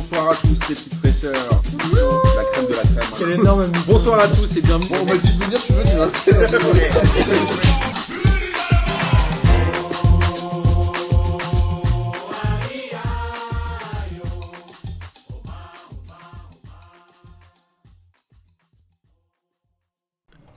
Bonsoir 0.00 0.30
à 0.30 0.34
tous 0.34 0.48
les 0.48 0.74
petites 0.74 0.94
fraîcheurs. 0.94 1.62
La 2.34 2.44
crème 2.44 2.66
de 2.68 2.74
la 2.74 2.82
crème. 2.84 3.04
Quel 3.18 3.32
énorme 3.32 3.70
Bonsoir 3.86 4.20
à 4.20 4.28
tous 4.28 4.56
et 4.56 4.62
bienvenue. 4.62 4.88
Bon, 4.88 4.96
on 4.98 5.04
m'a 5.04 5.16
dit 5.18 5.36
de 5.36 5.44
venir, 5.44 5.60
suis 5.60 5.74
venu. 5.74 5.90
Hein. 6.00 6.08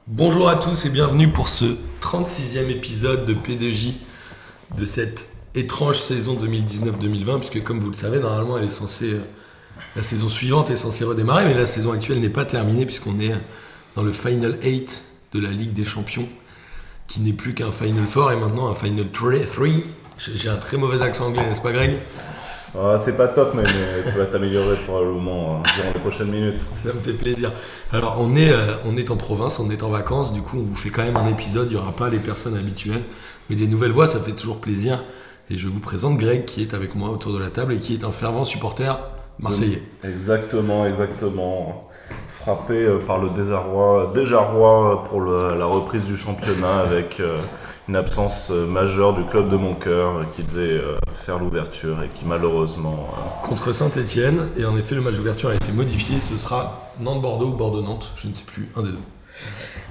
Bonjour 0.08 0.48
à 0.48 0.56
tous 0.56 0.86
et 0.86 0.90
bienvenue 0.90 1.34
pour 1.34 1.50
ce 1.50 1.66
36e 2.00 2.70
épisode 2.70 3.26
de 3.26 3.34
P2J 3.34 3.96
de 4.78 4.86
cette 4.86 5.33
étrange 5.56 6.00
saison 6.00 6.36
2019-2020 6.36 7.40
puisque 7.40 7.64
comme 7.64 7.80
vous 7.80 7.90
le 7.90 7.96
savez 7.96 8.20
normalement 8.20 8.58
elle 8.58 8.66
est 8.66 8.72
censée 8.72 9.14
euh, 9.14 9.22
la 9.96 10.04
saison 10.04 10.30
suivante 10.30 10.70
est 10.70 10.76
censée 10.76 11.04
redémarrer 11.04 11.46
mais 11.46 11.54
la 11.54 11.66
saison 11.66 11.92
actuelle 11.92 12.20
n'est 12.20 12.30
pas 12.30 12.46
terminée 12.46 12.86
puisqu'on 12.86 13.20
est 13.20 13.34
dans 13.96 14.04
le 14.04 14.12
Final 14.12 14.58
8 14.64 15.04
de 15.34 15.40
la 15.40 15.50
Ligue 15.50 15.74
des 15.74 15.86
Champions 15.86 16.28
qui 17.08 17.22
n'est 17.22 17.34
plus 17.34 17.54
qu'un 17.54 17.72
Final 17.72 18.06
4 18.06 18.32
et 18.32 18.36
maintenant 18.38 18.70
un 18.70 18.76
Final 18.76 19.10
3. 19.12 19.32
J'ai 20.18 20.50
un 20.50 20.56
très 20.58 20.78
mauvais 20.78 21.02
accent 21.02 21.28
anglais 21.28 21.46
n'est-ce 21.48 21.62
pas 21.62 21.72
Greg? 21.72 22.00
Ah, 22.76 22.98
c'est 22.98 23.16
pas 23.16 23.28
top, 23.28 23.54
mais, 23.54 23.62
mais 23.62 24.12
tu 24.12 24.18
vas 24.18 24.26
t'améliorer 24.26 24.76
probablement 24.78 25.58
euh, 25.58 25.70
durant 25.76 25.92
les 25.94 26.00
prochaines 26.00 26.30
minutes. 26.30 26.66
Ça 26.84 26.92
me 26.92 27.00
fait 27.00 27.14
plaisir. 27.14 27.52
Alors, 27.92 28.18
on 28.20 28.36
est, 28.36 28.50
euh, 28.50 28.78
on 28.86 28.98
est 28.98 29.12
en 29.12 29.16
province, 29.16 29.60
on 29.60 29.70
est 29.70 29.84
en 29.84 29.90
vacances, 29.90 30.34
du 30.34 30.42
coup, 30.42 30.58
on 30.58 30.64
vous 30.64 30.76
fait 30.76 30.90
quand 30.90 31.04
même 31.04 31.16
un 31.16 31.28
épisode. 31.28 31.68
Il 31.70 31.76
n'y 31.76 31.80
aura 31.80 31.92
pas 31.92 32.10
les 32.10 32.18
personnes 32.18 32.58
habituelles, 32.58 33.04
mais 33.50 33.56
des 33.56 33.68
nouvelles 33.68 33.92
voix, 33.92 34.08
ça 34.08 34.20
fait 34.20 34.32
toujours 34.32 34.60
plaisir. 34.60 35.04
Et 35.50 35.58
je 35.58 35.68
vous 35.68 35.80
présente 35.80 36.18
Greg 36.18 36.46
qui 36.46 36.62
est 36.62 36.74
avec 36.74 36.96
moi 36.96 37.10
autour 37.10 37.34
de 37.34 37.40
la 37.40 37.50
table 37.50 37.74
et 37.74 37.80
qui 37.80 37.94
est 37.94 38.04
un 38.04 38.12
fervent 38.12 38.46
supporter 38.46 39.00
marseillais. 39.40 39.82
Exactement, 40.04 40.86
exactement. 40.86 41.90
Frappé 42.40 42.74
euh, 42.86 43.00
par 43.06 43.20
le 43.20 43.30
désarroi, 43.30 44.12
désarroi 44.14 45.04
pour 45.10 45.22
le- 45.22 45.56
la 45.58 45.66
reprise 45.66 46.04
du 46.04 46.16
championnat 46.18 46.80
avec 46.86 47.20
euh, 47.20 47.40
une 47.90 47.96
absence 47.96 48.50
euh, 48.52 48.66
majeure 48.66 49.14
du 49.14 49.24
club 49.26 49.50
de 49.50 49.56
mon 49.58 49.74
cœur 49.76 50.18
euh, 50.18 50.24
qui 50.36 50.44
devait 50.44 50.72
euh, 50.74 50.96
faire 51.14 51.40
l'ouverture 51.40 52.02
et 52.04 52.10
qui 52.10 52.26
malheureusement. 52.26 53.08
euh, 53.14 53.48
Contre 53.48 53.74
Saint-Etienne. 53.74 54.48
Et 54.58 54.66
en 54.66 54.76
effet, 54.78 54.96
le 54.96 55.02
match 55.02 55.16
d'ouverture 55.16 55.50
a 55.50 55.56
été 55.56 55.72
modifié. 55.72 56.20
Ce 56.20 56.38
sera 56.38 56.90
Nantes-Bordeaux 57.00 57.48
ou 57.48 57.54
Bordeaux-Nantes. 57.54 58.12
Je 58.16 58.28
ne 58.28 58.34
sais 58.34 58.44
plus, 58.46 58.70
un 58.76 58.84
des 58.84 58.92
deux. 58.92 58.98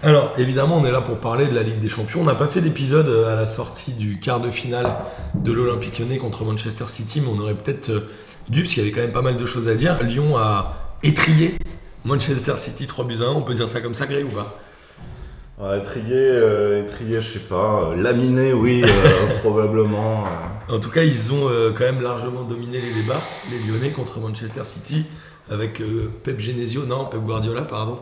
Alors, 0.02 0.34
évidemment, 0.36 0.78
on 0.78 0.84
est 0.84 0.90
là 0.90 1.00
pour 1.00 1.18
parler 1.18 1.46
de 1.46 1.54
la 1.54 1.62
Ligue 1.62 1.78
des 1.78 1.88
Champions. 1.88 2.20
On 2.22 2.24
n'a 2.24 2.34
pas 2.34 2.48
fait 2.48 2.60
d'épisode 2.60 3.08
euh, 3.08 3.32
à 3.32 3.36
la 3.36 3.46
sortie 3.46 3.92
du 3.92 4.18
quart 4.18 4.40
de 4.40 4.50
finale 4.50 4.86
de 5.34 5.52
l'Olympique 5.52 5.98
lyonnais 5.98 6.18
contre 6.18 6.44
Manchester 6.44 6.88
City, 6.88 7.20
mais 7.20 7.28
on 7.32 7.38
aurait 7.38 7.54
peut-être 7.54 7.90
euh, 7.90 8.10
dû, 8.48 8.62
parce 8.62 8.74
qu'il 8.74 8.82
y 8.82 8.86
avait 8.86 8.94
quand 8.94 9.02
même 9.02 9.12
pas 9.12 9.22
mal 9.22 9.36
de 9.36 9.46
choses 9.46 9.68
à 9.68 9.74
dire. 9.76 10.02
Lyon 10.02 10.36
a 10.36 10.96
étrié 11.04 11.54
Manchester 12.04 12.56
City 12.56 12.86
3 12.88 13.04
buts 13.04 13.18
à 13.20 13.26
1. 13.26 13.28
On 13.28 13.42
peut 13.42 13.54
dire 13.54 13.68
ça 13.68 13.80
comme 13.80 13.94
ça, 13.94 14.06
Greg, 14.06 14.26
ou 14.26 14.30
pas? 14.34 14.58
Ouais, 15.58 15.78
étrier, 15.78 16.06
euh, 16.16 16.82
étrier, 16.82 17.20
je 17.20 17.34
sais 17.34 17.38
pas. 17.38 17.90
euh, 17.92 18.02
laminé, 18.02 18.52
oui, 18.52 18.82
euh, 18.84 19.38
probablement. 19.40 20.24
En 20.68 20.80
tout 20.80 20.90
cas, 20.90 21.02
ils 21.04 21.32
ont 21.32 21.48
euh, 21.48 21.70
quand 21.70 21.84
même 21.84 22.00
largement 22.02 22.42
dominé 22.42 22.80
les 22.80 22.92
débats, 22.92 23.20
les 23.50 23.58
Lyonnais 23.70 23.90
contre 23.90 24.18
Manchester 24.18 24.64
City, 24.64 25.04
avec 25.50 25.82
Pep 26.24 26.40
Genesio, 26.40 26.86
non, 26.86 27.04
Pep 27.04 27.20
Guardiola, 27.20 27.62
pardon, 27.62 27.98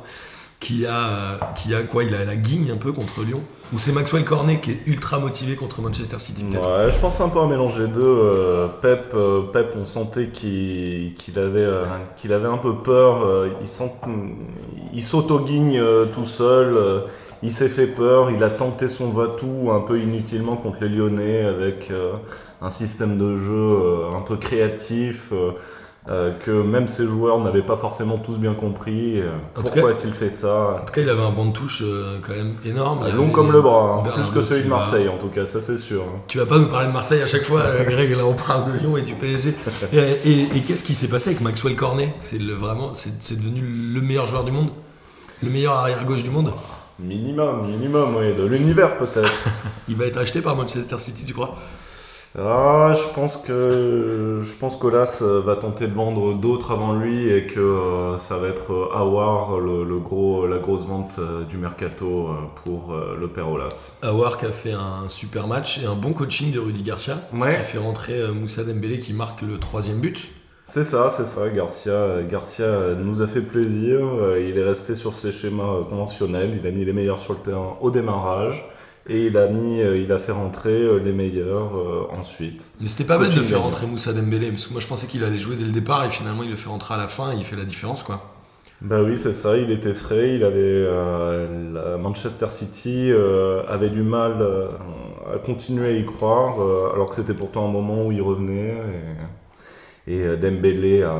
qui 0.60 0.86
a, 0.86 1.38
qui 1.56 1.74
a 1.74 1.82
quoi 1.82 2.04
Il 2.04 2.14
a 2.14 2.24
la 2.24 2.36
guigne 2.36 2.70
un 2.70 2.76
peu 2.76 2.92
contre 2.92 3.22
Lyon. 3.22 3.40
Ou 3.72 3.78
c'est 3.78 3.92
Maxwell 3.92 4.24
Cornet 4.24 4.60
qui 4.60 4.72
est 4.72 4.80
ultra 4.86 5.18
motivé 5.18 5.56
contre 5.56 5.80
Manchester 5.80 6.18
City, 6.18 6.44
Ouais, 6.52 6.90
je 6.90 6.98
pense 6.98 7.20
un 7.20 7.28
peu 7.28 7.40
à 7.40 7.46
mélanger 7.46 7.86
deux. 7.86 8.02
euh, 8.04 8.68
Pep, 8.82 9.12
euh, 9.14 9.42
Pep, 9.52 9.74
on 9.80 9.86
sentait 9.86 10.28
qu'il 10.28 11.14
avait, 11.36 11.60
euh, 11.60 11.84
qu'il 12.16 12.32
avait 12.32 12.48
un 12.48 12.58
peu 12.58 12.74
peur. 12.76 13.46
il 13.62 13.68
il 14.92 15.02
s'auto-guigne 15.02 15.80
tout 16.14 16.24
seul. 16.24 16.76
il 17.42 17.50
s'est 17.52 17.68
fait 17.68 17.86
peur. 17.86 18.30
Il 18.30 18.42
a 18.42 18.50
tenté 18.50 18.88
son 18.88 19.10
va-tout 19.10 19.70
un 19.72 19.80
peu 19.80 19.98
inutilement 19.98 20.56
contre 20.56 20.78
les 20.82 20.88
Lyonnais 20.88 21.42
avec 21.44 21.90
un 22.60 22.70
système 22.70 23.16
de 23.16 23.36
jeu 23.36 23.78
un 24.14 24.20
peu 24.20 24.36
créatif. 24.36 25.32
Euh, 26.10 26.32
que 26.44 26.50
même 26.50 26.88
ses 26.88 27.06
joueurs 27.06 27.38
n'avaient 27.38 27.62
pas 27.62 27.76
forcément 27.76 28.18
tous 28.18 28.36
bien 28.36 28.54
compris. 28.54 29.20
euh, 29.20 29.30
pourquoi 29.54 29.90
a-t-il 29.90 30.12
fait 30.12 30.28
ça 30.30 30.78
En 30.82 30.84
tout 30.84 30.92
cas, 30.92 31.00
il 31.02 31.08
avait 31.08 31.22
un 31.22 31.30
banc 31.30 31.46
de 31.46 31.52
touche 31.52 31.82
euh, 31.86 32.18
quand 32.26 32.32
même 32.34 32.54
énorme. 32.64 33.06
Y 33.06 33.12
Long 33.12 33.22
avait 33.24 33.32
comme 33.32 33.52
le 33.52 33.62
bras, 33.62 34.02
hein, 34.04 34.10
plus 34.12 34.28
que 34.30 34.42
celui 34.42 34.64
de. 34.64 34.68
Marseille 34.68 35.08
en 35.08 35.18
tout 35.18 35.28
cas, 35.28 35.46
ça 35.46 35.60
c'est 35.60 35.78
sûr. 35.78 36.02
Tu 36.26 36.38
vas 36.38 36.46
pas 36.46 36.58
nous 36.58 36.66
parler 36.66 36.88
de 36.88 36.92
Marseille 36.92 37.22
à 37.22 37.26
chaque 37.28 37.44
fois, 37.44 37.62
Greg, 37.86 38.10
là 38.16 38.24
on 38.26 38.34
parle 38.34 38.72
de 38.72 38.78
Lyon 38.78 38.96
et 38.96 39.02
du 39.02 39.14
PSG. 39.14 39.54
Et, 39.92 39.98
et- 39.98 40.56
et 40.56 40.60
qu'est-ce 40.62 40.82
qui 40.84 40.94
s'est 40.94 41.08
passé 41.08 41.30
avec 41.30 41.40
Maxwell 41.42 41.76
Cornet? 41.76 42.14
C'est 42.20 42.40
vraiment, 42.42 42.92
c'est 42.94 43.38
devenu 43.38 43.60
le 43.62 44.00
meilleur 44.00 44.26
joueur 44.26 44.44
du 44.44 44.50
monde? 44.50 44.68
Le 45.42 45.48
meilleur 45.50 45.74
arrière-gauche 45.74 46.22
du 46.22 46.30
monde? 46.30 46.52
Minimum, 46.98 47.66
minimum, 47.70 48.14
oui, 48.16 48.34
de 48.36 48.44
l'univers 48.44 48.98
peut-être. 48.98 49.30
Il 49.88 49.96
va 49.96 50.04
être 50.06 50.18
acheté 50.18 50.42
par 50.42 50.54
Manchester 50.56 50.98
City, 50.98 51.24
tu 51.24 51.32
crois? 51.32 51.56
Ah, 52.38 52.92
je 52.96 53.12
pense 53.12 53.36
que 53.36 54.40
je 54.40 54.56
pense 54.56 54.76
qu'Olas 54.76 55.18
euh, 55.20 55.40
va 55.40 55.56
tenter 55.56 55.88
de 55.88 55.94
vendre 55.94 56.32
d'autres 56.34 56.70
avant 56.70 56.92
lui 56.92 57.28
et 57.28 57.44
que 57.46 57.58
euh, 57.58 58.18
ça 58.18 58.36
va 58.36 58.46
être 58.46 58.72
euh, 58.72 58.94
Awar, 58.96 59.58
le, 59.58 59.82
le 59.82 59.98
gros, 59.98 60.46
la 60.46 60.58
grosse 60.58 60.86
vente 60.86 61.18
du 61.48 61.56
mercato 61.56 62.28
pour 62.64 62.94
le 63.18 63.26
père 63.26 63.50
Olas. 63.50 63.94
Awar 64.02 64.38
qui 64.38 64.46
a 64.46 64.52
fait 64.52 64.72
un 64.72 65.08
super 65.08 65.48
match 65.48 65.78
et 65.82 65.86
un 65.86 65.96
bon 65.96 66.12
coaching 66.12 66.52
de 66.52 66.60
Rudy 66.60 66.84
Garcia, 66.84 67.16
Ouais. 67.34 67.56
qui 67.56 67.62
fait 67.64 67.78
rentrer 67.78 68.30
Moussa 68.32 68.62
Dembélé 68.62 69.00
qui 69.00 69.12
marque 69.12 69.42
le 69.42 69.58
troisième 69.58 69.98
but. 70.00 70.28
C'est 70.66 70.84
ça, 70.84 71.10
c'est 71.10 71.26
ça. 71.26 71.48
Garcia, 71.48 72.22
Garcia 72.30 72.94
nous 72.96 73.22
a 73.22 73.26
fait 73.26 73.40
plaisir. 73.40 74.02
Il 74.38 74.56
est 74.56 74.62
resté 74.64 74.94
sur 74.94 75.14
ses 75.14 75.32
schémas 75.32 75.82
conventionnels. 75.88 76.56
Il 76.60 76.64
a 76.64 76.70
mis 76.70 76.84
les 76.84 76.92
meilleurs 76.92 77.18
sur 77.18 77.32
le 77.32 77.40
terrain 77.40 77.76
au 77.80 77.90
démarrage 77.90 78.64
et 79.08 79.26
il 79.26 79.36
a 79.36 79.46
mis, 79.48 79.80
euh, 79.80 79.96
il 79.96 80.12
a 80.12 80.18
fait 80.18 80.32
rentrer 80.32 80.70
euh, 80.70 80.98
les 80.98 81.12
meilleurs 81.12 81.76
euh, 81.76 82.06
ensuite. 82.18 82.70
Mais 82.80 82.88
c'était 82.88 83.04
pas 83.04 83.18
bête 83.18 83.34
de 83.34 83.42
faire 83.42 83.62
rentrer 83.62 83.86
Moussa 83.86 84.12
Dembélé, 84.12 84.50
parce 84.50 84.66
que 84.66 84.72
moi 84.72 84.80
je 84.80 84.86
pensais 84.86 85.06
qu'il 85.06 85.24
allait 85.24 85.38
jouer 85.38 85.56
dès 85.56 85.64
le 85.64 85.72
départ 85.72 86.04
et 86.04 86.10
finalement 86.10 86.42
il 86.42 86.50
le 86.50 86.56
fait 86.56 86.68
rentrer 86.68 86.94
à 86.94 86.96
la 86.98 87.08
fin 87.08 87.32
et 87.32 87.36
il 87.36 87.44
fait 87.44 87.56
la 87.56 87.64
différence 87.64 88.02
quoi. 88.02 88.34
Bah 88.82 89.02
oui, 89.02 89.18
c'est 89.18 89.34
ça, 89.34 89.58
il 89.58 89.70
était 89.70 89.92
frais, 89.92 90.36
il 90.36 90.44
avait 90.44 90.58
euh, 90.58 91.98
Manchester 91.98 92.48
City 92.48 93.10
euh, 93.10 93.62
avait 93.68 93.90
du 93.90 94.02
mal 94.02 94.42
à 95.34 95.38
continuer 95.38 95.88
à 95.88 95.92
y 95.92 96.06
croire, 96.06 96.54
alors 96.94 97.10
que 97.10 97.14
c'était 97.14 97.34
pourtant 97.34 97.68
un 97.68 97.70
moment 97.70 98.06
où 98.06 98.12
il 98.12 98.22
revenait 98.22 98.74
et, 100.06 100.14
et 100.16 100.36
Dembélé 100.36 101.02
a, 101.02 101.14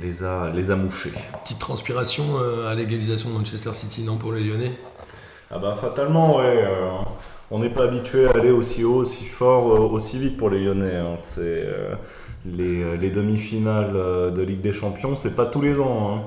les 0.00 0.22
a 0.22 0.50
les 0.54 0.70
a 0.70 0.76
mouchés. 0.76 1.12
Petite 1.42 1.58
transpiration 1.58 2.24
à 2.68 2.74
l'égalisation 2.74 3.30
de 3.30 3.34
Manchester 3.34 3.74
City, 3.74 4.02
non 4.02 4.16
pour 4.16 4.32
les 4.32 4.42
Lyonnais? 4.44 4.72
Ah 5.50 5.58
bah 5.58 5.74
fatalement, 5.80 6.36
ouais. 6.38 6.44
euh, 6.66 6.90
on 7.50 7.58
n'est 7.60 7.70
pas 7.70 7.84
habitué 7.84 8.26
à 8.28 8.32
aller 8.32 8.50
aussi 8.50 8.84
haut, 8.84 8.96
aussi 8.96 9.24
fort, 9.24 9.72
euh, 9.72 9.78
aussi 9.78 10.18
vite 10.18 10.36
pour 10.36 10.50
les 10.50 10.62
Lyonnais. 10.62 10.96
hein. 10.96 11.16
C'est 11.18 11.40
euh, 11.40 11.94
les, 12.44 12.96
les 12.98 13.10
demi-finales 13.10 13.92
de 14.34 14.42
Ligue 14.42 14.60
des 14.60 14.72
Champions, 14.74 15.16
c'est 15.16 15.34
pas 15.34 15.46
tous 15.46 15.62
les 15.62 15.80
ans. 15.80 16.16
hein. 16.16 16.22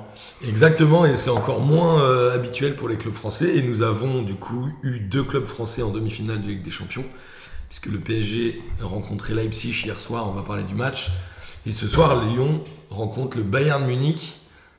Exactement, 0.47 1.05
et 1.05 1.15
c'est 1.15 1.29
encore 1.29 1.59
moins 1.59 2.03
habituel 2.31 2.75
pour 2.75 2.89
les 2.89 2.97
clubs 2.97 3.13
français. 3.13 3.55
Et 3.57 3.61
nous 3.61 3.81
avons 3.83 4.23
du 4.23 4.33
coup 4.35 4.69
eu 4.83 4.99
deux 4.99 5.23
clubs 5.23 5.45
français 5.47 5.83
en 5.83 5.89
demi-finale 5.91 6.41
de 6.41 6.47
Ligue 6.47 6.63
des 6.63 6.71
Champions, 6.71 7.05
puisque 7.69 7.85
le 7.87 7.99
PSG 7.99 8.59
rencontrait 8.81 9.33
Leipzig 9.35 9.83
hier 9.85 9.99
soir, 9.99 10.27
on 10.27 10.31
va 10.31 10.41
parler 10.41 10.63
du 10.63 10.73
match. 10.75 11.11
Et 11.67 11.71
ce 11.71 11.87
soir, 11.87 12.23
Lyon 12.25 12.61
rencontre 12.89 13.37
le 13.37 13.43
Bayern 13.43 13.85
Munich. 13.85 14.33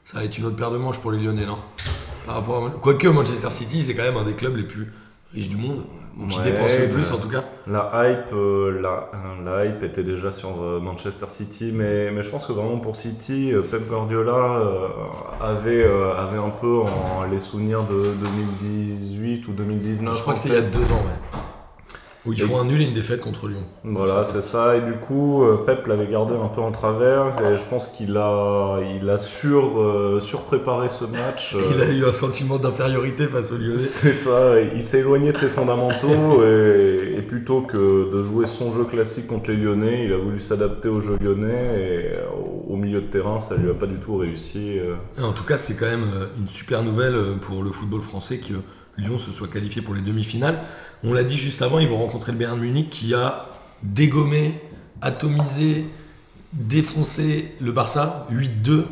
Ça 0.05 0.19
va 0.19 0.25
être 0.25 0.37
une 0.37 0.45
autre 0.47 0.57
paire 0.57 0.73
de 0.73 0.79
manches 0.79 0.99
pour 0.99 1.13
les 1.13 1.19
Lyonnais, 1.23 1.47
non? 1.47 1.59
Par 2.27 2.37
rapport 2.37 2.67
à... 2.67 2.71
Quoique 2.71 3.09
Manchester 3.09 3.51
City, 3.51 3.83
c'est 3.83 3.95
quand 3.95 4.03
même 4.03 4.17
un 4.17 4.25
des 4.25 4.35
clubs 4.35 4.57
les 4.57 4.65
plus 4.65 4.93
riches 5.35 5.49
du 5.49 5.57
monde, 5.57 5.85
ou 6.19 6.27
qui 6.27 6.39
Ouais, 6.39 6.45
dépense 6.45 6.79
le 6.79 6.89
plus 6.89 7.11
en 7.13 7.19
tout 7.19 7.29
cas. 7.29 7.43
La 7.67 7.91
hype, 7.95 8.33
euh, 8.35 8.81
la, 8.81 9.11
euh, 9.15 9.45
la 9.45 9.65
hype 9.67 9.83
était 9.83 10.03
déjà 10.05 10.31
sur 10.31 10.63
euh, 10.63 10.79
Manchester 10.79 11.27
City, 11.29 11.73
mais, 11.75 12.11
mais 12.11 12.23
je 12.23 12.29
pense 12.31 12.45
que 12.47 12.53
vraiment 12.53 12.79
pour 12.79 12.97
City, 12.97 13.53
euh, 13.53 13.63
Pep 13.63 13.89
Guardiola 13.89 14.33
euh, 14.61 14.89
avait, 15.41 15.85
avait 15.85 16.39
un 16.39 16.51
peu 16.51 16.81
en, 16.81 17.25
les 17.31 17.41
souvenirs 17.41 17.85
de 17.85 18.13
2018 18.21 19.49
ou 19.49 19.53
2019. 19.53 20.17
Je 20.17 20.21
crois 20.21 20.35
que 20.35 20.41
c'était 20.41 20.55
il 20.55 20.63
y 20.63 20.67
a 20.67 20.69
deux 20.69 20.85
ans, 20.93 21.03
ouais. 21.07 21.41
Où 22.25 22.33
ils 22.33 22.41
font 22.41 22.61
un 22.61 22.65
nul 22.65 22.81
et 22.81 22.85
une 22.85 22.95
défaite 22.95 23.21
contre 23.21 23.49
Lyon. 23.49 23.65
Voilà, 23.83 24.23
c'est 24.25 24.43
ça. 24.43 24.77
Et 24.77 24.81
du 24.83 24.93
coup, 24.93 25.43
euh, 25.43 25.57
Pep 25.67 25.87
l'avait 25.89 26.07
gardé 26.07 26.35
un 26.35 26.47
peu 26.47 26.61
en 26.61 26.71
travers. 26.71 27.37
Et 27.45 27.57
je 27.57 27.65
pense 27.65 27.89
qu'il 27.89 28.17
a, 28.17 28.79
il 29.01 29.11
a 29.11 29.19
sur, 29.19 29.81
euh, 29.81 30.21
surpréparé 30.21 30.89
ce 30.89 31.05
match. 31.05 31.57
Il 31.75 31.81
a 31.81 31.85
euh, 31.85 31.93
eu 31.93 32.05
un 32.05 32.13
sentiment 32.13 32.59
d'infériorité 32.59 33.27
face 33.27 33.51
aux 33.51 33.59
Lyonnais. 33.59 33.79
C'est 33.79 34.13
ça, 34.13 34.61
il 34.61 34.83
s'est 34.83 35.01
éloigné 35.01 35.33
de 35.33 35.39
ses 35.39 35.49
fondamentaux 35.49 36.43
et, 36.45 37.15
et 37.19 37.23
plutôt 37.23 37.63
que 37.63 38.13
de 38.13 38.23
jouer 38.23 38.47
son 38.47 38.73
jeu 38.73 38.85
classique 38.85 39.27
contre 39.27 39.51
les 39.51 39.57
Lyonnais, 39.57 40.05
il 40.05 40.13
a 40.13 40.17
voulu 40.17 40.39
s'adapter 40.39 40.89
au 40.89 41.01
jeu 41.01 41.17
lyonnais 41.21 41.81
et 41.81 42.11
au, 42.37 42.73
au 42.73 42.77
milieu 42.77 43.01
de 43.01 43.07
terrain, 43.07 43.41
ça 43.41 43.57
lui 43.57 43.69
a 43.71 43.75
pas 43.75 43.87
du 43.87 43.97
tout 43.97 44.17
réussi. 44.17 44.79
euh. 44.79 44.95
Et 45.19 45.23
En 45.23 45.33
tout 45.33 45.45
cas, 45.45 45.59
c'est 45.59 45.75
quand 45.75 45.91
même 45.91 46.05
euh, 46.15 46.27
une 46.39 46.49
super 46.49 46.83
nouvelle 46.83 47.15
euh, 47.15 47.35
pour 47.41 47.63
le 47.63 47.71
football 47.71 48.01
français 48.03 48.39
que 48.39 48.55
Lyon 48.99 49.19
se 49.19 49.31
soit 49.33 49.49
qualifié 49.49 49.83
pour 49.83 49.95
les 49.95 50.01
demi-finales. 50.03 50.61
On 51.05 51.13
l'a 51.13 51.25
dit 51.25 51.37
juste 51.37 51.63
avant, 51.63 51.79
ils 51.79 51.89
vont 51.89 51.99
rencontrer 51.99 52.33
le 52.33 52.39
Bayern 52.39 52.59
Munich 52.61 52.91
qui 52.91 53.15
a 53.15 53.49
dégommé, 53.83 54.55
atomisé, 55.01 55.85
défoncé 56.53 57.53
le 57.61 57.73
Barça 57.73 58.27
8-2. 58.31 58.85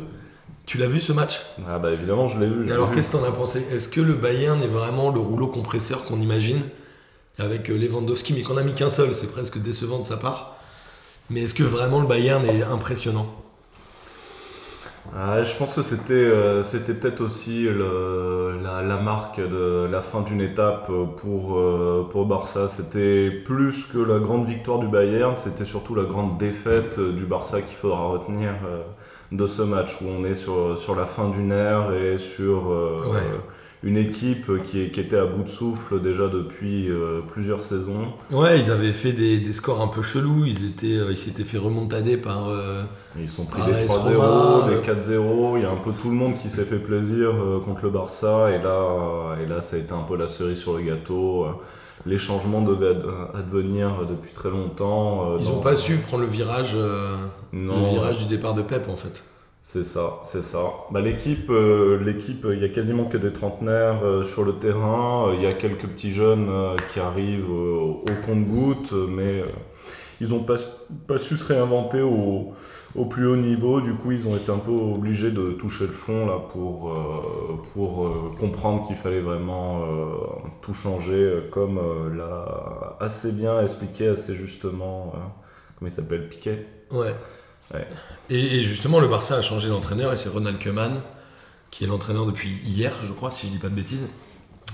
Tu 0.65 0.77
l'as 0.77 0.87
vu 0.87 0.99
ce 0.99 1.11
match? 1.11 1.41
Ah 1.67 1.79
bah 1.79 1.91
évidemment, 1.91 2.27
je 2.27 2.39
l'ai 2.39 2.47
vu. 2.47 2.67
je 2.67 2.73
alors 2.73 2.91
qu'est-ce 2.91 3.09
que 3.11 3.17
t'en 3.17 3.23
as 3.23 3.31
pensé? 3.31 3.65
Est-ce 3.71 3.89
que 3.89 4.01
le 4.01 4.13
Bayern 4.13 4.61
est 4.61 4.67
vraiment 4.67 5.11
le 5.11 5.19
rouleau 5.19 5.47
compresseur 5.47 6.03
qu'on 6.05 6.19
imagine 6.21 6.61
avec 7.37 7.69
euh, 7.69 7.77
Lewandowski, 7.77 8.33
mais 8.33 8.41
qu'on 8.43 8.57
a 8.57 8.63
mis 8.63 8.73
qu'un 8.73 8.89
seul, 8.89 9.15
c'est 9.15 9.31
presque 9.31 9.57
décevant 9.59 9.99
de 9.99 10.05
sa 10.07 10.17
part. 10.17 10.57
Mais 11.29 11.41
est-ce 11.43 11.53
que 11.53 11.63
vraiment 11.63 12.01
le 12.01 12.07
Bayern 12.07 12.45
est 12.45 12.63
impressionnant? 12.63 13.27
Ah, 15.15 15.41
je 15.43 15.53
pense 15.55 15.73
que 15.73 15.81
c'était 15.81 16.13
euh, 16.13 16.63
c'était 16.63 16.93
peut-être 16.93 17.21
aussi 17.21 17.63
le- 17.63 18.40
la, 18.63 18.97
marque 18.97 19.39
de 19.39 19.87
la 19.91 20.01
fin 20.01 20.21
d'une 20.21 20.41
étape 20.41 20.87
euh, 20.89 21.05
pour, 21.05 21.57
euh, 21.57 22.07
pour 22.09 22.25
Barça. 22.25 22.67
C'était 22.67 23.29
plus 23.29 23.83
que 23.85 23.97
la 23.97 24.19
grande 24.19 24.45
victoire 24.45 24.79
du 24.79 24.87
Bayern, 24.87 25.35
c'était 25.37 25.65
surtout 25.65 25.95
la 25.95 26.03
grande 26.03 26.37
défaite 26.37 26.97
euh, 26.99 27.11
du 27.11 27.25
Barça 27.25 27.61
qu'il 27.61 27.77
faudra 27.77 28.05
retenir 28.07 28.53
de 29.31 29.47
ce 29.47 29.61
match 29.61 30.01
où 30.01 30.05
on 30.07 30.23
est 30.25 30.35
sur, 30.35 30.77
sur 30.77 30.95
la 30.95 31.05
fin 31.05 31.29
d'une 31.29 31.51
ère 31.51 31.93
et 31.93 32.17
sur. 32.17 32.73
Une 33.83 33.97
équipe 33.97 34.63
qui, 34.63 34.79
était 34.81 35.17
à 35.17 35.25
bout 35.25 35.41
de 35.43 35.49
souffle 35.49 35.99
déjà 36.01 36.27
depuis 36.27 36.87
euh, 36.89 37.21
plusieurs 37.31 37.61
saisons. 37.61 38.09
Ouais, 38.29 38.59
ils 38.59 38.69
avaient 38.69 38.93
fait 38.93 39.11
des, 39.13 39.39
des 39.39 39.53
scores 39.53 39.81
un 39.81 39.87
peu 39.87 40.03
chelous, 40.03 40.45
ils 40.45 40.67
étaient, 40.67 40.97
euh, 40.99 41.07
ils 41.11 41.17
s'étaient 41.17 41.43
fait 41.43 41.57
remontader 41.57 42.17
par... 42.17 42.47
euh, 42.49 42.83
Ils 43.19 43.27
sont 43.27 43.45
pris 43.45 43.61
des 43.63 43.73
AS 43.73 43.87
3-0, 43.87 44.15
Roma, 44.17 44.67
des 44.69 44.75
euh. 44.75 45.19
4-0. 45.23 45.57
Il 45.57 45.63
y 45.63 45.65
a 45.65 45.71
un 45.71 45.77
peu 45.77 45.91
tout 45.99 46.09
le 46.09 46.15
monde 46.15 46.37
qui 46.37 46.49
s'est 46.51 46.65
fait 46.65 46.77
plaisir 46.77 47.33
contre 47.65 47.83
le 47.85 47.89
Barça. 47.89 48.51
Et 48.51 48.61
là, 48.61 49.35
et 49.41 49.47
là, 49.47 49.61
ça 49.61 49.77
a 49.77 49.79
été 49.79 49.93
un 49.93 50.03
peu 50.03 50.15
la 50.15 50.27
cerise 50.27 50.59
sur 50.59 50.77
le 50.77 50.83
gâteau. 50.83 51.47
Les 52.05 52.17
changements 52.19 52.61
devaient 52.61 52.89
ad- 52.91 53.05
advenir 53.35 54.05
depuis 54.07 54.31
très 54.33 54.49
longtemps. 54.51 55.37
ils 55.39 55.45
dans- 55.45 55.53
ont 55.57 55.61
pas 55.61 55.75
su 55.75 55.97
prendre 55.97 56.23
le 56.23 56.29
virage, 56.29 56.75
Non, 57.53 57.77
le 57.85 57.89
virage 57.93 58.19
du 58.19 58.25
départ 58.35 58.53
de 58.53 58.61
Pep 58.61 58.87
en 58.89 58.95
fait. 58.95 59.23
C'est 59.73 59.85
ça, 59.85 60.19
c'est 60.25 60.41
ça. 60.41 60.73
Bah, 60.91 60.99
l'équipe, 60.99 61.49
euh, 61.49 61.97
l'équipe, 62.03 62.45
il 62.51 62.59
y 62.59 62.65
a 62.65 62.67
quasiment 62.67 63.05
que 63.05 63.15
des 63.15 63.31
trentenaires 63.31 64.03
euh, 64.03 64.25
sur 64.25 64.43
le 64.43 64.55
terrain. 64.55 65.29
Euh, 65.29 65.35
Il 65.35 65.41
y 65.41 65.45
a 65.45 65.53
quelques 65.53 65.87
petits 65.87 66.11
jeunes 66.11 66.49
qui 66.91 66.99
arrivent 66.99 67.49
au 67.49 68.03
compte-gouttes, 68.25 68.91
mais 68.91 69.45
ils 70.19 70.31
n'ont 70.31 70.43
pas, 70.43 70.57
su 71.17 71.37
se 71.37 71.45
réinventer 71.45 72.01
au, 72.01 72.53
plus 73.05 73.25
haut 73.25 73.37
niveau. 73.37 73.79
Du 73.79 73.93
coup, 73.93 74.11
ils 74.11 74.27
ont 74.27 74.35
été 74.35 74.51
un 74.51 74.57
peu 74.57 74.71
obligés 74.71 75.31
de 75.31 75.51
toucher 75.51 75.87
le 75.87 75.93
fond 75.93 76.25
là 76.25 76.39
pour 76.51 76.93
pour 77.73 78.11
comprendre 78.41 78.85
qu'il 78.87 78.97
fallait 78.97 79.21
vraiment 79.21 79.85
tout 80.61 80.73
changer, 80.73 81.43
comme 81.49 81.79
l'a 82.17 82.97
assez 82.99 83.31
bien 83.31 83.61
expliqué, 83.61 84.09
assez 84.09 84.35
justement. 84.35 85.13
comment 85.79 85.87
il 85.87 85.91
s'appelle, 85.91 86.27
Piquet? 86.27 86.67
Ouais. 86.91 87.15
Ouais. 87.73 87.87
Et, 88.29 88.57
et 88.57 88.63
justement, 88.63 88.99
le 88.99 89.07
Barça 89.07 89.35
a 89.35 89.41
changé 89.41 89.69
d'entraîneur 89.69 90.11
et 90.13 90.17
c'est 90.17 90.29
Ronald 90.29 90.61
Koeman 90.61 90.99
qui 91.69 91.83
est 91.85 91.87
l'entraîneur 91.87 92.25
depuis 92.25 92.57
hier, 92.65 92.91
je 93.03 93.13
crois, 93.13 93.31
si 93.31 93.47
je 93.47 93.51
dis 93.53 93.57
pas 93.57 93.69
de 93.69 93.75
bêtises. 93.75 94.05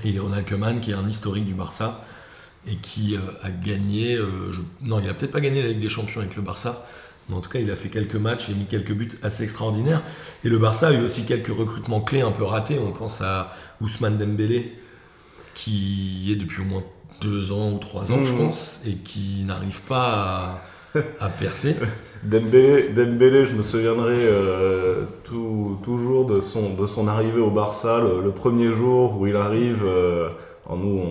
Et 0.03 0.17
Ronald 0.17 0.47
Koeman 0.47 0.79
qui 0.81 0.91
est 0.91 0.95
un 0.95 1.07
historique 1.07 1.45
du 1.45 1.53
Barça 1.53 2.03
et 2.67 2.75
qui 2.75 3.15
euh, 3.15 3.19
a 3.44 3.51
gagné. 3.51 4.15
euh, 4.15 4.51
je- 4.51 4.61
Non, 4.81 4.99
il 4.99 5.07
a 5.09 5.13
peut-être 5.13 5.31
pas 5.31 5.41
gagné 5.41 5.61
la 5.61 5.69
Ligue 5.69 5.79
des 5.79 5.89
Champions 5.89 6.21
avec 6.21 6.35
le 6.35 6.41
Barça, 6.41 6.85
mais 7.29 7.35
en 7.35 7.39
tout 7.41 7.49
cas, 7.49 7.59
il 7.59 7.69
a 7.69 7.75
fait 7.75 7.89
quelques 7.89 8.15
matchs 8.15 8.49
et 8.49 8.53
mis 8.55 8.65
quelques 8.65 8.94
buts 8.94 9.09
assez 9.21 9.44
extraordinaires. 9.44 10.01
Et 10.44 10.49
le 10.49 10.57
Barça 10.57 10.88
a 10.88 10.94
eu 10.94 11.01
aussi 11.03 11.23
quelques 11.25 11.55
recrutements 11.55 12.01
clés 12.01 12.21
un 12.21 12.31
peu 12.31 12.44
ratés. 12.44 12.79
On 12.79 12.91
pense 12.94 13.21
à 13.21 13.53
Ousmane 13.79 14.17
Dembélé 14.17 14.79
qui 15.55 16.29
est 16.31 16.35
depuis 16.35 16.61
au 16.61 16.65
moins 16.65 16.83
deux 17.21 17.51
ans 17.51 17.71
ou 17.71 17.77
trois 17.79 18.11
ans, 18.11 18.23
je 18.25 18.33
Mhm. 18.33 18.38
pense, 18.39 18.79
et 18.85 18.94
qui 18.95 19.44
n'arrive 19.44 19.81
pas 19.81 20.59
à, 20.95 21.01
à 21.25 21.29
percer. 21.29 21.75
Dembélé, 22.24 22.90
Dembélé, 22.90 23.46
je 23.46 23.54
me 23.54 23.62
souviendrai 23.62 24.16
euh, 24.25 25.04
tout- 25.24 25.78
toujours 25.84 26.25
de 26.25 26.42
son, 26.42 26.74
de 26.74 26.86
son 26.88 27.08
arrivée 27.08 27.40
au 27.42 27.52
Barça, 27.52 28.00
le, 28.00 28.22
le 28.24 28.31
premier 28.31 28.72
jour 28.72 29.19
où 29.19 29.28
il 29.28 29.36
arrive. 29.36 29.84
euh, 29.86 30.30
nous, 30.69 31.02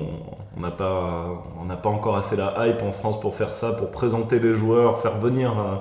on 0.56 0.60
n'a 0.60 0.70
pas, 0.70 1.44
on 1.60 1.66
pas 1.76 1.88
encore 1.88 2.16
assez 2.16 2.36
la 2.36 2.66
hype 2.68 2.82
en 2.82 2.92
France 2.92 3.20
pour 3.20 3.34
faire 3.36 3.52
ça, 3.52 3.72
pour 3.72 3.90
présenter 3.90 4.38
les 4.40 4.54
joueurs, 4.54 5.00
faire 5.00 5.16
venir 5.18 5.50
euh, 5.58 5.76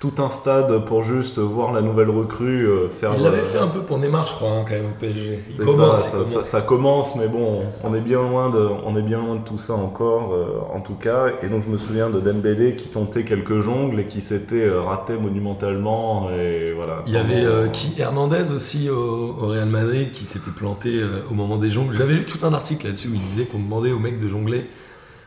tout 0.00 0.14
un 0.18 0.30
stade 0.30 0.84
pour 0.86 1.02
juste 1.04 1.38
voir 1.38 1.72
la 1.72 1.82
nouvelle 1.82 2.08
recrue, 2.08 2.66
euh, 2.66 2.88
faire. 2.88 3.12
Il 3.18 3.22
l'avait 3.22 3.44
fait 3.44 3.58
un 3.58 3.66
peu 3.68 3.80
pour 3.82 3.98
Neymar, 3.98 4.26
je 4.26 4.32
crois, 4.32 4.48
hein, 4.50 4.64
quand 4.66 4.74
même, 4.74 4.86
au 4.86 4.98
PSG. 4.98 5.40
Il 5.50 5.54
c'est 5.56 5.62
commence, 5.64 6.00
ça, 6.04 6.08
il 6.08 6.12
commence. 6.24 6.32
ça- 6.32 6.44
ça 6.44 6.60
commence, 6.62 7.16
mais 7.16 7.28
bon, 7.28 7.60
on 7.84 7.94
est 7.94 8.00
bien 8.00 8.22
loin 8.22 8.48
de, 8.48 8.66
on 8.86 8.96
est 8.96 9.02
bien 9.02 9.18
loin 9.18 9.36
de 9.36 9.44
tout 9.44 9.58
ça 9.58 9.74
encore, 9.74 10.32
euh, 10.32 10.74
en 10.74 10.80
tout 10.80 10.94
cas. 10.94 11.26
Et 11.42 11.48
donc 11.48 11.62
je 11.62 11.68
me 11.68 11.76
souviens 11.76 12.08
de 12.08 12.18
Dembélé 12.18 12.76
qui 12.76 12.88
tentait 12.88 13.24
quelques 13.24 13.60
jongles 13.60 14.00
et 14.00 14.06
qui 14.06 14.22
s'était 14.22 14.64
euh, 14.64 14.80
raté 14.80 15.18
monumentalement 15.18 16.30
et 16.30 16.72
voilà. 16.74 17.02
Il 17.06 17.12
y 17.12 17.18
avait 17.18 17.44
euh, 17.44 17.68
qui 17.68 17.94
Hernandez 18.00 18.50
aussi 18.52 18.88
au, 18.88 19.36
au 19.38 19.46
Real 19.48 19.68
Madrid 19.68 20.12
qui 20.12 20.24
s'était 20.24 20.50
planté 20.50 20.96
euh, 20.96 21.20
au 21.30 21.34
moment 21.34 21.58
des 21.58 21.68
jongles. 21.68 21.94
J'avais 21.94 22.14
lu 22.14 22.24
tout 22.24 22.38
un 22.46 22.54
article 22.54 22.86
là-dessus 22.86 23.08
où 23.08 23.14
il 23.14 23.20
disait 23.22 23.44
qu'on 23.44 23.58
demandait 23.58 23.92
aux 23.92 23.98
mecs 23.98 24.18
de 24.18 24.28
jongler, 24.28 24.66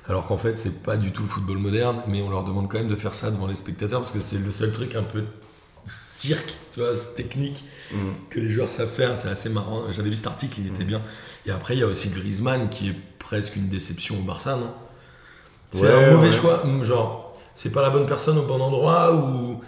alors 0.07 0.27
qu'en 0.27 0.37
fait 0.37 0.57
c'est 0.59 0.83
pas 0.83 0.97
du 0.97 1.11
tout 1.11 1.23
le 1.23 1.29
football 1.29 1.57
moderne, 1.57 2.01
mais 2.07 2.21
on 2.21 2.29
leur 2.29 2.43
demande 2.43 2.69
quand 2.69 2.77
même 2.77 2.89
de 2.89 2.95
faire 2.95 3.15
ça 3.15 3.31
devant 3.31 3.47
les 3.47 3.55
spectateurs 3.55 4.01
parce 4.01 4.11
que 4.11 4.19
c'est 4.19 4.37
le 4.39 4.51
seul 4.51 4.71
truc 4.71 4.95
un 4.95 5.03
peu 5.03 5.23
cirque, 5.85 6.53
tu 6.73 6.79
vois, 6.79 6.89
technique 7.15 7.63
Mm. 7.91 8.11
que 8.31 8.39
les 8.39 8.49
joueurs 8.49 8.69
savent 8.69 8.89
faire. 8.89 9.15
C'est 9.17 9.27
assez 9.29 9.49
marrant. 9.49 9.83
J'avais 9.91 10.09
lu 10.09 10.15
cet 10.15 10.25
article, 10.25 10.61
il 10.61 10.67
était 10.67 10.85
bien. 10.85 11.01
Et 11.45 11.51
après 11.51 11.75
il 11.75 11.79
y 11.79 11.83
a 11.83 11.87
aussi 11.87 12.09
Griezmann 12.09 12.69
qui 12.69 12.89
est 12.89 12.95
presque 13.19 13.55
une 13.55 13.67
déception 13.69 14.15
au 14.17 14.23
Barça, 14.23 14.55
non? 14.55 14.71
C'est 15.71 15.81
Ouais, 15.83 15.91
un 15.93 16.11
mauvais 16.11 16.27
ouais. 16.29 16.33
choix, 16.33 16.63
hum, 16.65 16.83
genre 16.83 17.37
c'est 17.55 17.71
pas 17.71 17.81
la 17.83 17.89
bonne 17.91 18.07
personne 18.07 18.37
au 18.37 18.43
bon 18.43 18.59
endroit 18.61 19.13
ou 19.15 19.61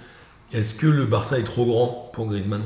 est-ce 0.54 0.74
que 0.74 0.88
le 0.88 1.06
Barça 1.06 1.38
est 1.38 1.44
trop 1.44 1.66
grand 1.66 2.10
pour 2.14 2.26
Griezmann? 2.28 2.64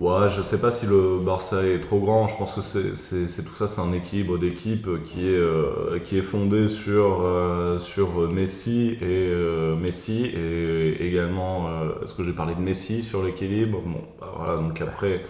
Ouais, 0.00 0.28
je 0.28 0.42
sais 0.42 0.60
pas 0.60 0.70
si 0.70 0.86
le 0.86 1.18
Barça 1.18 1.64
est 1.66 1.80
trop 1.80 1.98
grand. 1.98 2.28
Je 2.28 2.36
pense 2.36 2.54
que 2.54 2.62
c'est 2.62 3.42
tout 3.44 3.54
ça, 3.54 3.66
c'est 3.66 3.80
un 3.80 3.92
équilibre 3.92 4.38
d'équipe 4.38 4.88
qui 5.04 5.26
est 5.26 5.30
euh, 5.36 5.98
qui 6.04 6.16
est 6.18 6.22
fondé 6.22 6.68
sur 6.68 7.22
euh, 7.22 7.78
sur 7.80 8.28
Messi 8.30 8.90
et 8.92 8.96
euh, 9.02 9.74
Messi 9.74 10.24
et 10.26 11.04
également 11.04 11.68
euh, 11.68 12.02
est-ce 12.04 12.14
que 12.14 12.22
j'ai 12.22 12.32
parlé 12.32 12.54
de 12.54 12.60
Messi 12.60 13.02
sur 13.02 13.24
l'équilibre? 13.24 13.80
Bon, 13.84 14.02
bah 14.20 14.32
voilà. 14.36 14.56
Donc 14.62 14.80
après, 14.80 15.22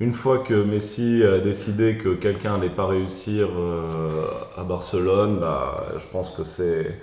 une 0.00 0.12
fois 0.12 0.38
que 0.38 0.54
Messi 0.54 1.22
a 1.22 1.38
décidé 1.40 1.96
que 1.98 2.14
quelqu'un 2.14 2.54
allait 2.54 2.70
pas 2.70 2.86
réussir 2.86 3.48
euh, 3.54 4.26
à 4.56 4.64
Barcelone, 4.64 5.38
bah 5.38 5.84
je 5.98 6.06
pense 6.06 6.30
que 6.30 6.44
c'est 6.44 6.98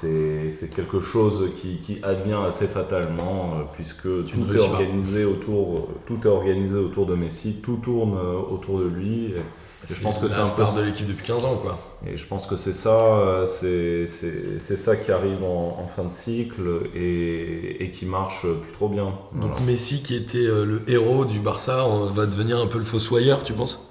c'est 0.00 0.70
quelque 0.74 1.00
chose 1.00 1.50
qui, 1.54 1.78
qui 1.78 1.98
advient 2.02 2.38
assez 2.46 2.66
fatalement 2.66 3.54
euh, 3.54 3.62
puisque 3.72 4.02
tout 4.02 4.52
est 4.52 4.56
pas. 4.56 4.62
organisé 4.64 5.24
autour 5.24 5.88
tout 6.06 6.18
est 6.24 6.26
organisé 6.26 6.78
autour 6.78 7.06
de 7.06 7.14
Messi, 7.14 7.60
tout 7.62 7.76
tourne 7.76 8.16
euh, 8.16 8.34
autour 8.34 8.80
de 8.80 8.86
lui 8.86 9.26
et, 9.26 9.42
je 9.88 10.02
pense 10.02 10.18
que 10.18 10.26
c'est 10.26 10.40
un 10.40 10.42
peu 10.42 10.48
star 10.48 10.74
de 10.74 10.82
l'équipe 10.82 11.06
depuis 11.06 11.26
15 11.26 11.44
ans 11.44 11.60
quoi. 11.62 11.78
et 12.04 12.16
je 12.16 12.26
pense 12.26 12.46
que 12.46 12.56
c'est 12.56 12.72
ça 12.72 12.90
euh, 12.90 13.46
c'est 13.46 14.76
ça 14.76 14.96
qui 14.96 15.12
arrive 15.12 15.44
en, 15.44 15.78
en 15.80 15.86
fin 15.86 16.04
de 16.04 16.12
cycle 16.12 16.90
et, 16.94 17.84
et 17.84 17.90
qui 17.92 18.04
marche 18.04 18.46
plus 18.62 18.72
trop 18.72 18.88
bien. 18.88 19.14
Donc. 19.32 19.60
Messi 19.60 20.02
qui 20.02 20.16
était 20.16 20.44
le 20.44 20.82
héros 20.88 21.24
du 21.24 21.38
Barça 21.38 21.86
va 22.12 22.26
devenir 22.26 22.58
un 22.58 22.66
peu 22.66 22.78
le 22.78 22.84
fossoyeur, 22.84 23.44
tu 23.44 23.52
penses? 23.52 23.85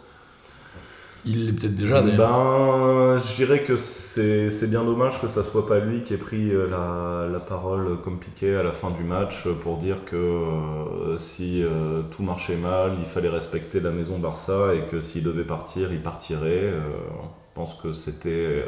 Il 1.25 1.45
l'est 1.45 1.53
peut-être 1.53 1.75
déjà 1.75 2.01
d'ailleurs. 2.01 2.17
Ben, 2.17 3.19
je 3.19 3.35
dirais 3.35 3.63
que 3.63 3.77
c'est 3.77 4.69
bien 4.69 4.83
dommage 4.83 5.19
que 5.19 5.27
ça 5.27 5.43
soit 5.43 5.67
pas 5.67 5.79
lui 5.79 6.03
qui 6.03 6.13
ait 6.13 6.17
pris 6.17 6.51
euh, 6.51 6.67
la, 6.69 7.27
la 7.27 7.39
parole 7.39 7.99
comme 8.01 8.19
Piqué 8.19 8.55
à 8.55 8.61
la 8.63 8.71
fin 8.71 8.91
du 8.91 9.03
match 9.03 9.47
pour 9.61 9.77
dire 9.77 10.05
que 10.05 10.15
euh, 10.15 11.17
si 11.17 11.63
euh, 11.63 12.01
tout 12.15 12.21
marchait 12.21 12.57
mal, 12.57 12.91
il 12.99 13.05
fallait 13.05 13.29
respecter 13.29 13.79
la 13.79 13.89
maison 13.89 14.19
Barça 14.19 14.75
et 14.75 14.85
que 14.89 15.01
s'il 15.01 15.23
devait 15.23 15.43
partir, 15.43 15.91
il 15.91 16.01
partirait. 16.01 16.71
Je 16.71 17.55
pense 17.55 17.73
que 17.73 17.91
c'était 17.93 18.63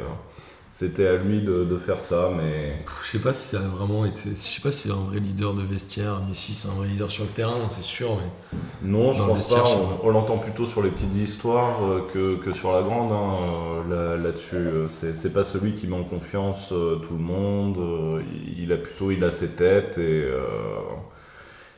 c'était 0.78 1.08
à 1.08 1.16
lui 1.18 1.42
de, 1.42 1.64
de 1.66 1.78
faire 1.78 2.00
ça, 2.00 2.32
mais 2.36 2.78
Je 3.04 3.12
sais 3.12 3.20
pas 3.20 3.34
si 3.34 3.50
ça 3.56 3.58
a 3.64 3.68
vraiment 3.68 4.06
été. 4.06 4.32
Je 4.32 4.36
sais 4.36 4.62
pas 4.62 4.72
si 4.72 4.88
c'est 4.88 4.94
un 4.94 4.96
vrai 4.96 5.20
leader 5.20 5.54
de 5.54 5.62
vestiaire. 5.62 6.22
Messi 6.28 6.54
c'est 6.54 6.68
un 6.68 6.74
vrai 6.74 6.88
leader 6.88 7.12
sur 7.12 7.24
le 7.26 7.30
terrain, 7.32 7.70
c'est 7.70 7.82
sûr. 7.82 8.16
Mais 8.18 8.30
Non, 8.82 9.12
je 9.14 9.20
Dans 9.20 9.28
pense 9.28 9.50
pas. 9.50 9.64
On, 10.04 10.08
on 10.08 10.12
l'entend 10.12 10.38
plutôt 10.38 10.66
sur 10.68 10.84
les 10.84 10.92
petites 10.92 11.16
histoires 11.16 11.84
euh, 11.84 12.02
que, 12.14 12.36
que 12.38 12.54
sur 12.54 12.72
la 12.74 12.84
grande. 12.84 13.12
hein, 13.12 13.38
euh, 13.90 14.16
là- 14.18 14.18
Là-dessus, 14.18 14.56
Euh, 14.56 14.88
c'est 14.88 15.34
pas 15.34 15.44
celui 15.44 15.74
qui 15.74 15.88
met 15.88 15.96
en 15.96 16.04
confiance 16.04 16.70
tout 16.70 17.14
le 17.14 17.20
monde. 17.24 17.78
il, 18.58 18.72
a 18.72 18.78
plutôt, 18.78 19.12
il 19.12 19.24
a 19.24 19.32
ses 19.32 19.50
têtes 19.56 19.98
et. 19.98 20.02
euh, 20.24 20.42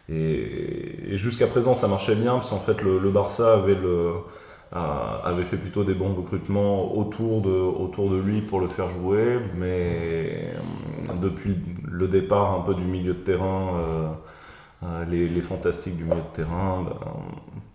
et, 0.09 1.11
et 1.13 1.15
jusqu'à 1.15 1.47
présent, 1.47 1.75
ça 1.75 1.87
marchait 1.87 2.15
bien 2.15 2.33
parce 2.33 2.49
qu'en 2.49 2.59
fait, 2.59 2.81
le, 2.81 2.99
le 2.99 3.09
Barça 3.11 3.53
avait 3.53 3.75
le 3.75 4.11
avait 4.71 5.45
fait 5.45 5.57
plutôt 5.57 5.83
des 5.83 5.95
bons 5.95 6.13
recrutements 6.13 6.95
autour 6.95 7.41
de, 7.41 7.49
autour 7.49 8.09
de 8.11 8.17
lui 8.17 8.41
pour 8.41 8.59
le 8.59 8.67
faire 8.67 8.89
jouer, 8.89 9.39
mais 9.57 10.53
euh, 11.09 11.13
depuis 11.21 11.55
le 11.83 12.07
départ 12.07 12.53
un 12.53 12.61
peu 12.61 12.75
du 12.75 12.85
milieu 12.85 13.13
de 13.13 13.19
terrain, 13.19 13.73
euh, 13.75 14.07
euh, 14.83 15.05
les, 15.09 15.41
fantastiques 15.41 15.97
du 15.97 16.05
milieu 16.05 16.21
de 16.21 16.35
terrain, 16.35 16.85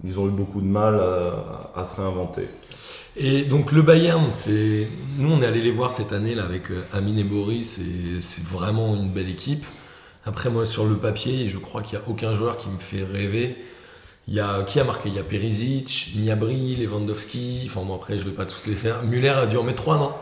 ils 0.03 0.19
ont 0.19 0.27
eu 0.27 0.31
beaucoup 0.31 0.63
de 0.63 0.67
mal 0.67 0.99
à, 1.75 1.85
se 1.85 2.01
réinventer. 2.01 2.49
Et 3.17 3.43
donc 3.45 3.73
le 3.73 3.83
Bayern, 3.83 4.25
c'est 4.33 4.89
nous 5.19 5.31
on 5.31 5.43
est 5.43 5.47
allé 5.47 5.61
les 5.61 5.71
voir 5.71 5.91
cette 5.91 6.13
année 6.13 6.35
là 6.35 6.45
avec 6.45 6.71
euh, 6.71 6.83
Amine 6.93 7.19
et 7.19 7.25
Boris, 7.25 7.79
et 7.79 8.21
c'est 8.23 8.43
vraiment 8.43 8.97
une 8.97 9.11
belle 9.11 9.29
équipe 9.29 9.67
Après, 10.25 10.49
moi, 10.49 10.65
sur 10.65 10.87
le 10.87 10.97
papier, 10.97 11.51
je 11.51 11.59
crois 11.59 11.83
qu'il 11.83 11.99
n'y 11.99 12.05
a 12.05 12.09
aucun 12.09 12.35
joueur 12.35 12.57
qui 12.57 12.69
me 12.71 12.79
fait 12.79 13.05
rêver. 13.05 13.57
Il 14.29 14.35
y 14.35 14.41
a, 14.41 14.63
qui 14.63 14.81
a 14.81 14.85
marqué? 14.85 15.09
Il 15.11 15.15
y 15.15 15.19
a 15.19 15.23
Perisic, 15.23 16.13
Niabri, 16.17 16.77
Lewandowski. 16.77 17.65
Enfin, 17.67 17.83
bon, 17.87 17.95
après, 17.95 18.19
je 18.19 18.25
ne 18.25 18.31
vais 18.31 18.37
pas 18.37 18.47
tous 18.47 18.67
les 18.67 18.75
faire. 18.75 19.03
Muller 19.03 19.29
a 19.29 19.47
dû 19.47 19.57
en 19.57 19.63
mettre 19.63 19.83
trois, 19.83 19.99
non? 19.99 20.13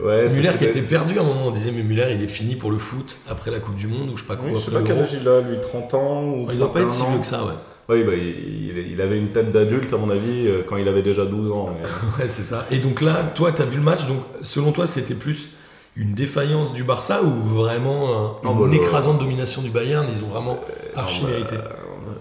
Ouais, 0.00 0.28
Muller 0.30 0.52
qui 0.58 0.64
était 0.64 0.80
perdu 0.80 1.18
à 1.18 1.22
un 1.22 1.24
moment, 1.24 1.46
on 1.48 1.50
disait, 1.50 1.70
mais 1.70 1.82
Muller, 1.82 2.12
il 2.14 2.22
est 2.22 2.28
fini 2.28 2.54
pour 2.56 2.70
le 2.70 2.78
foot 2.78 3.18
après 3.28 3.50
la 3.50 3.58
Coupe 3.60 3.74
du 3.76 3.88
Monde 3.88 4.10
ou 4.10 4.16
je 4.16 4.22
sais 4.22 4.28
pas 4.28 4.36
quoi. 4.36 4.46
Oui, 4.48 4.54
je 4.58 4.60
sais 4.64 4.70
pas 4.70 4.80
quel 4.82 4.98
âge 4.98 5.12
il 5.20 5.28
a, 5.28 5.40
lui, 5.40 5.60
30 5.60 5.94
ans 5.94 6.24
ou 6.24 6.48
Il 6.50 6.58
doit 6.58 6.72
pas 6.72 6.80
être 6.80 6.90
si 6.90 6.98
31 7.00 7.06
ans. 7.08 7.10
vieux 7.14 7.20
que 7.20 7.26
ça, 7.26 7.44
ouais. 7.44 7.52
Oui, 7.88 8.04
bah, 8.04 8.12
il, 8.14 8.92
il 8.92 9.00
avait 9.02 9.18
une 9.18 9.32
tête 9.32 9.52
d'adulte, 9.52 9.92
à 9.92 9.96
mon 9.98 10.08
avis, 10.08 10.46
euh, 10.46 10.62
quand 10.66 10.76
il 10.76 10.88
avait 10.88 11.02
déjà 11.02 11.26
12 11.26 11.50
ans. 11.50 11.66
mais- 11.68 12.22
Ouais, 12.24 12.30
c'est 12.30 12.42
ça. 12.44 12.64
Et 12.70 12.78
donc 12.78 13.00
là, 13.02 13.24
toi, 13.34 13.52
tu 13.52 13.60
as 13.60 13.66
vu 13.66 13.76
le 13.76 13.82
match, 13.82 14.06
donc 14.06 14.20
selon 14.42 14.72
toi, 14.72 14.86
c'était 14.86 15.14
plus 15.14 15.48
une 15.94 16.14
défaillance 16.14 16.72
du 16.72 16.84
Barça 16.84 17.22
ou 17.22 17.30
vraiment 17.54 18.38
un- 18.44 18.48
une 18.48 18.70
bah, 18.70 18.74
écrasante 18.76 19.18
domination 19.18 19.60
du 19.60 19.68
Bayern? 19.68 20.06
Ils 20.10 20.24
ont 20.24 20.28
vraiment 20.28 20.58
archi 20.94 21.24
Alors, 21.26 21.30
bah, 21.34 21.36
mérité. 21.38 21.56
euh, 21.56 21.68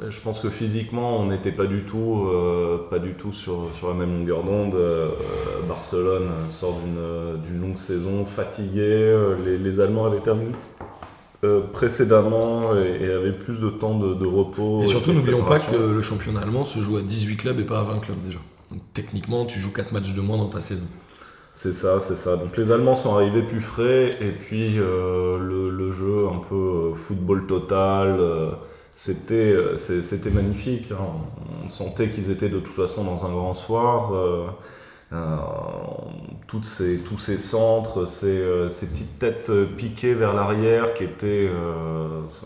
Je 0.08 0.20
pense 0.22 0.40
que 0.40 0.50
physiquement, 0.50 1.18
on 1.20 1.28
n'était 1.28 1.52
pas 1.52 1.66
du 1.66 1.84
tout, 1.84 2.26
euh, 2.28 2.78
pas 2.90 3.00
du 3.00 3.14
tout 3.14 3.32
sur, 3.34 3.70
sur 3.78 3.88
la 3.90 3.94
même 3.94 4.20
longueur 4.20 4.44
d'onde. 4.44 4.76
Euh, 4.76 5.10
Barcelone 5.68 6.30
sort 6.48 6.80
d'une 6.84 6.98
euh, 6.98 7.36
longue 7.60 7.78
saison, 7.78 8.26
fatigué. 8.26 8.82
Euh, 8.82 9.36
Les, 9.46 9.58
les 9.58 9.80
Allemands 9.80 10.06
avaient 10.06 10.20
terminé 10.20 10.52
euh, 11.44 11.62
précédemment 11.62 12.76
et, 12.76 13.04
et 13.06 13.12
avaient 13.12 13.32
plus 13.32 13.60
de 13.60 13.70
temps 13.70 13.98
de, 13.98 14.14
de 14.14 14.26
repos. 14.28 14.84
Et 14.84 14.88
surtout, 14.88 15.14
n'oublions 15.14 15.44
pas 15.44 15.60
que 15.60 15.76
le 15.76 16.02
championnat 16.02 16.42
allemand 16.42 16.66
se 16.66 16.80
joue 16.80 16.98
à 16.98 17.02
18 17.02 17.38
clubs 17.38 17.60
et 17.60 17.66
pas 17.66 17.80
à 17.80 17.84
20 17.84 18.00
clubs 18.00 18.22
déjà. 18.24 18.40
Donc 18.72 18.82
techniquement, 18.94 19.46
tu 19.46 19.60
joues 19.60 19.74
4 19.74 19.92
matchs 19.92 20.14
de 20.14 20.22
moins 20.22 20.38
dans 20.38 20.50
ta 20.50 20.62
saison. 20.62 20.86
C'est 21.54 21.74
ça, 21.74 22.00
c'est 22.00 22.16
ça. 22.16 22.38
Donc 22.38 22.56
les 22.58 22.72
Allemands 22.72 22.96
sont 22.96 23.14
arrivés 23.14 23.44
plus 23.44 23.60
frais 23.62 24.18
et 24.22 24.32
puis 24.32 24.80
euh, 24.80 25.38
le, 25.38 25.70
le 25.70 25.92
jeu 25.92 26.28
un 26.28 26.40
peu 26.48 26.56
euh, 26.56 26.94
football 26.94 27.46
total, 27.46 28.18
euh, 28.20 28.52
c'était 28.94 29.34
euh, 29.52 29.76
c'était 29.78 30.30
magnifique. 30.30 30.92
hein. 30.92 30.98
On 31.66 31.70
sentait 31.70 32.10
qu'ils 32.10 32.30
étaient 32.32 32.50
de 32.50 32.60
toute 32.60 32.74
façon 32.76 33.04
dans 33.04 33.26
un 33.26 33.32
grand 33.32 33.54
soir. 33.54 34.14
euh, 34.14 34.48
euh, 35.14 35.36
toutes 36.48 36.64
ces, 36.66 37.00
tous 37.00 37.18
ces 37.18 37.38
centres, 37.38 38.06
ces, 38.06 38.42
petites 38.70 39.20
têtes 39.20 39.52
piquées 39.78 40.14
vers 40.14 40.34
l'arrière 40.34 40.94
qui 40.94 41.04
étaient, 41.04 41.50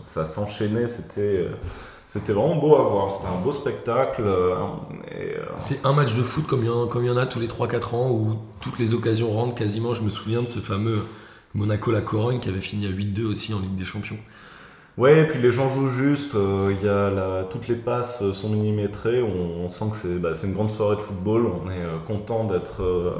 ça, 0.00 0.24
s'enchaînait, 0.24 0.88
c'était 0.88 1.46
c'était 2.08 2.32
vraiment 2.32 2.56
beau 2.56 2.74
à 2.76 2.82
voir. 2.82 3.14
C'était 3.14 3.28
un 3.28 3.40
beau 3.40 3.52
spectacle. 3.52 4.24
C'est 5.56 5.84
un 5.86 5.92
match 5.92 6.14
de 6.14 6.22
foot 6.22 6.46
comme 6.48 6.62
il 6.62 6.66
y 6.66 6.70
en, 6.70 6.88
comme 6.88 7.04
il 7.04 7.08
y 7.08 7.10
en 7.10 7.16
a 7.16 7.26
tous 7.26 7.38
les 7.40 7.48
3-4 7.48 7.94
ans 7.94 8.10
où 8.10 8.36
toutes 8.60 8.78
les 8.80 8.94
occasions 8.94 9.30
rentrent 9.32 9.54
quasiment. 9.54 9.94
Je 9.94 10.02
me 10.02 10.10
souviens 10.10 10.42
de 10.42 10.48
ce 10.48 10.58
fameux 10.58 11.02
Monaco-La 11.54 12.00
Corogne 12.00 12.40
qui 12.40 12.48
avait 12.48 12.60
fini 12.60 12.86
à 12.86 12.90
8-2 12.90 13.24
aussi 13.26 13.54
en 13.54 13.60
Ligue 13.60 13.76
des 13.76 13.84
Champions. 13.84 14.18
Ouais, 14.96 15.20
et 15.20 15.26
puis 15.26 15.38
les 15.42 15.52
gens 15.52 15.68
jouent 15.68 15.88
juste, 15.88 16.34
euh, 16.36 16.74
y 16.82 16.88
a 16.88 17.10
la- 17.10 17.44
toutes 17.50 17.68
les 17.68 17.76
passes 17.76 18.32
sont 18.32 18.48
millimétrées, 18.48 19.22
on, 19.22 19.68
sent 19.68 19.90
que 19.90 19.96
c'est 19.96 20.18
bah, 20.18 20.32
c'est 20.32 20.46
une 20.46 20.54
grande 20.54 20.70
soirée 20.70 20.96
de 20.96 21.02
football, 21.02 21.46
on 21.46 21.70
est 21.70 21.82
euh, 21.82 21.98
content 21.98 22.44
d'être 22.46 22.82
euh, 22.82 23.12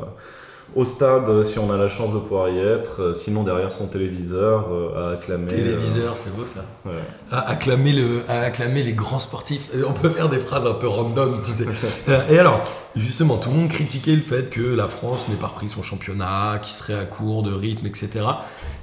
au 0.75 0.85
stade 0.85 1.29
euh, 1.29 1.45
si 1.45 1.59
on 1.59 1.73
a 1.73 1.77
la 1.77 1.89
chance 1.89 2.13
de 2.13 2.19
pouvoir 2.19 2.49
y 2.49 2.59
être, 2.59 3.03
euh, 3.03 3.15
sinon 3.15 3.45
derrière 3.45 3.73
son 3.73 3.87
téléviseur 3.87 4.69
euh, 4.71 4.99
à 4.99 5.13
acclamer. 5.13 5.47
Téléviseur, 5.47 6.17
c'est 6.17 6.35
beau 6.35 6.45
ça. 6.45 6.65
ouais. 6.85 6.93
à 7.31 7.49
acclamer, 7.49 7.93
le, 7.93 8.29
à 8.29 8.41
acclamer 8.41 8.83
les 8.83 8.93
grands 8.93 9.21
sportifs. 9.21 9.71
On 9.87 9.93
peut 9.93 10.11
faire 10.11 10.29
des 10.29 10.39
phrases 10.39 10.67
un 10.67 10.75
peu 10.75 10.89
random, 10.89 11.41
tu 11.45 11.51
sais. 11.51 11.67
Et 12.31 12.39
alors, 12.39 12.63
justement, 12.97 13.39
tout 13.39 13.51
le 13.51 13.57
monde 13.57 13.71
critiquait 13.71 14.15
le 14.15 14.21
fait 14.21 14.51
que 14.51 14.61
la 14.61 14.89
France 14.89 15.29
n'ait 15.29 15.37
pas 15.37 15.47
repris 15.49 15.69
son 15.69 15.83
championnat, 15.83 16.59
qu'il 16.63 16.75
serait 16.75 16.99
à 16.99 17.05
court 17.05 17.43
de 17.43 17.53
rythme, 17.53 17.87
etc. 17.87 18.27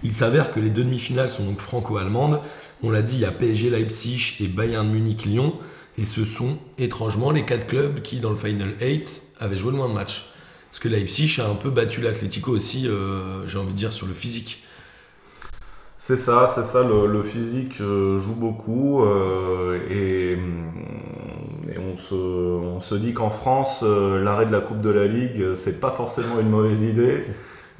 Il 0.04 0.14
s'avère 0.14 0.52
que 0.52 0.60
les 0.60 0.70
deux 0.70 0.84
demi-finales 0.84 1.30
sont 1.30 1.44
donc 1.44 1.60
franco-allemandes. 1.60 2.40
On 2.82 2.90
l'a 2.90 3.02
dit, 3.02 3.16
il 3.16 3.22
y 3.22 3.26
a 3.26 3.32
PSG 3.32 3.70
Leipzig 3.70 4.38
et 4.40 4.48
Bayern 4.48 4.88
Munich-Lyon. 4.90 5.54
Et 6.00 6.06
ce 6.06 6.26
sont 6.26 6.58
étrangement 6.80 7.30
les 7.30 7.46
quatre 7.46 7.68
clubs 7.68 8.02
qui, 8.02 8.20
dans 8.20 8.32
le 8.32 8.36
Final 8.36 8.74
8, 8.82 9.22
avaient 9.40 9.58
joué 9.58 9.72
le 9.72 9.78
moins 9.78 9.90
de 9.90 9.94
matchs. 9.94 10.26
Parce 10.74 10.82
que 10.82 10.90
Leipzig 10.90 11.40
a 11.42 11.48
un 11.50 11.56
peu 11.56 11.72
battu 11.72 12.02
l'Atlético 12.02 12.52
aussi, 12.52 12.90
euh, 12.90 13.48
j'ai 13.48 13.60
envie 13.60 13.74
de 13.74 13.78
dire, 13.78 13.94
sur 13.94 14.08
le 14.08 14.16
physique. 14.16 14.64
C'est 15.98 16.18
ça, 16.18 16.48
c'est 16.54 16.64
ça, 16.64 16.84
le, 16.84 17.08
le 17.08 17.24
physique 17.24 17.80
euh, 17.80 18.20
joue 18.20 18.36
beaucoup 18.36 19.04
euh, 19.06 19.80
et, 19.90 20.38
et 21.72 21.78
on, 21.80 21.96
se, 21.96 22.14
on 22.16 22.80
se 22.80 22.96
dit 22.96 23.14
qu'en 23.14 23.30
France, 23.30 23.84
l'arrêt 23.84 24.46
de 24.46 24.52
la 24.52 24.62
Coupe 24.62 24.82
de 24.82 24.90
la 24.90 25.08
Ligue, 25.08 25.56
c'est 25.56 25.80
pas 25.80 25.92
forcément 25.92 26.40
une 26.40 26.50
mauvaise 26.50 26.84
idée. 26.84 27.26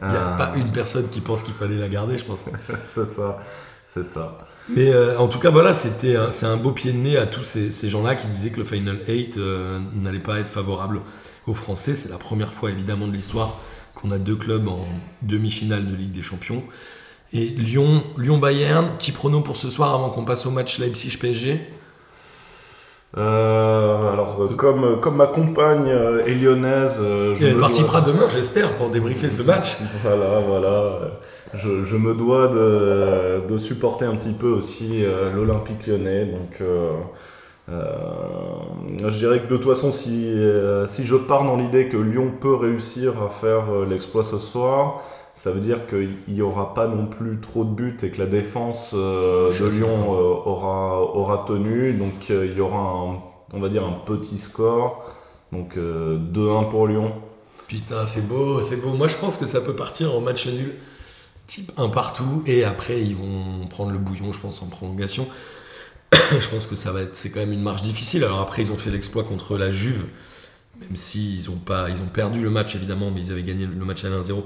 Il 0.08 0.12
n'y 0.12 0.18
a 0.18 0.28
Euh, 0.28 0.38
pas 0.38 0.54
une 0.56 0.72
personne 0.72 1.10
qui 1.10 1.20
pense 1.22 1.44
qu'il 1.44 1.54
fallait 1.54 1.78
la 1.78 1.90
garder, 1.90 2.18
je 2.18 2.26
pense. 2.26 2.46
c'est 2.82 3.06
ça, 3.06 3.40
c'est 3.84 4.04
ça. 4.04 4.38
Mais 4.68 4.94
euh, 4.94 5.18
en 5.20 5.28
tout 5.28 5.40
cas, 5.40 5.50
voilà, 5.50 5.74
c'était 5.74 6.16
un- 6.16 6.32
c'est 6.32 6.46
un 6.46 6.56
beau 6.58 6.72
pied 6.72 6.94
de 6.94 6.98
nez 6.98 7.18
à 7.18 7.28
tous 7.28 7.44
ces, 7.44 7.70
ces 7.72 7.90
gens-là 7.90 8.16
qui 8.16 8.28
disaient 8.28 8.52
que 8.52 8.60
le 8.60 8.64
Final 8.64 9.00
8 9.08 9.38
euh, 9.38 9.80
n'allait 9.94 10.20
pas 10.20 10.40
être 10.40 10.48
favorable 10.48 11.02
aux 11.48 11.54
Français. 11.54 11.96
C'est 11.96 12.10
la 12.10 12.18
première 12.18 12.54
fois, 12.54 12.70
évidemment, 12.72 13.08
de 13.08 13.14
l'histoire 13.14 13.58
qu'on 13.96 14.12
a 14.12 14.18
deux 14.18 14.36
clubs 14.36 14.68
en 14.68 14.86
demi-finale 15.22 15.86
de 15.86 15.96
Ligue 15.96 16.12
des 16.12 16.22
Champions. 16.22 16.64
Et 17.34 17.46
Lyon, 17.48 18.04
Lyon-Bayern, 18.18 18.92
petit 18.98 19.12
prono 19.12 19.42
pour 19.42 19.58
ce 19.58 19.70
soir 19.70 19.94
avant 19.94 20.10
qu'on 20.10 20.24
passe 20.26 20.46
au 20.46 20.52
match 20.52 20.80
Leipzig-PSG. 20.80 21.60
Euh, 23.18 24.12
alors, 24.12 24.42
euh, 24.42 24.56
comme, 24.56 25.00
comme 25.00 25.18
ma 25.18 25.28
compagne 25.28 25.88
euh, 25.88 26.26
est 26.26 26.34
lyonnaise, 26.34 26.98
euh, 27.00 27.36
je 27.36 27.46
Elle 27.46 27.56
me 27.56 27.60
participera 27.60 28.02
dois- 28.02 28.12
demain, 28.14 28.28
j'espère, 28.30 28.76
pour 28.78 28.90
débriefer 28.90 29.30
ce 29.30 29.44
match. 29.44 29.78
Voilà, 30.04 30.40
voilà. 30.40 30.98
Je, 31.54 31.84
je 31.84 31.96
me 31.96 32.16
dois 32.16 32.48
de, 32.48 33.44
de 33.48 33.58
supporter 33.60 34.06
un 34.06 34.16
petit 34.16 34.32
peu 34.34 34.48
aussi 34.50 35.04
l'Olympique 35.36 35.86
lyonnais. 35.86 36.26
Donc, 36.26 36.60
je 37.70 39.18
dirais 39.18 39.40
que 39.42 39.48
de 39.48 39.58
toute 39.58 39.66
façon, 39.66 39.92
si, 39.92 40.26
euh, 40.28 40.88
si 40.88 41.06
je 41.06 41.16
pars 41.16 41.44
dans 41.44 41.56
l'idée 41.56 41.90
que 41.90 41.98
Lyon 41.98 42.32
peut 42.40 42.56
réussir 42.56 43.22
à 43.22 43.30
faire 43.30 43.72
euh, 43.72 43.86
l'exploit 43.86 44.24
ce 44.24 44.38
soir, 44.40 45.02
ça 45.36 45.52
veut 45.52 45.60
dire 45.60 45.88
qu'il 45.88 46.18
n'y 46.28 46.42
aura 46.42 46.74
pas 46.74 46.88
non 46.88 47.08
plus 47.08 47.40
trop 47.40 47.64
de 47.64 47.72
buts 47.72 47.98
et 48.04 48.12
que 48.12 48.20
la 48.20 48.28
défense 48.28 48.92
euh, 48.94 49.52
de 49.58 49.66
Lyon 49.66 50.14
euh, 50.14 50.50
aura, 50.50 51.02
aura 51.02 51.46
tenu. 51.48 51.94
Donc, 51.94 52.30
euh, 52.30 52.46
il 52.46 52.58
y 52.58 52.62
aura, 52.62 52.78
un, 52.80 53.20
on 53.54 53.60
va 53.60 53.70
dire, 53.70 53.84
un 53.84 53.94
petit 53.94 54.38
score. 54.38 55.04
Donc, 55.52 55.78
euh, 55.78 56.18
2-1 56.18 56.70
pour 56.70 56.88
Lyon. 56.88 57.14
Putain, 57.68 58.06
c'est 58.06 58.28
beau, 58.28 58.62
c'est 58.62 58.78
beau. 58.78 58.90
Moi, 58.90 59.08
je 59.08 59.16
pense 59.16 59.38
que 59.38 59.46
ça 59.46 59.62
peut 59.62 59.76
partir 59.76 60.16
en 60.16 60.22
match 60.22 60.48
nul, 60.48 60.76
type 61.48 61.72
un 61.78 61.90
partout, 61.90 62.44
et 62.46 62.64
après, 62.64 63.02
ils 63.02 63.16
vont 63.16 63.68
prendre 63.70 63.92
le 63.92 63.98
bouillon, 63.98 64.32
je 64.32 64.40
pense, 64.40 64.62
en 64.62 64.68
prolongation. 64.68 65.28
je 66.40 66.48
pense 66.48 66.66
que 66.66 66.76
ça 66.76 66.92
va 66.92 67.02
être, 67.02 67.16
c'est 67.16 67.30
quand 67.30 67.40
même 67.40 67.54
une 67.54 67.62
marche 67.62 67.82
difficile. 67.82 68.24
Alors 68.24 68.42
après, 68.42 68.62
ils 68.62 68.72
ont 68.72 68.78
fait 68.78 68.92
l'exploit 68.92 69.24
contre 69.24 69.58
la 69.58 69.72
Juve, 69.72 70.06
même 70.80 70.96
s'ils 70.96 71.50
ont 71.50 71.58
pas, 71.58 71.90
ils 71.90 72.02
ont 72.02 72.08
perdu 72.08 72.42
le 72.42 72.50
match 72.50 72.76
évidemment, 72.76 73.12
mais 73.12 73.22
ils 73.22 73.32
avaient 73.32 73.44
gagné 73.44 73.66
le 73.66 73.86
match 73.86 74.04
à 74.06 74.10
1-0. 74.10 74.44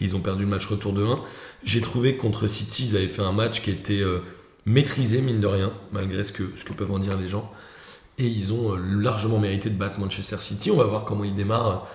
Ils 0.00 0.16
ont 0.16 0.20
perdu 0.20 0.42
le 0.42 0.48
match 0.48 0.66
retour 0.66 0.92
de 0.92 1.04
1. 1.04 1.20
J'ai 1.64 1.80
trouvé 1.80 2.16
que 2.16 2.20
contre 2.20 2.46
City, 2.46 2.88
ils 2.90 2.96
avaient 2.96 3.08
fait 3.08 3.22
un 3.22 3.32
match 3.32 3.62
qui 3.62 3.70
était 3.70 4.00
euh, 4.00 4.18
maîtrisé, 4.66 5.20
mine 5.20 5.40
de 5.40 5.46
rien, 5.46 5.72
malgré 5.92 6.24
ce 6.24 6.32
que, 6.32 6.42
peuvent 6.76 6.90
en 6.90 6.98
dire 6.98 7.16
les 7.16 7.28
gens. 7.28 7.50
Et 8.18 8.26
ils 8.26 8.52
ont 8.52 8.74
euh, 8.74 8.78
largement 8.78 9.38
mérité 9.38 9.70
de 9.70 9.76
battre 9.76 10.00
Manchester 10.00 10.36
City. 10.40 10.70
On 10.70 10.76
va 10.76 10.84
voir 10.84 11.04
comment 11.04 11.24
ils 11.24 11.34
démarrent 11.34 11.70
euh, 11.70 11.86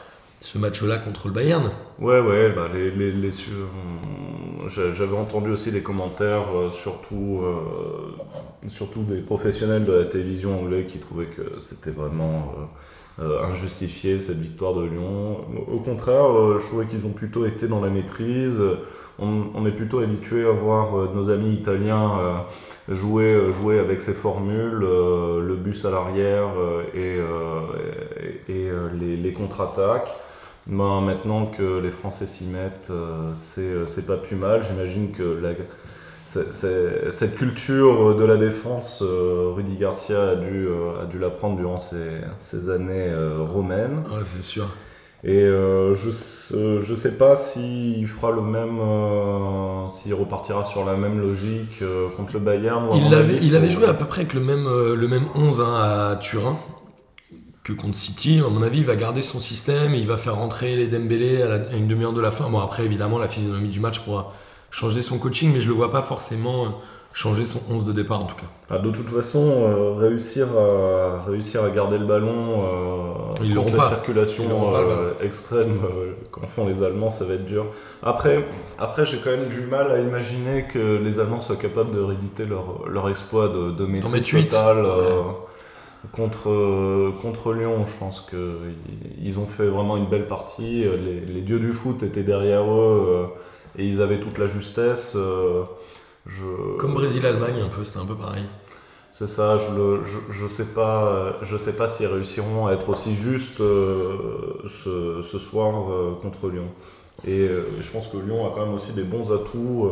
ce 0.41 0.57
match-là 0.57 0.97
contre 0.97 1.27
le 1.27 1.33
Bayern. 1.33 1.69
Ouais, 1.99 2.19
ouais, 2.19 2.51
bah 2.51 2.69
les, 2.73 2.91
les, 2.91 3.11
les 3.11 3.31
j'avais 4.67 5.15
entendu 5.15 5.51
aussi 5.51 5.71
des 5.71 5.81
commentaires, 5.81 6.55
euh, 6.55 6.71
surtout, 6.71 7.41
euh, 7.43 8.67
surtout 8.67 9.03
des 9.03 9.21
professionnels 9.21 9.83
de 9.83 9.93
la 9.93 10.05
télévision 10.05 10.59
anglais 10.59 10.85
qui 10.85 10.99
trouvaient 10.99 11.25
que 11.27 11.59
c'était 11.59 11.91
vraiment 11.91 12.53
euh, 13.19 13.43
injustifié 13.43 14.19
cette 14.19 14.37
victoire 14.37 14.73
de 14.73 14.83
Lyon. 14.85 15.37
Au 15.71 15.79
contraire, 15.79 16.57
je 16.57 16.65
trouvais 16.65 16.85
qu'ils 16.85 17.05
ont 17.05 17.11
plutôt 17.11 17.45
été 17.45 17.67
dans 17.67 17.81
la 17.81 17.89
maîtrise. 17.89 18.61
On, 19.19 19.65
est 19.65 19.71
plutôt 19.71 19.99
habitué 19.99 20.45
à 20.45 20.51
voir 20.51 21.11
nos 21.15 21.31
amis 21.31 21.51
italiens 21.51 22.45
jouer, 22.87 23.51
jouer 23.51 23.79
avec 23.79 23.99
ces 23.99 24.13
formules, 24.13 24.77
le 24.77 25.55
bus 25.55 25.85
à 25.85 25.89
l'arrière 25.89 26.49
et, 26.93 27.17
les 28.47 29.33
contre-attaques. 29.33 30.15
Ben, 30.67 31.01
maintenant 31.01 31.45
que 31.45 31.79
les 31.79 31.91
Français 31.91 32.27
s'y 32.27 32.45
mettent, 32.45 32.89
euh, 32.91 33.31
c'est 33.35 33.61
euh, 33.61 33.85
c'est 33.87 34.05
pas 34.05 34.17
plus 34.17 34.35
mal. 34.35 34.63
J'imagine 34.63 35.11
que 35.11 35.23
la- 35.23 35.53
cette 36.25 37.35
culture 37.35 38.15
de 38.15 38.23
la 38.25 38.35
défense, 38.35 39.01
euh, 39.01 39.51
Rudy 39.55 39.77
Garcia 39.77 40.31
a 40.31 40.35
dû, 40.35 40.67
a 41.01 41.05
dû 41.05 41.19
l'apprendre 41.19 41.55
durant 41.55 41.79
ses, 41.79 42.19
ses 42.37 42.69
années 42.69 43.13
romaines. 43.45 43.99
Ouais, 44.11 44.23
c'est 44.25 44.41
sûr. 44.41 44.67
Et 45.23 45.41
euh, 45.41 45.93
je, 45.95 46.09
euh, 46.55 46.79
je 46.81 46.95
sais 46.95 47.13
pas 47.17 47.35
s'il 47.35 48.05
fera 48.07 48.31
le 48.31 48.41
même, 48.41 48.77
euh, 48.79 49.87
s'il 49.89 50.13
repartira 50.13 50.65
sur 50.65 50.85
la 50.85 50.95
même 50.95 51.19
logique 51.19 51.81
contre 52.17 52.33
le 52.33 52.39
Bayern. 52.39 52.87
ou 52.89 52.91
Il 52.95 53.13
avait, 53.13 53.37
il 53.41 53.71
joué 53.71 53.87
à 53.87 53.93
peu 53.93 54.05
près 54.05 54.21
avec 54.21 54.33
le 54.33 54.41
même, 54.41 54.65
le 54.65 55.07
même 55.07 55.25
11 55.33 55.61
hein, 55.61 55.73
à 56.11 56.15
Turin 56.17 56.57
que 57.67 57.73
contre 57.73 57.97
City. 57.97 58.41
À 58.45 58.49
mon 58.49 58.63
avis, 58.63 58.79
il 58.79 58.85
va 58.85 58.95
garder 58.95 59.21
son 59.21 59.39
système 59.39 59.93
et 59.93 59.97
il 59.99 60.07
va 60.07 60.17
faire 60.17 60.35
rentrer 60.35 60.75
les 60.75 60.87
Dembélé 60.87 61.41
à, 61.41 61.47
la- 61.47 61.55
à 61.55 61.75
une 61.75 61.87
demi-heure 61.87 62.13
de 62.13 62.21
la 62.21 62.31
fin. 62.31 62.49
Bon, 62.49 62.59
après, 62.59 62.85
évidemment, 62.85 63.17
la 63.19 63.27
physionomie 63.27 63.69
du 63.69 63.79
match 63.79 63.99
pourra 63.99 64.33
changer 64.71 65.01
son 65.01 65.17
coaching, 65.17 65.51
mais 65.53 65.61
je 65.61 65.67
le 65.67 65.73
vois 65.73 65.91
pas 65.91 66.01
forcément 66.01 66.65
euh, 66.65 66.69
changer 67.13 67.45
son 67.45 67.59
11 67.69 67.83
de 67.85 67.93
départ 67.93 68.21
en 68.21 68.25
tout 68.25 68.35
cas. 68.35 68.77
De 68.79 68.91
toute 68.91 69.09
façon, 69.09 69.39
euh, 69.41 69.93
réussir, 69.97 70.47
à, 70.57 71.23
réussir 71.27 71.63
à 71.63 71.69
garder 71.69 71.97
le 71.97 72.05
ballon 72.05 72.63
euh, 72.63 73.43
Ils 73.43 73.53
l'auront 73.53 73.67
contre 73.71 73.77
la 73.77 73.83
pas. 73.83 73.89
circulation 73.95 74.43
Ils 74.45 74.71
pas, 74.71 74.79
euh, 74.81 75.11
extrême 75.23 75.79
qu'en 76.31 76.47
font 76.47 76.67
les 76.67 76.83
Allemands, 76.83 77.09
ça 77.09 77.25
va 77.25 77.33
être 77.35 77.45
dur. 77.45 77.65
Après, 78.03 78.45
après 78.77 79.05
j'ai 79.05 79.17
quand 79.17 79.31
même 79.31 79.47
du 79.49 79.61
mal 79.61 79.91
à 79.91 79.99
imaginer 79.99 80.65
que 80.71 80.97
les 81.03 81.19
Allemands 81.19 81.39
soient 81.39 81.55
capables 81.55 81.91
de 81.95 81.99
rééditer 82.01 82.45
leur, 82.45 82.87
leur 82.87 83.09
exploit 83.09 83.47
de, 83.49 83.71
de 83.71 83.85
maîtrise 83.85 84.47
totale 84.49 84.85
contre, 86.11 86.49
euh, 86.49 87.11
contre 87.21 87.53
Lyon. 87.53 87.85
Je 87.87 87.97
pense 87.97 88.21
qu'ils 88.21 88.75
ils 89.21 89.39
ont 89.39 89.45
fait 89.47 89.67
vraiment 89.67 89.97
une 89.97 90.07
belle 90.07 90.27
partie. 90.27 90.83
Les, 90.83 91.21
les 91.21 91.41
dieux 91.41 91.59
du 91.59 91.73
foot 91.73 92.03
étaient 92.03 92.23
derrière 92.23 92.63
eux 92.63 93.29
euh, 93.77 93.81
et 93.81 93.85
ils 93.87 94.01
avaient 94.01 94.19
toute 94.19 94.37
la 94.37 94.47
justesse. 94.47 95.13
euh, 95.15 95.63
je... 96.25 96.77
Comme 96.77 96.93
Brésil-Allemagne 96.93 97.61
un 97.61 97.69
peu, 97.69 97.83
c'était 97.85 97.99
un 97.99 98.05
peu 98.05 98.15
pareil. 98.15 98.43
C'est 99.13 99.27
ça, 99.27 99.57
je, 99.57 99.75
le, 99.75 100.03
je, 100.03 100.19
je 100.29 100.47
sais 100.47 100.65
pas, 100.65 101.37
je 101.41 101.57
sais 101.57 101.73
pas 101.73 101.87
s'ils 101.87 102.05
réussiront 102.07 102.67
à 102.67 102.73
être 102.73 102.89
aussi 102.89 103.15
justes 103.15 103.61
euh, 103.61 104.61
ce, 104.67 105.21
ce 105.23 105.39
soir 105.39 105.91
euh, 105.91 106.13
contre 106.21 106.49
Lyon. 106.49 106.67
Et 107.25 107.47
euh, 107.47 107.63
je 107.81 107.91
pense 107.91 108.07
que 108.09 108.17
Lyon 108.17 108.45
a 108.45 108.51
quand 108.53 108.65
même 108.65 108.75
aussi 108.75 108.93
des 108.93 109.03
bons 109.03 109.31
atouts, 109.33 109.89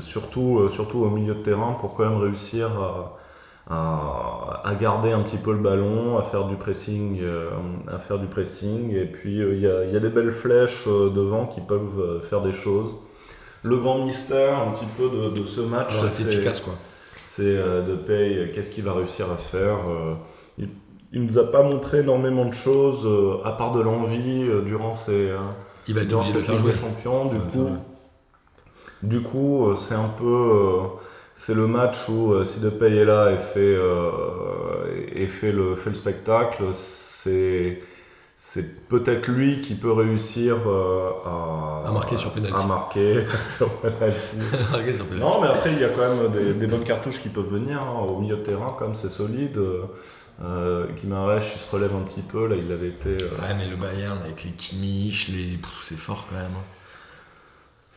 surtout, 0.00 0.68
surtout 0.70 0.98
au 0.98 1.10
milieu 1.10 1.34
de 1.34 1.42
terrain, 1.42 1.72
pour 1.72 1.94
quand 1.94 2.04
même 2.08 2.18
réussir 2.18 2.68
à, 2.80 3.17
à, 3.70 4.62
à 4.64 4.74
garder 4.74 5.12
un 5.12 5.20
petit 5.22 5.36
peu 5.36 5.52
le 5.52 5.58
ballon, 5.58 6.18
à 6.18 6.22
faire 6.22 6.46
du 6.46 6.56
pressing, 6.56 7.18
euh, 7.22 7.50
à 7.92 7.98
faire 7.98 8.18
du 8.18 8.26
pressing. 8.26 8.94
Et 8.94 9.04
puis 9.04 9.40
euh, 9.42 9.54
il 9.54 9.60
y, 9.60 9.66
a, 9.66 9.84
il 9.84 9.92
y 9.92 9.96
a 9.96 10.00
des 10.00 10.08
belles 10.08 10.32
flèches 10.32 10.84
euh, 10.86 11.10
devant 11.10 11.46
qui 11.46 11.60
peuvent 11.60 12.22
faire 12.22 12.40
des 12.40 12.52
choses. 12.52 12.94
Le 13.62 13.76
grand 13.78 14.04
mystère 14.04 14.58
un 14.58 14.70
petit 14.72 14.86
peu 14.96 15.08
de, 15.10 15.40
de 15.40 15.46
ce 15.46 15.60
match, 15.60 15.90
c'est 16.02 16.08
c'est- 16.24 16.32
efficace 16.32 16.60
quoi. 16.60 16.74
c'est 17.26 17.54
de 17.56 17.94
paye, 17.96 18.50
qu'est-ce 18.52 18.70
qu'il 18.70 18.84
va 18.84 18.92
réussir 18.94 19.26
à 19.30 19.36
faire. 19.36 19.76
il, 20.58 20.68
il 21.12 21.22
nous 21.24 21.38
a 21.38 21.50
pas 21.50 21.62
montré 21.62 22.00
énormément 22.00 22.44
de 22.44 22.52
choses, 22.52 23.08
à 23.44 23.52
part 23.52 23.72
de 23.72 23.80
l'envie, 23.80 24.44
durant 24.64 24.94
ses, 24.94 25.30
Il 25.88 25.94
va 25.94 26.02
être 26.02 26.12
obligé 26.14 26.34
de 26.34 26.38
faire 26.40 26.56
jouer. 26.58 26.72
des 26.72 26.78
champions. 26.78 27.24
Du 27.26 27.38
coup, 27.40 27.68
du 29.02 29.20
coup 29.22 29.74
c'est 29.76 29.94
un 29.94 30.08
peu... 30.18 30.80
c'est 31.40 31.54
le 31.54 31.66
match 31.68 32.08
où 32.08 32.32
euh, 32.32 32.44
si 32.44 32.60
Depay 32.60 32.96
est 32.98 33.04
là 33.04 33.30
et 33.32 33.38
fait, 33.38 33.60
euh, 33.60 35.06
et 35.14 35.26
fait, 35.28 35.52
le, 35.52 35.76
fait 35.76 35.90
le 35.90 35.94
spectacle, 35.96 36.64
c'est... 36.74 37.80
C'est 38.40 38.86
peut-être 38.86 39.26
lui 39.28 39.60
qui 39.62 39.74
peut 39.74 39.90
réussir 39.92 40.56
euh, 40.68 41.10
à, 41.26 41.88
À 41.88 41.92
marquer 41.92 42.16
sur 42.16 42.30
penalty. 42.32 42.56
À 42.62 42.66
marquer 42.66 43.26
sur 43.42 43.68
penalty. 43.80 44.36
Marqué 44.70 44.92
sur 44.92 45.06
penalty. 45.06 45.20
Non, 45.24 45.40
mais 45.42 45.48
après, 45.48 45.72
il 45.72 45.80
y 45.80 45.84
a 45.84 45.88
quand 45.88 46.08
même 46.14 46.30
des, 46.32 46.54
des 46.54 46.66
bonnes 46.68 46.84
cartouches 46.84 47.20
qui 47.20 47.30
peuvent 47.30 47.48
venir 47.48 47.82
hein, 47.82 48.06
au 48.08 48.20
milieu 48.20 48.36
de 48.36 48.42
terrain, 48.44 48.76
comme 48.78 48.94
c'est 48.94 49.08
solide. 49.08 49.56
Euh, 49.58 49.82
euh, 50.42 50.86
Guimarães, 50.96 51.38
il 51.40 51.58
se 51.58 51.70
relève 51.70 51.94
un 51.96 52.02
petit 52.02 52.22
peu. 52.22 52.46
Là, 52.46 52.54
il 52.56 52.70
avait 52.70 52.88
été. 52.90 53.10
euh, 53.20 53.28
Ouais, 53.40 53.54
mais 53.56 53.66
le 53.68 53.76
Bayern 53.76 54.18
avec 54.22 54.44
les 54.44 54.52
Kimmich, 54.52 55.28
les... 55.28 55.58
c'est 55.82 55.98
fort 55.98 56.26
quand 56.30 56.36
même. 56.36 56.52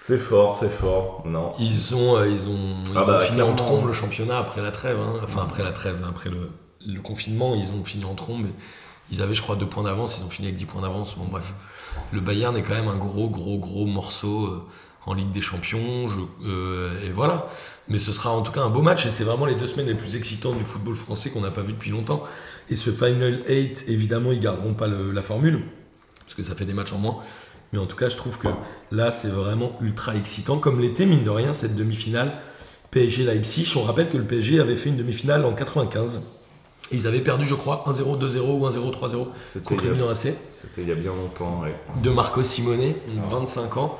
C'est 0.03 0.17
fort, 0.17 0.55
c'est 0.55 0.69
fort. 0.69 1.21
Non. 1.25 1.51
Ils 1.59 1.93
ont, 1.93 2.17
euh, 2.17 2.27
ils 2.27 2.47
ont, 2.47 2.57
ils 2.87 2.91
Ah 2.97 3.03
bah, 3.05 3.17
ont 3.17 3.19
fini 3.19 3.41
en 3.43 3.53
trombe 3.53 3.85
le 3.85 3.93
championnat 3.93 4.37
après 4.39 4.61
la 4.63 4.71
trêve. 4.71 4.97
hein. 4.99 5.19
Enfin, 5.23 5.43
après 5.43 5.63
la 5.63 5.71
trêve, 5.71 6.03
après 6.09 6.29
le, 6.31 6.49
le 6.85 6.99
confinement, 7.01 7.53
ils 7.55 7.71
ont 7.71 7.83
fini 7.83 8.03
en 8.05 8.15
trombe. 8.15 8.47
Ils 9.11 9.21
avaient, 9.21 9.35
je 9.35 9.43
crois, 9.43 9.55
deux 9.55 9.67
points 9.67 9.83
d'avance. 9.83 10.17
Ils 10.19 10.25
ont 10.25 10.29
fini 10.29 10.47
avec 10.47 10.57
10 10.57 10.65
points 10.65 10.81
d'avance. 10.81 11.15
Bon, 11.17 11.25
bref. 11.29 11.53
Le 12.11 12.19
Bayern 12.19 12.55
est 12.57 12.63
quand 12.63 12.73
même 12.73 12.87
un 12.87 12.95
gros, 12.95 13.29
gros, 13.29 13.57
gros 13.59 13.85
morceau 13.85 14.45
euh, 14.47 14.65
en 15.05 15.13
Ligue 15.13 15.31
des 15.31 15.41
Champions. 15.41 16.09
je- 16.09 16.47
euh, 16.49 17.05
et 17.07 17.11
voilà. 17.11 17.47
Mais 17.87 17.99
ce 17.99 18.11
sera 18.11 18.31
en 18.31 18.41
tout 18.41 18.51
cas 18.51 18.61
un 18.61 18.69
beau 18.69 18.81
match. 18.81 19.05
Et 19.05 19.11
c'est 19.11 19.23
vraiment 19.25 19.45
les 19.45 19.55
deux 19.55 19.67
semaines 19.67 19.87
les 19.87 19.95
plus 19.95 20.15
excitantes 20.15 20.57
du 20.57 20.65
football 20.65 20.95
français 20.95 21.29
qu'on 21.29 21.41
n'a 21.41 21.51
pas 21.51 21.61
vu 21.61 21.73
depuis 21.73 21.91
longtemps. 21.91 22.23
Et 22.69 22.75
ce 22.75 22.89
Final 22.89 23.41
8, 23.47 23.83
évidemment, 23.87 24.31
ils 24.31 24.39
garderont 24.39 24.73
pas 24.73 24.87
le- 24.87 25.11
la 25.11 25.21
formule. 25.21 25.63
Parce 26.21 26.33
que 26.33 26.41
ça 26.43 26.55
fait 26.55 26.65
des 26.65 26.73
matchs 26.73 26.93
en 26.93 26.97
moins. 26.97 27.17
Mais 27.73 27.79
en 27.79 27.85
tout 27.85 27.95
cas, 27.97 28.09
je 28.09 28.15
trouve 28.17 28.37
que 28.37 28.47
là, 28.91 29.11
c'est 29.11 29.29
vraiment 29.29 29.77
ultra 29.81 30.15
excitant. 30.15 30.57
Comme 30.57 30.79
l'était, 30.79 31.05
mine 31.05 31.23
de 31.23 31.29
rien, 31.29 31.53
cette 31.53 31.75
demi-finale 31.75 32.33
PSG-Leipzig. 32.91 33.73
On 33.77 33.83
rappelle 33.83 34.09
que 34.09 34.17
le 34.17 34.25
PSG 34.25 34.59
avait 34.59 34.75
fait 34.75 34.89
une 34.89 34.97
demi-finale 34.97 35.45
en 35.45 35.53
95. 35.53 36.21
Et 36.91 36.95
ils 36.95 37.07
avaient 37.07 37.21
perdu, 37.21 37.45
je 37.45 37.55
crois, 37.55 37.85
1-0, 37.87 38.19
2-0 38.19 38.39
ou 38.39 38.67
1-0, 38.67 38.91
3-0 38.91 39.27
C'était 39.47 39.65
contre 39.65 39.85
le 39.85 39.93
Milan 39.93 40.09
AC 40.09 40.33
c'était 40.61 40.83
il 40.83 40.89
y 40.89 40.91
a 40.91 40.95
bien 40.95 41.11
longtemps. 41.11 41.61
ouais. 41.63 41.73
de 42.03 42.09
Marco 42.11 42.43
Simone, 42.43 42.93
donc 43.07 43.31
25 43.31 43.77
ans. 43.77 43.97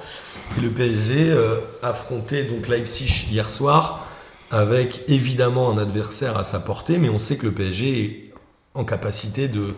Et 0.58 0.62
le 0.62 0.70
PSG 0.70 1.32
euh, 1.32 1.60
affrontait 1.82 2.44
donc 2.44 2.68
Leipzig 2.68 3.28
hier 3.32 3.50
soir 3.50 4.06
avec 4.52 5.04
évidemment 5.08 5.72
un 5.72 5.78
adversaire 5.78 6.38
à 6.38 6.44
sa 6.44 6.60
portée, 6.60 6.98
mais 6.98 7.10
on 7.10 7.20
sait 7.20 7.38
que 7.38 7.46
le 7.48 7.54
PSG 7.54 8.00
est 8.00 8.34
en 8.74 8.84
capacité 8.84 9.48
de 9.48 9.74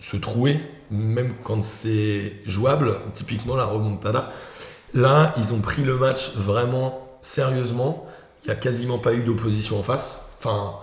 se 0.00 0.16
trouer, 0.16 0.60
même 0.90 1.32
quand 1.44 1.62
c'est 1.62 2.32
jouable, 2.46 2.96
typiquement 3.14 3.56
la 3.56 3.64
remontada. 3.64 4.30
Là, 4.94 5.34
ils 5.36 5.52
ont 5.52 5.60
pris 5.60 5.82
le 5.82 5.96
match 5.96 6.34
vraiment 6.36 7.18
sérieusement. 7.22 8.06
Il 8.44 8.48
n'y 8.48 8.52
a 8.52 8.56
quasiment 8.56 8.98
pas 8.98 9.14
eu 9.14 9.22
d'opposition 9.22 9.78
en 9.78 9.82
face. 9.82 10.32
Enfin, 10.38 10.74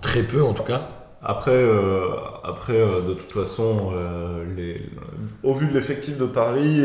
très 0.00 0.22
peu 0.22 0.42
en 0.42 0.52
tout 0.52 0.64
cas. 0.64 0.88
Après, 1.24 1.52
euh, 1.52 2.16
après 2.42 2.76
euh, 2.76 3.00
de 3.00 3.14
toute 3.14 3.30
façon, 3.30 3.92
euh, 3.94 4.76
au 5.44 5.54
vu 5.54 5.68
de 5.68 5.74
l'effectif 5.74 6.18
de 6.18 6.26
Paris, 6.26 6.82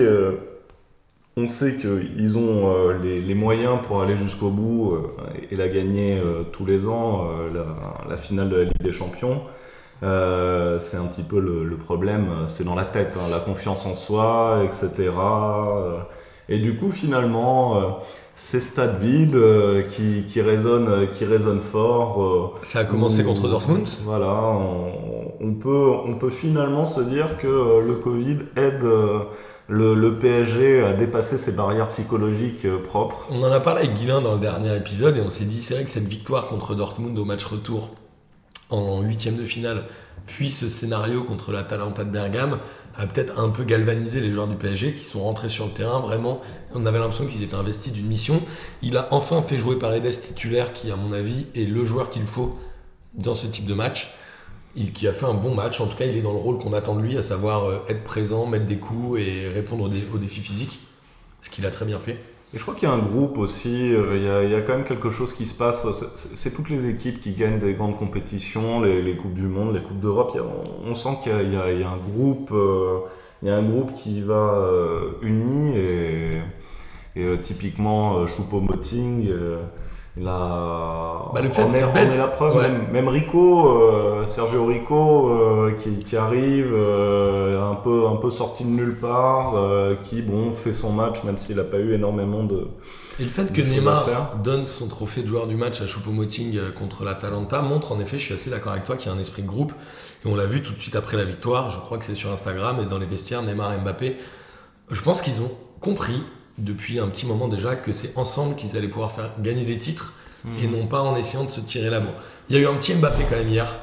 on 1.36 1.48
sait 1.48 1.78
qu'ils 1.78 2.38
ont 2.38 2.90
les, 3.02 3.36
moyens 3.36 3.80
pour 3.86 4.02
aller 4.02 4.16
jusqu'au 4.16 4.50
bout 4.50 4.98
et 5.52 5.56
la 5.56 5.68
gagner 5.68 6.22
tous 6.52 6.66
les 6.66 6.88
ans, 6.88 7.30
la 8.08 8.18
finale 8.18 8.50
de 8.50 8.56
la 8.56 8.64
Ligue 8.66 8.82
des 8.82 8.92
Champions. 8.92 9.42
Euh, 10.04 10.80
c'est 10.80 10.98
un 10.98 11.06
petit 11.06 11.24
peu 11.24 11.40
le, 11.40 11.64
le 11.64 11.78
problème, 11.78 12.28
c'est 12.48 12.64
dans 12.64 12.76
la 12.76 12.84
tête, 12.86 13.16
hein, 13.18 13.30
la 13.32 13.40
confiance 13.40 13.86
en 13.86 13.96
soi, 13.96 14.62
etc. 14.64 15.10
Euh, 15.10 15.98
Et 16.50 16.60
du 16.60 16.78
coup, 16.78 16.92
finalement, 16.92 17.78
euh, 17.78 17.82
ces 18.36 18.60
stades 18.60 19.00
vides 19.02 19.36
euh, 19.36 19.82
qui, 19.84 20.24
qui, 20.28 20.42
résonnent, 20.42 21.08
qui 21.12 21.26
résonnent 21.26 21.62
fort. 21.62 22.60
Ça 22.64 22.80
a 22.80 22.86
commencé 22.86 23.24
contre 23.24 23.48
Dortmund. 23.50 23.88
voilà, 24.04 24.32
on, 24.32 25.34
on 25.42 25.54
peut, 25.56 25.92
on 26.06 26.16
peut 26.16 26.30
finalement 26.30 26.86
se 26.86 27.02
dire 27.02 27.38
que 27.38 27.80
le 27.82 27.96
Covid 27.96 28.38
aide 28.56 28.84
le, 29.68 29.94
le 29.96 30.18
PSG 30.18 30.84
à 30.84 30.94
dépasser 30.94 31.38
ses 31.38 31.52
barrières 31.52 31.90
psychologiques 31.90 32.66
euh, 32.66 32.82
propres. 32.82 33.28
On 33.30 33.44
en 33.44 33.52
a 33.52 33.60
parlé 33.60 33.82
avec 33.82 33.96
Guilain 33.96 34.22
dans 34.22 34.34
le 34.36 34.40
dernier 34.40 34.76
épisode 34.76 35.18
et 35.18 35.22
on 35.22 35.30
s'est 35.30 35.46
dit 35.46 35.60
c'est 35.62 35.74
vrai 35.74 35.84
que 35.84 35.90
cette 35.90 36.08
victoire 36.08 36.48
contre 36.48 36.74
Dortmund 36.76 37.18
au 37.20 37.26
match 37.26 37.44
retour 37.46 37.90
en 38.70 39.02
huitième 39.02 39.36
de 39.38 39.46
finale, 39.46 39.84
puis 40.26 40.52
ce 40.52 40.68
scénario 40.70 41.24
contre 41.24 41.52
l'Atalanta 41.52 42.04
de 42.04 42.10
Bergame 42.10 42.60
a 42.96 43.06
peut-être 43.06 43.40
un 43.40 43.50
peu 43.50 43.64
galvanisé 43.64 44.20
les 44.22 44.32
joueurs 44.32 44.48
du 44.48 44.56
PSG 44.56 44.94
qui 44.94 45.06
sont 45.06 45.22
rentrés 45.22 45.50
sur 45.50 45.66
le 45.68 45.72
terrain 45.72 46.00
vraiment. 46.00 46.42
On 46.74 46.86
avait 46.86 46.98
l'impression 47.00 47.28
qu'ils 47.28 47.44
étaient 47.44 47.56
investis 47.56 47.94
d'une 47.94 48.08
mission. 48.08 48.42
Il 48.82 48.98
a 48.98 49.08
enfin 49.12 49.42
fait 49.44 49.60
jouer 49.60 49.78
Paredes 49.78 50.10
titulaire 50.22 50.74
qui 50.74 50.92
à 50.92 50.96
mon 50.96 51.14
avis 51.14 51.46
est 51.56 51.66
le 51.66 51.86
joueur 51.86 52.10
qu'il 52.10 52.26
faut 52.26 52.58
dans 53.14 53.36
ce 53.36 53.46
type 53.48 53.66
de 53.68 53.74
match. 53.76 54.10
Il, 54.76 54.94
qui 54.94 55.08
a 55.08 55.14
fait 55.14 55.26
un 55.26 55.34
bon 55.34 55.56
match, 55.56 55.80
en 55.82 55.88
tout 55.88 55.98
cas 55.98 56.06
il 56.06 56.16
est 56.18 56.22
dans 56.22 56.34
le 56.34 56.38
rôle 56.40 56.60
qu'on 56.60 56.74
attend 56.74 56.96
de 56.96 57.02
lui, 57.02 57.18
à 57.18 57.24
savoir 57.24 57.66
euh, 57.66 57.80
être 57.88 58.04
présent, 58.04 58.46
mettre 58.46 58.66
des 58.66 58.78
coups 58.78 59.20
et 59.22 59.48
répondre 59.50 59.86
aux, 59.86 59.90
dé- 59.90 60.06
aux 60.14 60.20
défis 60.20 60.42
physiques, 60.42 60.80
ce 61.42 61.50
qu'il 61.50 61.66
a 61.66 61.72
très 61.72 61.86
bien 61.86 62.00
fait. 62.00 62.20
Et 62.54 62.58
je 62.58 62.62
crois 62.64 62.76
qu'il 62.76 62.88
y 62.88 62.92
a 62.92 62.96
un 62.96 63.00
groupe 63.00 63.38
aussi, 63.38 63.94
euh, 63.94 64.16
il 64.46 64.50
y, 64.52 64.56
a, 64.56 64.62
quand 64.62 64.74
même 64.78 64.86
quelque 64.86 65.12
chose 65.12 65.34
qui 65.34 65.46
se 65.46 65.54
passe. 65.54 65.86
C'est- 66.16 66.52
toutes 66.52 66.70
les 66.70 66.88
équipes 66.88 67.20
qui 67.20 67.34
gagnent 67.34 67.60
des 67.60 67.74
grandes 67.74 67.98
compétitions, 67.98 68.82
les, 68.82 69.18
Coupes 69.18 69.34
du 69.34 69.48
Monde, 69.48 69.74
les 69.76 69.82
Coupes 69.82 70.00
d'Europe. 70.00 70.38
On, 70.86 70.96
sent 70.96 71.20
qu'il 71.22 71.34
y, 71.34 71.58
a- 71.58 71.90
un 71.90 71.98
groupe, 71.98 72.52
euh, 72.54 73.00
il 73.42 73.50
y 73.50 73.52
a 73.52 73.58
un 73.58 73.64
groupe 73.64 73.94
qui 73.94 74.22
va 74.22 74.54
euh, 74.56 75.12
uni 75.22 75.78
et, 75.78 76.40
euh, 77.18 77.36
typiquement 77.38 78.26
Choupo-Moting. 78.26 79.28
Bah, 80.24 81.42
le 81.42 81.50
fait, 81.50 81.64
on, 81.64 81.72
est, 81.72 81.84
on 81.84 81.96
est 81.96 82.18
la 82.18 82.28
preuve, 82.28 82.56
Ouais. 82.56 82.70
même, 82.70 82.88
même 82.92 83.08
Rico, 83.08 83.68
euh, 83.70 84.26
Sergio 84.26 84.66
Rico, 84.66 85.30
euh, 85.30 85.74
qui, 85.78 86.04
qui 86.04 86.16
arrive 86.16 86.72
euh, 86.74 87.72
un, 87.72 87.76
peu, 87.76 88.08
un 88.08 88.16
peu 88.16 88.30
sorti 88.30 88.64
de 88.64 88.70
nulle 88.70 88.96
part, 88.96 89.54
qui 90.04 90.22
bon, 90.22 90.54
fait 90.54 90.74
son 90.74 90.92
match, 90.92 91.24
même 91.24 91.38
s'il 91.38 91.58
n'a 91.58 91.64
pas 91.64 91.78
eu 91.78 91.94
énormément 91.94 92.44
de, 92.44 92.68
Et 93.20 93.24
le 93.24 93.30
fait 93.30 93.52
que 93.54 93.62
Neymar 93.62 94.38
donne 94.44 94.66
son 94.66 94.88
trophée 94.88 95.22
de 95.22 95.28
joueur 95.28 95.48
du 95.48 95.56
match 95.56 95.82
à 95.82 95.86
Choupo-Moting 95.86 96.74
contre 96.74 97.04
l'Atalanta 97.04 97.62
montre 97.62 97.92
en 97.92 98.00
effet, 98.00 98.20
je 98.20 98.24
suis 98.24 98.34
assez 98.34 98.50
d'accord 98.50 98.72
avec 98.72 98.84
toi, 98.84 98.98
qu'il 98.98 99.12
y 99.12 99.14
a 99.14 99.18
un 99.18 99.20
esprit 99.20 99.44
de 99.44 99.48
groupe. 99.48 99.74
Et 100.26 100.28
on 100.28 100.36
l'a 100.36 100.46
vu 100.46 100.64
tout 100.64 100.74
de 100.74 100.80
suite 100.80 100.96
après 100.96 101.16
la 101.18 101.26
victoire, 101.26 101.70
je 101.70 101.80
crois 101.80 101.98
que 101.98 102.06
c'est 102.06 102.16
sur 102.16 102.32
Instagram 102.32 102.78
et 102.82 102.86
dans 102.86 102.98
les 102.98 103.06
vestiaires, 103.06 103.44
Neymar 103.44 103.74
et 103.74 103.78
Mbappé. 103.78 104.18
Je 104.90 105.02
pense 105.02 105.22
qu'ils 105.22 105.42
ont 105.42 105.52
compris 105.80 106.24
depuis 106.58 107.00
un 107.00 107.08
petit 107.08 107.26
moment 107.26 107.48
déjà 107.48 107.76
que 107.76 107.92
c'est 107.94 108.18
ensemble 108.18 108.56
qu'ils 108.56 108.76
allaient 108.78 108.88
pouvoir 108.88 109.12
faire 109.12 109.32
gagner 109.40 109.64
des 109.66 109.78
titres 109.78 110.14
et 110.64 110.68
non 110.68 110.88
pas 110.88 111.02
en 111.02 111.16
essayant 111.18 111.44
de 111.44 111.50
se 111.50 111.60
tirer 111.60 111.90
la 111.90 112.00
bourre. 112.00 112.14
Il 112.50 112.56
y 112.56 112.60
a 112.60 112.62
eu 112.62 112.68
un 112.68 112.76
petit 112.76 112.94
Mbappé 112.94 113.26
quand 113.30 113.36
même 113.36 113.50
hier. 113.50 113.76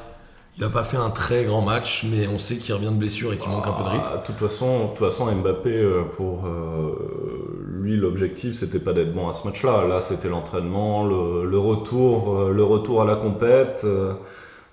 Il 0.57 0.61
n'a 0.63 0.69
pas 0.69 0.83
fait 0.85 0.97
un 0.97 1.09
très 1.09 1.43
grand 1.43 1.61
match, 1.61 2.05
mais 2.09 2.27
on 2.27 2.39
sait 2.39 2.55
qu'il 2.55 2.73
revient 2.73 2.87
de 2.87 2.97
blessure 2.97 3.33
et 3.33 3.37
qu'il 3.37 3.49
manque 3.51 3.67
un 3.67 3.73
peu 3.73 3.83
de 3.83 3.89
rythme. 3.89 4.05
Ah, 4.11 4.17
De 4.17 4.25
toute 4.25 4.37
façon, 4.37 4.87
toute 4.95 5.05
façon 5.05 5.29
Mbappé, 5.31 5.69
euh, 5.69 6.03
pour 6.15 6.45
euh, 6.45 7.65
lui, 7.67 7.97
l'objectif, 7.97 8.55
c'était 8.55 8.79
pas 8.79 8.93
d'être 8.93 9.13
bon 9.13 9.27
à 9.27 9.33
ce 9.33 9.45
match-là. 9.45 9.85
Là, 9.87 9.99
c'était 9.99 10.29
l'entraînement, 10.29 11.05
le, 11.05 11.45
le 11.45 11.59
retour, 11.59 12.35
euh, 12.39 12.51
le 12.53 12.63
retour 12.63 13.01
à 13.01 13.05
la 13.05 13.15
compète, 13.17 13.81
euh, 13.83 14.13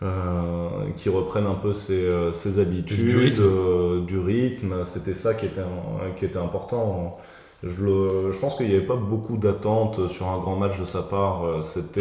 euh, 0.05 0.69
qui 0.97 1.09
reprenne 1.09 1.47
un 1.47 1.55
peu 1.55 1.73
ses, 1.73 2.09
ses 2.33 2.59
habitudes, 2.61 3.07
Du 3.07 3.17
rythme. 3.19 3.43
euh, 3.43 4.23
rythme. 4.25 4.75
C'était 4.87 5.15
ça 5.15 5.35
qui 5.35 5.47
était, 5.47 5.61
qui 6.17 6.25
était 6.25 6.39
important. 6.39 7.19
Je, 7.63 7.85
le- 7.85 8.33
je 8.33 8.39
pense 8.39 8.57
qu'il 8.57 8.67
n'y 8.69 8.75
avait 8.75 8.85
pas 8.85 8.97
beaucoup 8.97 9.37
d'attentes 9.37 10.09
sur 10.09 10.29
un 10.29 10.39
grand 10.39 10.57
match 10.57 10.81
de 10.81 10.85
sa 10.85 11.01
part. 11.03 11.45
Euh, 11.45 11.63
C'était 11.63 12.01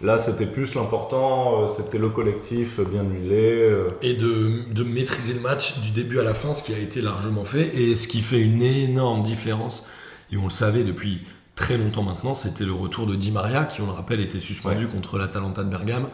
là, 0.00 0.16
c'était 0.18 0.46
plus 0.46 0.74
l'important. 0.76 1.62
euh, 1.64 1.68
C'était 1.68 1.98
le 1.98 2.08
collectif 2.08 2.78
bien 2.80 3.02
huilé. 3.02 3.62
euh, 3.62 3.88
Et 4.02 4.14
de, 4.14 4.72
de 4.72 4.84
maîtriser 4.84 5.34
le 5.34 5.40
match 5.40 5.80
du 5.80 5.90
début 5.90 6.20
à 6.20 6.22
la 6.22 6.34
fin, 6.34 6.54
ce 6.54 6.62
qui 6.62 6.72
a 6.72 6.78
été 6.78 7.02
largement 7.02 7.42
fait. 7.44 7.74
Et 7.80 7.96
ce 7.96 8.06
qui 8.06 8.20
fait 8.20 8.38
une 8.40 8.62
énorme 8.62 9.22
différence, 9.24 9.86
et 10.32 10.36
on 10.36 10.44
le 10.44 10.50
savait 10.50 10.84
depuis 10.84 11.22
très 11.56 11.76
longtemps 11.76 12.04
maintenant, 12.04 12.36
c'était 12.36 12.64
le 12.64 12.72
retour 12.72 13.06
de 13.06 13.16
Di 13.16 13.32
Maria, 13.32 13.64
qui, 13.64 13.80
on 13.82 13.86
le 13.86 13.92
rappelle, 13.92 14.20
était 14.20 14.38
suspendu 14.40 14.86
contre 14.86 15.18
l'Atalanta 15.18 15.64
de 15.64 15.68
Bergame. 15.70 16.06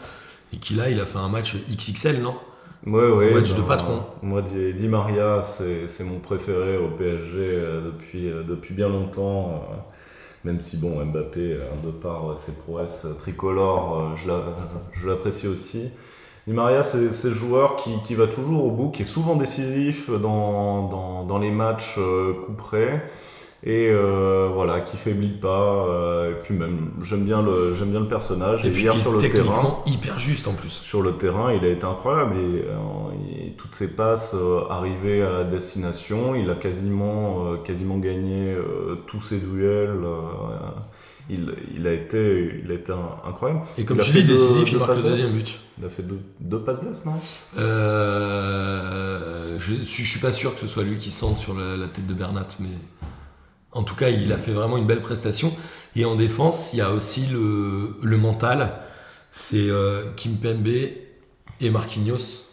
Et 0.54 0.56
qui 0.56 0.74
là, 0.74 0.88
il 0.88 0.98
a 1.00 1.04
fait 1.04 1.18
un 1.18 1.28
match 1.28 1.56
XXL, 1.70 2.22
non? 2.22 2.34
Ouais, 2.84 3.08
ouais, 3.10 3.30
match 3.32 3.54
de 3.54 3.62
ben, 3.62 3.62
patron. 3.62 4.02
Moi, 4.22 4.42
Di, 4.42 4.74
Di 4.74 4.88
Maria, 4.88 5.42
c'est 5.42 6.04
mon 6.04 6.18
préféré 6.20 6.76
au 6.78 6.88
PSG 6.88 7.38
euh, 7.38 7.80
depuis, 7.86 8.30
euh, 8.30 8.42
depuis 8.44 8.74
bien 8.74 8.88
longtemps. 8.88 9.64
euh, 9.72 9.76
même 10.44 10.60
si, 10.60 10.76
bon, 10.78 11.04
Mbappé, 11.04 11.58
de 11.84 11.90
par 11.90 12.38
ses 12.38 12.52
prouesses 12.52 13.06
tricolores, 13.18 14.16
je 14.16 14.28
la- 14.28 14.56
je 14.94 15.08
l'apprécie 15.08 15.48
aussi. 15.48 15.90
Di 16.46 16.52
Maria, 16.54 16.82
c'est 16.84 17.28
le 17.28 17.34
joueur 17.34 17.76
qui, 17.76 17.90
qui 18.04 18.14
va 18.14 18.26
toujours 18.28 18.64
au 18.66 18.70
bout, 18.72 18.90
qui 18.90 19.02
est 19.02 19.06
souvent 19.06 19.36
décisif 19.36 20.10
dans, 20.10 20.88
dans, 20.88 21.24
dans 21.24 21.38
les 21.38 21.50
matchs 21.50 21.96
coup 22.46 22.52
près. 22.54 23.04
Et 23.64 23.88
euh, 23.90 24.48
voilà, 24.52 24.80
qui 24.80 24.96
faiblit 24.96 25.28
pas. 25.40 25.86
euh, 25.88 26.32
et 26.32 26.42
puis 26.42 26.54
même, 26.54 26.92
j'aime 27.02 27.24
bien, 27.24 27.42
le- 27.42 27.74
j'aime 27.74 27.90
bien 27.90 28.00
le 28.00 28.08
personnage. 28.08 28.64
Et 28.64 28.68
Et 28.68 28.70
puis 28.70 28.82
hier 28.82 28.96
sur 28.96 29.12
est 29.12 29.26
le 29.26 29.30
terrain, 29.30 29.78
hyper 29.86 30.18
juste 30.18 30.46
en 30.46 30.52
plus. 30.52 30.68
sur 30.68 31.02
le 31.02 31.12
terrain, 31.16 31.52
il 31.52 31.64
a 31.64 31.68
été 31.68 31.84
incroyable. 31.84 32.36
Et, 32.36 32.64
euh, 32.68 33.46
et 33.46 33.52
toutes 33.56 33.74
ses 33.74 33.94
passes 33.94 34.36
arrivées 34.70 35.22
à 35.22 35.44
destination, 35.44 36.34
il 36.34 36.48
a 36.50 36.54
quasiment, 36.54 37.56
quasiment 37.64 37.98
gagné 37.98 38.54
tous 39.06 39.20
ses 39.20 39.38
duels. 39.38 40.00
il, 41.28 41.54
il 41.76 41.86
a 41.88 41.92
été, 41.92 42.60
il 42.64 42.70
a 42.70 42.74
été 42.74 42.92
incroyable. 43.26 43.62
Et 43.78 43.84
comme 43.84 43.98
tu 43.98 44.12
dis, 44.12 44.24
décisif, 44.24 44.70
il 44.70 44.78
marque 44.78 44.96
le 44.96 45.02
deuxième 45.02 45.32
but. 45.32 45.58
Il 45.78 45.84
a 45.84 45.88
fait 45.88 46.02
deux, 46.02 46.20
deux 46.40 46.60
passes 46.60 46.84
d'ess, 46.84 47.04
non 47.04 47.14
je, 47.56 47.62
suis, 49.84 50.04
je 50.04 50.10
suis 50.10 50.20
pas 50.20 50.32
sûr 50.32 50.54
que 50.54 50.60
ce 50.60 50.66
soit 50.66 50.82
lui 50.84 50.98
qui 50.98 51.10
sente 51.10 51.38
sur 51.38 51.54
la, 51.54 51.76
la 51.76 51.88
tête 51.88 52.06
de 52.06 52.14
Bernat, 52.14 52.46
mais 52.60 52.68
en 53.76 53.82
tout 53.82 53.94
cas, 53.94 54.08
il 54.08 54.32
a 54.32 54.38
fait 54.38 54.52
vraiment 54.52 54.76
une 54.76 54.86
belle 54.86 55.00
prestation. 55.02 55.52
Et 55.94 56.04
en 56.04 56.14
défense, 56.16 56.72
il 56.72 56.78
y 56.78 56.82
a 56.82 56.90
aussi 56.92 57.26
le, 57.32 57.96
le 58.02 58.16
mental. 58.16 58.72
C'est 59.30 59.68
euh, 59.70 60.02
Kimpembe 60.16 60.66
et 61.60 61.70
Marquinhos 61.70 62.46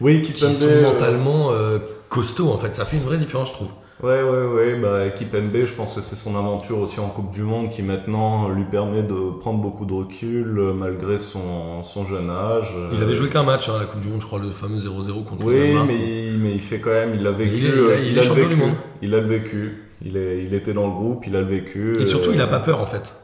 Oui, 0.00 0.22
qui 0.22 0.38
sont 0.38 0.66
euh, 0.66 0.82
mentalement 0.82 1.52
euh, 1.52 1.78
costauds. 2.08 2.50
En 2.50 2.58
fait, 2.58 2.74
ça 2.76 2.84
fait 2.84 2.96
une 2.96 3.02
vraie 3.04 3.18
différence, 3.18 3.48
je 3.48 3.54
trouve. 3.54 3.68
Ouais, 4.02 4.20
ouais, 4.22 4.46
ouais. 4.46 4.74
Bah, 4.80 5.10
Kipembe, 5.10 5.64
je 5.64 5.72
pense 5.74 5.94
que 5.94 6.00
c'est 6.00 6.16
son 6.16 6.34
aventure 6.36 6.78
aussi 6.80 6.98
en 6.98 7.08
Coupe 7.08 7.30
du 7.30 7.42
Monde 7.42 7.70
qui 7.70 7.82
maintenant 7.82 8.48
lui 8.48 8.64
permet 8.64 9.02
de 9.04 9.30
prendre 9.38 9.60
beaucoup 9.60 9.84
de 9.84 9.92
recul 9.92 10.58
euh, 10.58 10.72
malgré 10.72 11.18
son, 11.20 11.84
son 11.84 12.04
jeune 12.04 12.28
âge. 12.28 12.74
Il 12.92 13.00
avait 13.00 13.14
joué 13.14 13.28
qu'un 13.28 13.44
match 13.44 13.68
hein, 13.68 13.74
à 13.76 13.80
la 13.80 13.84
Coupe 13.86 14.00
du 14.00 14.08
Monde, 14.08 14.20
je 14.20 14.26
crois, 14.26 14.40
le 14.40 14.50
fameux 14.50 14.78
0-0 14.78 15.22
contre 15.24 15.46
le 15.46 15.52
Oui, 15.52 15.74
mais, 15.86 16.30
il- 16.32 16.38
mais 16.38 16.52
il 16.52 16.60
fait 16.60 16.80
quand 16.80 16.90
même, 16.90 17.14
il 17.14 17.24
a 17.26 17.30
vécu. 17.30 17.54
il 17.58 17.66
est- 17.66 17.70
il 17.70 18.18
a- 18.18 18.22
il 18.24 18.30
a 18.30 18.34
le 18.34 18.46
du 18.48 18.56
monde. 18.56 18.74
Il 19.02 19.14
a 19.14 19.20
le 19.20 19.26
vécu. 19.28 19.82
Il, 20.04 20.16
est, 20.16 20.42
il 20.44 20.54
était 20.54 20.72
dans 20.72 20.86
le 20.86 20.92
groupe, 20.92 21.26
il 21.26 21.36
a 21.36 21.40
le 21.40 21.46
vécu. 21.46 21.96
Et 22.00 22.06
surtout, 22.06 22.30
euh, 22.30 22.34
il 22.34 22.40
a 22.40 22.46
pas 22.46 22.58
peur 22.60 22.80
en 22.80 22.86
fait. 22.86 23.14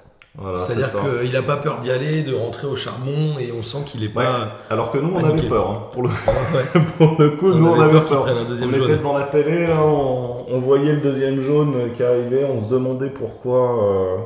Voilà, 0.41 0.59
C'est-à-dire 0.59 0.91
qu'il 1.21 1.35
a 1.37 1.43
pas 1.43 1.57
peur 1.57 1.81
d'y 1.81 1.91
aller, 1.91 2.23
de 2.23 2.33
rentrer 2.33 2.69
au 2.69 2.77
charbon, 2.77 3.39
et 3.41 3.51
on 3.51 3.65
sent 3.65 3.79
qu'il 3.87 4.05
est 4.05 4.09
Ouais. 4.17 4.23
pas. 4.25 4.51
Alors 4.71 4.93
que 4.93 4.99
nous, 4.99 5.09
on 5.13 5.21
Paniqué. 5.21 5.39
avait 5.41 5.49
peur. 5.49 5.69
hein. 5.69 5.83
Pour, 5.93 6.03
le, 6.05 6.09
Ouais. 6.11 6.81
pour 6.99 7.17
le 7.19 7.31
coup, 7.31 7.51
On 7.51 7.55
nous, 7.57 7.67
on 7.71 7.81
avait 7.81 7.93
peur 7.93 8.05
peur. 8.05 8.27
on 8.49 8.55
jaune. 8.73 8.75
était 8.85 8.97
devant 8.99 9.19
la 9.19 9.25
télé, 9.25 9.67
là, 9.67 9.83
on, 9.83 10.45
on 10.49 10.61
voyait 10.61 10.93
le 10.93 11.01
deuxième 11.01 11.41
jaune 11.41 11.91
qui 11.97 12.05
arrivait, 12.05 12.45
on 12.45 12.63
se 12.63 12.71
demandait 12.71 13.11
pourquoi, 13.11 13.85
euh, 13.85 14.17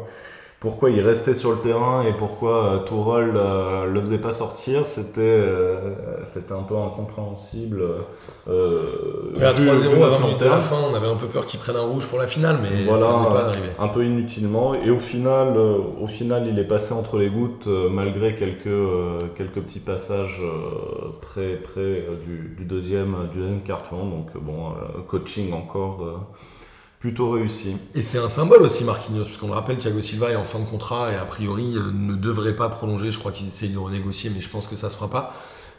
pourquoi 0.62 0.90
il 0.90 1.01
restait 1.01 1.35
sur 1.35 1.51
le 1.51 1.59
terrain 1.59 2.05
et 2.05 2.12
pourquoi 2.12 2.64
euh, 2.66 2.79
Tourelle 2.79 3.33
euh, 3.35 3.85
le 3.87 4.01
faisait 4.01 4.18
pas 4.18 4.33
sortir. 4.33 4.87
C'était 4.87 5.20
euh, 5.20 5.90
c'était 6.25 6.53
un 6.53 6.62
peu 6.62 6.77
incompréhensible. 6.77 7.83
Et 8.46 9.42
à 9.44 9.53
vu- 9.53 9.66
3-0 9.68 9.72
vu 9.96 10.03
à 10.05 10.07
20 10.07 10.11
notre 10.11 10.20
minutes 10.27 10.42
à 10.42 10.48
la 10.48 10.61
fin, 10.61 10.77
on 10.88 10.94
avait 10.94 11.09
un 11.09 11.16
peu 11.16 11.27
peur 11.27 11.46
qu'il 11.46 11.59
prenne 11.59 11.75
un 11.75 11.81
rouge 11.83 12.07
pour 12.07 12.18
la 12.20 12.29
finale, 12.29 12.59
mais 12.62 12.85
Voilà. 12.85 13.01
ça 13.03 13.18
n'est 13.18 13.29
pas 13.35 13.44
arrivé. 13.48 13.66
un 13.79 13.88
peu 13.88 14.05
inutilement 14.05 14.75
et 14.75 14.90
au 14.90 15.01
final 15.01 15.57
au 15.59 16.07
final 16.07 16.46
il 16.46 16.57
est 16.59 16.64
passé 16.68 16.94
entre 16.94 17.18
les 17.18 17.29
gouttes 17.29 17.66
malgré 17.66 18.37
quelques 18.37 19.35
quelques 19.37 19.61
petits 19.62 19.81
passages 19.81 20.40
près 21.20 21.57
près 21.57 22.05
du, 22.25 22.55
du 22.57 22.64
deuxième 22.64 23.16
du 23.33 23.40
deuxième 23.40 23.62
carton 23.62 24.07
donc 24.07 24.29
bon 24.40 24.72
coaching 25.09 25.53
encore 25.53 25.98
plutôt 27.03 27.33
réussi 27.33 27.77
Et 27.97 28.03
c'est 28.03 28.19
un 28.19 28.29
symbole 28.29 28.62
aussi, 28.62 28.85
Marquinhos, 28.85 29.25
parce 29.25 29.37
qu'on 29.37 29.49
le 29.49 29.55
rappelle, 29.55 29.77
Thiago 29.77 30.01
Silva 30.01 30.31
est 30.31 30.37
en 30.37 30.45
fin 30.45 30.61
de 30.61 30.65
contrat 30.65 31.11
et 31.11 31.17
a 31.17 31.25
priori 31.25 31.75
euh, 31.75 31.91
ne 31.91 32.15
devrait 32.15 32.55
pas 32.55 32.69
prolonger. 32.69 33.11
Je 33.11 33.19
crois 33.19 33.33
qu'ils 33.33 33.49
essayent 33.49 33.71
de 33.71 33.79
renégocier, 33.79 34.31
mais 34.31 34.41
je 34.41 34.49
pense 34.49 34.69
que 34.69 34.77
ça 34.77 34.88
se 34.88 34.95
fera 34.95 35.11
pas. 35.11 35.35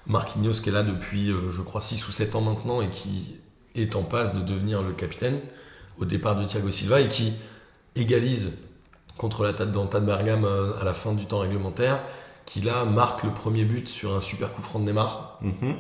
Marquinhos 0.05 0.59
qui 0.61 0.67
est 0.67 0.73
là 0.73 0.83
depuis, 0.83 1.31
euh, 1.31 1.49
je 1.49 1.61
crois, 1.61 1.79
6 1.79 2.05
ou 2.09 2.11
7 2.11 2.35
ans 2.35 2.41
maintenant 2.41 2.81
et 2.81 2.89
qui 2.89 3.39
est 3.73 3.95
en 3.95 4.03
passe 4.03 4.35
de 4.35 4.41
devenir 4.41 4.83
le 4.83 4.91
capitaine 4.91 5.39
au 5.97 6.03
départ 6.03 6.37
de 6.37 6.43
Thiago 6.43 6.69
Silva 6.71 6.99
et 6.99 7.07
qui 7.07 7.31
égalise 7.95 8.57
contre 9.17 9.45
la 9.45 9.53
Tadanta 9.53 10.01
de 10.01 10.05
Bergame 10.05 10.43
euh, 10.43 10.73
à 10.81 10.83
la 10.83 10.93
fin 10.93 11.13
du 11.13 11.25
temps 11.25 11.39
réglementaire, 11.39 12.03
qui 12.45 12.59
là 12.59 12.83
marque 12.83 13.23
le 13.23 13.31
premier 13.31 13.63
but 13.63 13.87
sur 13.87 14.13
un 14.13 14.19
super 14.19 14.51
coup 14.51 14.61
franc 14.61 14.79
de 14.79 14.83
Neymar. 14.83 15.39
Mhm. 15.41 15.77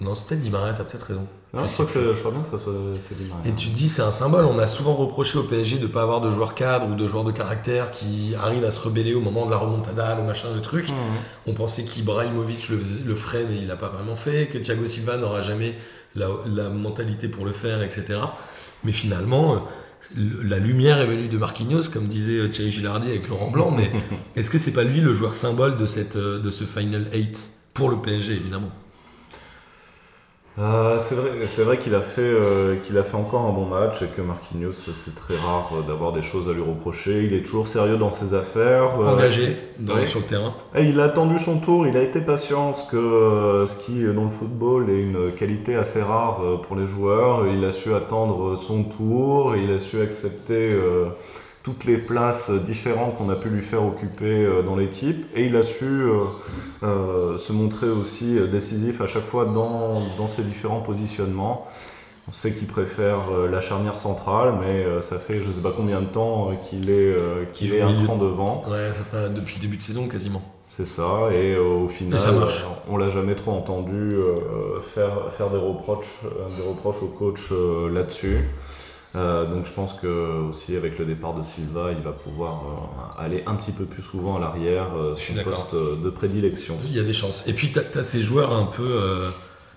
Non, 0.00 0.14
c'est 0.14 0.26
peut-être 0.26 0.40
Di 0.40 0.50
Maria, 0.50 0.74
t'as 0.74 0.84
peut-être 0.84 1.06
raison. 1.06 1.26
Ah, 1.54 1.64
Je 1.66 1.72
crois 1.72 1.86
que 1.86 2.14
je 2.14 2.18
crois 2.20 2.30
bien 2.30 2.42
que 2.42 2.46
ça 2.46 2.58
soit 2.62 2.72
c'est 3.00 3.16
Di 3.18 3.24
Maria. 3.24 3.50
Et 3.50 3.54
tu 3.54 3.68
te 3.70 3.74
dis, 3.74 3.88
c'est 3.88 4.02
un 4.02 4.12
symbole. 4.12 4.44
On 4.44 4.58
a 4.58 4.66
souvent 4.68 4.94
reproché 4.94 5.38
au 5.38 5.42
PSG 5.42 5.78
de 5.78 5.82
ne 5.82 5.86
pas 5.88 6.02
avoir 6.02 6.20
de 6.20 6.30
joueurs 6.30 6.54
cadres 6.54 6.86
ou 6.88 6.94
de 6.94 7.06
joueurs 7.08 7.24
de 7.24 7.32
caractère 7.32 7.90
qui 7.90 8.34
arrivent 8.40 8.64
à 8.64 8.70
se 8.70 8.80
rebeller 8.80 9.14
au 9.14 9.20
moment 9.20 9.44
de 9.46 9.50
la 9.50 9.56
remontada, 9.56 10.14
le 10.14 10.22
machin, 10.22 10.48
le 10.54 10.60
truc. 10.60 10.88
On 11.46 11.54
pensait 11.54 11.84
qu'Ibrahimovic 11.84 12.68
le, 12.68 12.78
le 13.06 13.14
ferait, 13.16 13.44
mais 13.48 13.56
il 13.56 13.66
l'a 13.66 13.76
pas 13.76 13.88
vraiment 13.88 14.14
fait. 14.14 14.46
Que 14.46 14.58
Thiago 14.58 14.86
Silva 14.86 15.16
n'aura 15.16 15.42
jamais 15.42 15.74
la, 16.14 16.28
la 16.46 16.68
mentalité 16.68 17.26
pour 17.28 17.44
le 17.44 17.52
faire, 17.52 17.82
etc. 17.82 18.20
Mais 18.84 18.92
finalement, 18.92 19.54
euh, 19.54 19.58
la 20.44 20.58
lumière 20.60 21.00
est 21.00 21.06
venue 21.06 21.26
de 21.28 21.38
Marquinhos, 21.38 21.88
comme 21.92 22.06
disait 22.06 22.38
euh, 22.38 22.48
Thierry 22.48 22.70
Gilardi 22.70 23.08
avec 23.08 23.28
Laurent 23.28 23.50
Blanc. 23.50 23.72
Mais 23.72 23.90
est-ce 24.36 24.50
que 24.50 24.58
c'est 24.58 24.72
pas 24.72 24.84
lui 24.84 25.00
le 25.00 25.12
joueur 25.12 25.34
symbole 25.34 25.76
de, 25.76 25.86
cette, 25.86 26.14
euh, 26.14 26.38
de 26.38 26.50
ce 26.52 26.62
Final 26.64 27.06
8 27.12 27.50
pour 27.74 27.88
le 27.90 27.96
PSG, 28.00 28.34
évidemment? 28.34 28.70
Euh, 30.58 30.98
c'est 30.98 31.14
vrai, 31.14 31.30
c'est 31.46 31.62
vrai 31.62 31.78
qu'il 31.78 31.94
a 31.94 32.00
fait, 32.00 32.20
euh, 32.20 32.74
qu'il 32.82 32.98
a 32.98 33.04
fait 33.04 33.14
encore 33.16 33.42
un 33.42 33.52
bon 33.52 33.64
match 33.66 34.02
et 34.02 34.06
que 34.08 34.20
Marquinhos, 34.20 34.72
c'est 34.72 35.14
très 35.14 35.36
rare 35.36 35.70
euh, 35.72 35.82
d'avoir 35.86 36.10
des 36.12 36.22
choses 36.22 36.48
à 36.48 36.52
lui 36.52 36.62
reprocher. 36.62 37.22
Il 37.22 37.32
est 37.32 37.42
toujours 37.44 37.68
sérieux 37.68 37.96
dans 37.96 38.10
ses 38.10 38.34
affaires. 38.34 39.00
euh, 39.00 39.04
Engagé 39.14 39.56
dans- 39.78 39.94
ouais. 39.94 40.06
sur 40.06 40.18
le 40.18 40.26
terrain. 40.26 40.52
Et 40.74 40.82
il 40.84 40.98
a 40.98 41.04
attendu 41.04 41.38
son 41.38 41.60
tour, 41.60 41.86
il 41.86 41.96
a 41.96 42.02
été 42.02 42.20
patient, 42.20 42.72
ce, 42.72 42.90
que, 42.90 42.96
euh, 42.96 43.66
ce 43.66 43.76
qui 43.76 44.02
dans 44.04 44.24
le 44.24 44.30
football 44.30 44.90
est 44.90 45.00
une 45.00 45.32
qualité 45.32 45.76
assez 45.76 46.02
rare 46.02 46.40
pour 46.62 46.74
les 46.74 46.86
joueurs. 46.86 47.46
Il 47.46 47.64
a 47.64 47.70
su 47.70 47.94
attendre 47.94 48.56
son 48.58 48.82
tour, 48.82 49.54
il 49.54 49.70
a 49.70 49.78
su 49.78 50.00
accepter 50.00 50.72
euh, 50.72 51.04
toutes 51.68 51.84
les 51.84 51.98
places 51.98 52.50
différentes 52.50 53.18
qu'on 53.18 53.28
a 53.28 53.36
pu 53.36 53.50
lui 53.50 53.60
faire 53.60 53.84
occuper 53.84 54.46
euh, 54.46 54.62
dans 54.62 54.74
l'équipe 54.74 55.26
et 55.36 55.44
il 55.44 55.54
a 55.54 55.62
su 55.62 55.84
euh, 55.84 56.22
euh, 56.82 57.36
se 57.36 57.52
montrer 57.52 57.90
aussi 57.90 58.38
décisif 58.50 59.02
à 59.02 59.06
chaque 59.06 59.26
fois 59.26 59.44
dans, 59.44 60.00
dans 60.16 60.28
ses 60.28 60.44
différents 60.44 60.80
positionnements. 60.80 61.66
On 62.26 62.32
sait 62.32 62.52
qu'il 62.52 62.68
préfère 62.68 63.30
la 63.50 63.60
charnière 63.60 63.96
centrale, 63.96 64.54
mais 64.60 65.00
ça 65.00 65.18
fait 65.18 65.42
je 65.42 65.50
sais 65.50 65.62
pas 65.62 65.72
combien 65.74 66.02
de 66.02 66.06
temps 66.06 66.50
qu'il 66.62 66.90
est, 66.90 67.16
qu'il 67.54 67.68
Il 67.68 67.74
est 67.76 67.80
un 67.80 68.02
cran 68.04 68.16
devant. 68.16 68.64
Ouais, 68.68 68.90
ça 68.90 69.04
fait 69.04 69.32
depuis 69.32 69.56
le 69.56 69.62
début 69.62 69.78
de 69.78 69.82
saison 69.82 70.08
quasiment. 70.08 70.42
C'est 70.62 70.84
ça, 70.84 71.30
et 71.32 71.56
au 71.56 71.88
final, 71.88 72.16
Et 72.16 72.18
ça 72.18 72.32
on 72.90 72.98
l'a 72.98 73.08
jamais 73.08 73.34
trop 73.34 73.52
entendu 73.52 74.14
faire, 74.94 75.32
faire 75.32 75.48
des, 75.48 75.56
reproches, 75.56 76.20
des 76.58 76.68
reproches 76.68 77.02
au 77.02 77.06
coach 77.06 77.50
là-dessus. 77.90 78.44
Euh, 79.14 79.46
donc 79.46 79.64
je 79.64 79.72
pense 79.72 79.94
que 79.94 80.06
aussi 80.50 80.76
avec 80.76 80.98
le 80.98 81.06
départ 81.06 81.34
de 81.34 81.42
Silva, 81.42 81.92
il 81.92 82.02
va 82.02 82.12
pouvoir 82.12 82.62
euh, 83.18 83.22
aller 83.22 83.42
un 83.46 83.54
petit 83.54 83.72
peu 83.72 83.84
plus 83.84 84.02
souvent 84.02 84.36
à 84.36 84.40
l'arrière, 84.40 84.94
euh, 84.96 85.16
son 85.16 85.34
poste 85.42 85.74
de 85.74 86.10
prédilection. 86.10 86.78
Il 86.84 86.94
y 86.94 86.98
a 86.98 87.02
des 87.02 87.14
chances. 87.14 87.46
Et 87.46 87.54
puis, 87.54 87.72
tu 87.72 87.78
as, 87.98 88.02
ces 88.04 88.22
joueurs 88.22 88.52
un 88.52 88.66
peu 88.66 89.24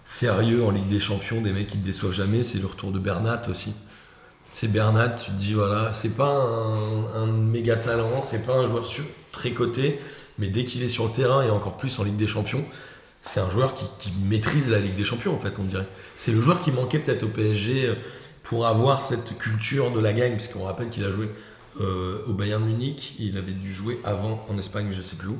sérieux 0.03 0.63
en 0.63 0.71
Ligue 0.71 0.89
des 0.89 0.99
Champions, 0.99 1.41
des 1.41 1.53
mecs 1.53 1.67
qui 1.67 1.77
te 1.77 1.85
déçoivent 1.85 2.13
jamais. 2.13 2.43
C'est 2.43 2.59
le 2.59 2.67
retour 2.67 2.91
de 2.91 2.99
Bernat 2.99 3.43
aussi. 3.49 3.73
C'est 4.53 4.67
Bernat, 4.67 5.09
tu 5.09 5.31
te 5.31 5.37
dis, 5.37 5.53
voilà, 5.53 5.93
c'est 5.93 6.15
pas 6.15 6.33
un, 6.33 7.05
un 7.23 7.27
méga 7.27 7.77
talent, 7.77 8.21
c'est 8.21 8.45
pas 8.45 8.57
un 8.57 8.67
joueur 8.67 8.85
sur, 8.85 9.05
très 9.31 9.51
coté, 9.51 9.97
mais 10.39 10.49
dès 10.49 10.65
qu'il 10.65 10.83
est 10.83 10.89
sur 10.89 11.05
le 11.05 11.11
terrain 11.13 11.41
et 11.41 11.49
encore 11.49 11.77
plus 11.77 11.97
en 11.99 12.03
Ligue 12.03 12.17
des 12.17 12.27
Champions, 12.27 12.65
c'est 13.21 13.39
un 13.39 13.49
joueur 13.49 13.75
qui, 13.75 13.85
qui 13.97 14.11
maîtrise 14.19 14.69
la 14.69 14.79
Ligue 14.79 14.95
des 14.95 15.05
Champions, 15.05 15.33
en 15.33 15.39
fait, 15.39 15.53
on 15.57 15.63
dirait. 15.63 15.87
C'est 16.17 16.33
le 16.33 16.41
joueur 16.41 16.59
qui 16.59 16.71
manquait 16.71 16.99
peut-être 16.99 17.23
au 17.23 17.29
PSG 17.29 17.95
pour 18.43 18.67
avoir 18.67 19.01
cette 19.01 19.37
culture 19.37 19.91
de 19.91 19.99
la 19.99 20.13
gagne, 20.13 20.33
puisqu'on 20.33 20.63
rappelle 20.65 20.89
qu'il 20.89 21.03
a 21.05 21.11
joué 21.11 21.29
euh, 21.81 22.23
au 22.27 22.33
Bayern 22.33 22.63
Munich, 22.63 23.15
il 23.19 23.37
avait 23.37 23.53
dû 23.53 23.71
jouer 23.71 23.99
avant 24.03 24.45
en 24.49 24.57
Espagne, 24.57 24.89
je 24.91 25.01
sais 25.01 25.15
plus 25.15 25.29
où. 25.29 25.37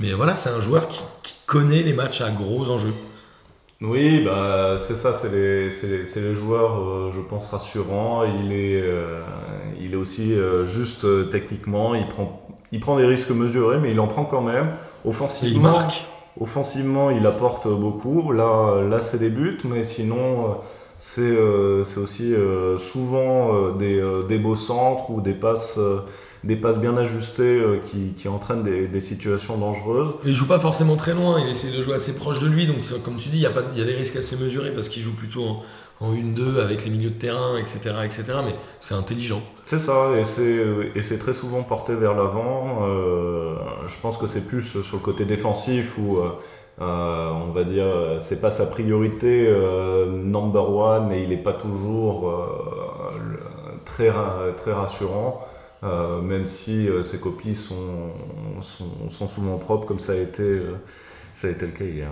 Mais 0.00 0.12
voilà, 0.12 0.36
c'est 0.36 0.50
un 0.50 0.60
joueur 0.60 0.88
qui, 0.88 1.00
qui 1.22 1.36
connaît 1.46 1.82
les 1.82 1.92
matchs 1.94 2.20
à 2.22 2.30
gros 2.30 2.70
enjeux. 2.70 2.94
Oui, 3.82 4.22
bah, 4.24 4.78
c'est 4.80 4.96
ça, 4.96 5.12
c'est 5.12 5.30
les, 5.30 5.68
les, 5.68 6.04
les 6.22 6.34
joueurs, 6.34 6.80
euh, 6.80 7.10
je 7.12 7.20
pense, 7.20 7.48
rassurants. 7.50 8.24
Il 8.24 8.50
est, 8.52 8.80
euh, 8.80 9.22
il 9.78 9.92
est 9.92 9.96
aussi 9.96 10.34
juste 10.64 11.06
techniquement, 11.30 11.94
il 11.94 12.08
prend, 12.08 12.46
il 12.72 12.80
prend 12.80 12.96
des 12.96 13.04
risques 13.04 13.30
mesurés, 13.30 13.78
mais 13.78 13.90
il 13.92 14.00
en 14.00 14.06
prend 14.08 14.24
quand 14.24 14.40
même. 14.40 14.72
Et 15.42 15.48
il 15.48 15.60
Offensivement, 15.60 15.60
marque. 15.60 16.06
offensivement 16.40 17.10
il 17.10 17.26
apporte 17.26 17.68
beaucoup. 17.68 18.32
Là, 18.32 18.82
là 18.82 19.02
c'est 19.02 19.18
des 19.18 19.30
buts, 19.30 19.58
mais 19.64 19.82
sinon, 19.82 20.58
c'est 20.98 21.20
euh, 21.22 21.84
c'est 21.84 21.98
aussi 22.00 22.34
euh, 22.34 22.78
souvent 22.78 23.54
euh, 23.54 23.72
des, 23.72 24.02
des 24.28 24.38
beaux 24.38 24.56
centres 24.56 25.10
ou 25.10 25.20
des 25.20 25.34
passes, 25.34 25.78
des 26.44 26.56
passes 26.56 26.78
bien 26.78 26.96
ajustées 26.96 27.62
qui, 27.84 28.12
qui 28.16 28.28
entraînent 28.28 28.62
des, 28.62 28.88
des 28.88 29.00
situations 29.00 29.58
dangereuses. 29.58 30.14
Il 30.24 30.34
joue 30.34 30.46
pas 30.46 30.60
forcément 30.60 30.96
très 30.96 31.12
loin, 31.14 31.40
il 31.40 31.48
essaie 31.50 31.70
de 31.70 31.82
jouer 31.82 31.94
assez 31.94 32.14
proche 32.14 32.40
de 32.40 32.46
lui, 32.48 32.66
donc 32.66 32.78
comme 33.04 33.16
tu 33.16 33.28
dis, 33.28 33.38
il 33.38 33.42
y, 33.42 33.46
a 33.46 33.50
pas- 33.50 33.64
y 33.74 33.80
a 33.82 33.84
des 33.84 33.94
risques 33.94 34.16
assez 34.16 34.36
mesurés 34.36 34.72
parce 34.72 34.88
qu'il 34.88 35.02
joue 35.02 35.14
plutôt 35.14 35.44
en, 35.44 35.62
en 36.00 36.12
1-2 36.14 36.60
avec 36.60 36.84
les 36.84 36.90
milieux 36.90 37.10
de 37.10 37.18
terrain, 37.18 37.56
etc. 37.58 37.78
etc. 38.04 38.24
mais 38.44 38.54
c'est 38.80 38.94
intelligent. 38.94 39.42
C'est 39.66 39.78
ça, 39.80 40.10
et 40.16 40.24
c'est, 40.24 40.64
et 40.94 41.02
c'est 41.02 41.18
très 41.18 41.34
souvent 41.34 41.62
porté 41.62 41.94
vers 41.94 42.14
l'avant. 42.14 42.86
Euh, 42.88 43.56
je 43.88 43.96
pense 44.00 44.16
que 44.16 44.26
c'est 44.26 44.46
plus 44.46 44.62
sur 44.62 44.96
le 44.96 45.02
côté 45.02 45.24
défensif 45.24 45.98
où, 45.98 46.18
euh, 46.80 47.30
on 47.30 47.52
va 47.52 47.64
dire, 47.64 47.84
euh, 47.84 48.18
c'est 48.20 48.40
pas 48.40 48.50
sa 48.50 48.66
priorité 48.66 49.46
euh, 49.48 50.06
number 50.06 50.70
one 50.74 51.12
et 51.12 51.22
il 51.22 51.30
n'est 51.30 51.36
pas 51.42 51.54
toujours 51.54 52.28
euh, 52.30 53.18
le- 53.18 53.40
très, 53.84 54.10
très 54.56 54.72
rassurant, 54.72 55.42
même 56.22 56.46
si 56.46 56.88
ses 57.04 57.18
copies 57.20 57.54
sont, 57.54 58.10
sont, 58.60 59.08
sont 59.08 59.28
souvent 59.28 59.56
propres 59.58 59.86
comme 59.86 60.00
ça 60.00 60.12
a 60.12 60.16
été, 60.16 60.60
ça 61.34 61.48
a 61.48 61.50
été 61.50 61.66
le 61.66 61.72
cas 61.72 61.84
hier. 61.84 62.08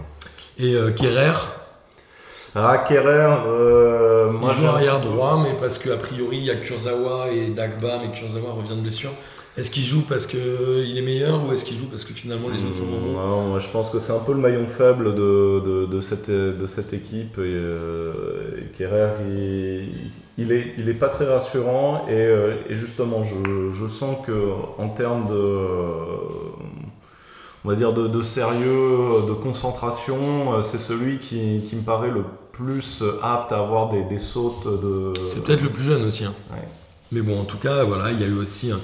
Et 0.58 0.76
Kerrer, 0.96 1.32
Ah, 2.54 2.78
Kerrer, 2.86 3.34
moi 4.40 4.52
joue 4.52 4.66
arrière 4.66 5.00
droit, 5.00 5.38
mais 5.42 5.54
parce 5.58 5.78
qu'a 5.78 5.96
priori 5.96 6.38
il 6.38 6.44
y 6.44 6.50
a 6.50 6.56
Kurzawa 6.56 7.30
et 7.30 7.48
Dagba, 7.50 7.98
mais 7.98 8.12
Kurzawa 8.12 8.52
revient 8.52 8.76
de 8.76 8.80
blessure. 8.82 9.10
Est-ce 9.56 9.70
qu'il 9.70 9.84
joue 9.84 10.02
parce 10.02 10.26
qu'il 10.26 10.98
est 10.98 11.02
meilleur 11.02 11.44
ou 11.46 11.52
est-ce 11.52 11.64
qu'il 11.64 11.78
joue 11.78 11.86
parce 11.86 12.02
que 12.04 12.12
finalement 12.12 12.48
les 12.48 12.64
autres 12.64 12.76
sont 12.76 12.86
moins 12.86 12.98
bons 12.98 13.48
moi 13.50 13.58
je 13.60 13.68
pense 13.68 13.88
que 13.88 14.00
c'est 14.00 14.12
un 14.12 14.18
peu 14.18 14.32
le 14.32 14.40
maillon 14.40 14.66
faible 14.66 15.14
de, 15.14 15.60
de, 15.64 15.86
de 15.86 16.00
cette, 16.00 16.28
de 16.28 16.66
cette 16.66 16.92
équipe. 16.92 17.38
Et, 17.38 17.42
euh, 17.42 18.12
et 18.58 18.76
Kerrer, 18.76 19.10
il, 19.28 20.10
il, 20.38 20.50
est, 20.50 20.74
il 20.76 20.88
est 20.88 20.94
pas 20.94 21.08
très 21.08 21.26
rassurant. 21.26 22.04
Et, 22.08 22.14
euh, 22.14 22.54
et 22.68 22.74
justement, 22.74 23.22
je, 23.22 23.36
je 23.72 23.86
sens 23.86 24.16
que 24.26 24.50
en 24.78 24.88
termes 24.88 25.28
de, 25.28 25.66
on 27.64 27.68
va 27.68 27.76
dire 27.76 27.92
de, 27.92 28.08
de 28.08 28.22
sérieux, 28.22 29.22
de 29.28 29.32
concentration, 29.34 30.54
euh, 30.54 30.62
c'est 30.62 30.78
celui 30.80 31.18
qui, 31.18 31.62
qui 31.66 31.76
me 31.76 31.82
paraît 31.82 32.10
le 32.10 32.24
plus 32.52 33.02
apte 33.22 33.52
à 33.52 33.58
avoir 33.60 33.88
des, 33.88 34.02
des 34.04 34.18
sautes 34.18 34.66
de. 34.66 35.12
C'est 35.28 35.42
peut-être 35.44 35.62
le 35.62 35.70
plus 35.70 35.84
jeune 35.84 36.04
aussi. 36.04 36.24
hein. 36.24 36.34
Ouais. 36.52 36.66
Mais 37.12 37.20
bon, 37.20 37.40
en 37.40 37.44
tout 37.44 37.58
cas, 37.58 37.84
voilà, 37.84 38.10
il 38.10 38.20
y 38.20 38.24
a 38.24 38.26
eu 38.26 38.36
aussi 38.38 38.70
un, 38.72 38.80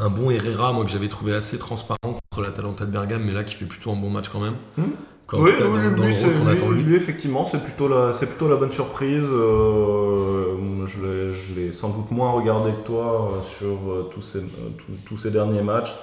un 0.00 0.08
bon 0.10 0.30
Herrera, 0.30 0.72
moi 0.72 0.84
que 0.84 0.90
j'avais 0.90 1.08
trouvé 1.08 1.34
assez 1.34 1.58
transparent 1.58 1.98
contre 2.02 2.42
l'Atalanta 2.42 2.86
de 2.86 2.90
Bergame, 2.90 3.22
mais 3.24 3.32
là 3.32 3.44
qui 3.44 3.54
fait 3.54 3.66
plutôt 3.66 3.90
un 3.92 3.96
bon 3.96 4.10
match 4.10 4.28
quand 4.28 4.40
même. 4.40 4.54
Hmm. 4.76 4.90
Quand, 5.26 5.38
Oui, 5.40 5.50
cas, 5.56 5.64
oui, 5.64 5.68
dans, 5.68 5.74
dans 5.74 6.70
lui, 6.70 6.82
le 6.82 6.92
rôle 6.92 6.94
effectivement, 6.96 7.44
c'est 7.44 7.62
plutôt 7.62 7.86
la, 7.86 8.12
c'est 8.14 8.26
plutôt 8.26 8.48
la 8.48 8.56
bonne 8.56 8.72
surprise. 8.72 9.22
Euh, 9.24 10.86
je 10.86 10.98
l'ai, 11.00 11.32
je 11.32 11.54
l'ai 11.54 11.72
sans 11.72 11.90
doute 11.90 12.10
moins 12.10 12.32
regardé 12.32 12.72
que 12.72 12.86
toi 12.86 13.30
euh, 13.36 13.42
sur 13.42 13.68
euh, 13.92 14.08
tous 14.12 14.22
ces, 14.22 14.40
tous- 14.40 14.98
tous 15.06 15.16
ces 15.16 15.30
derniers 15.30 15.62
matchs. 15.62 15.94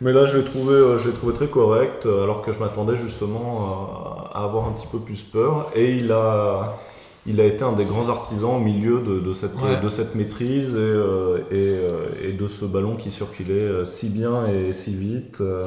Mais 0.00 0.12
là, 0.12 0.24
je 0.24 0.38
l'ai 0.38 0.44
trouvé, 0.44 0.74
je 0.98 1.08
l'ai 1.08 1.14
trouvé 1.14 1.34
très 1.34 1.48
correct, 1.48 2.06
alors 2.06 2.42
que 2.42 2.50
je 2.50 2.58
m'attendais 2.60 2.96
justement 2.96 4.30
à, 4.34 4.38
à 4.38 4.44
avoir 4.44 4.66
un 4.68 4.72
petit 4.72 4.88
peu 4.90 4.98
plus 4.98 5.22
peur. 5.22 5.70
Et 5.76 5.96
il 5.96 6.10
a, 6.12 6.78
il 7.26 7.40
a 7.40 7.44
été 7.46 7.62
un 7.64 7.72
des 7.72 7.84
grands 7.84 8.08
artisans 8.08 8.56
au 8.56 8.58
milieu 8.60 9.00
de, 9.00 9.20
de 9.20 9.32
cette, 9.32 9.54
Ouais. 9.54 9.80
de 9.80 9.88
cette 9.88 10.14
maîtrise 10.14 10.74
et, 10.74 10.76
euh, 10.78 11.38
et, 11.50 11.78
euh, 11.78 12.06
et 12.28 12.32
de 12.32 12.48
ce 12.48 12.64
ballon 12.64 12.96
qui 12.96 13.10
circulait 13.12 13.52
euh, 13.54 13.84
si 13.84 14.08
bien 14.08 14.46
et 14.48 14.72
si 14.72 14.94
vite. 14.96 15.40
euh, 15.40 15.66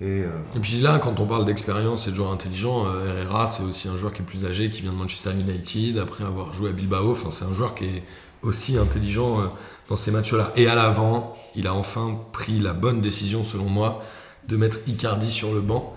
et, 0.00 0.22
Et 0.56 0.60
puis 0.60 0.80
là, 0.80 0.98
quand 0.98 1.20
on 1.20 1.26
parle 1.26 1.44
d'expérience 1.44 2.08
et 2.08 2.10
de 2.10 2.16
joueur 2.16 2.30
intelligent, 2.32 2.86
Herrera, 3.06 3.46
c'est 3.46 3.62
aussi 3.62 3.86
un 3.88 3.96
joueur 3.98 4.14
qui 4.14 4.22
est 4.22 4.24
plus 4.24 4.46
âgé, 4.46 4.70
qui 4.70 4.80
vient 4.80 4.92
de 4.92 4.96
Manchester 4.96 5.30
United, 5.38 5.98
après 5.98 6.24
avoir 6.24 6.54
joué 6.54 6.70
à 6.70 6.72
Bilbao. 6.72 7.10
Enfin, 7.10 7.30
c'est 7.30 7.44
un 7.44 7.52
joueur 7.52 7.74
qui 7.74 7.84
est 7.84 8.02
aussi 8.42 8.78
intelligent 8.78 9.52
dans 9.90 9.98
ces 9.98 10.10
matchs-là. 10.10 10.52
Et 10.56 10.68
à 10.68 10.74
l'avant, 10.74 11.36
il 11.54 11.66
a 11.66 11.74
enfin 11.74 12.18
pris 12.32 12.58
la 12.60 12.72
bonne 12.72 13.02
décision, 13.02 13.44
selon 13.44 13.68
moi, 13.68 14.02
de 14.48 14.56
mettre 14.56 14.78
Icardi 14.86 15.30
sur 15.30 15.52
le 15.52 15.60
banc. 15.60 15.94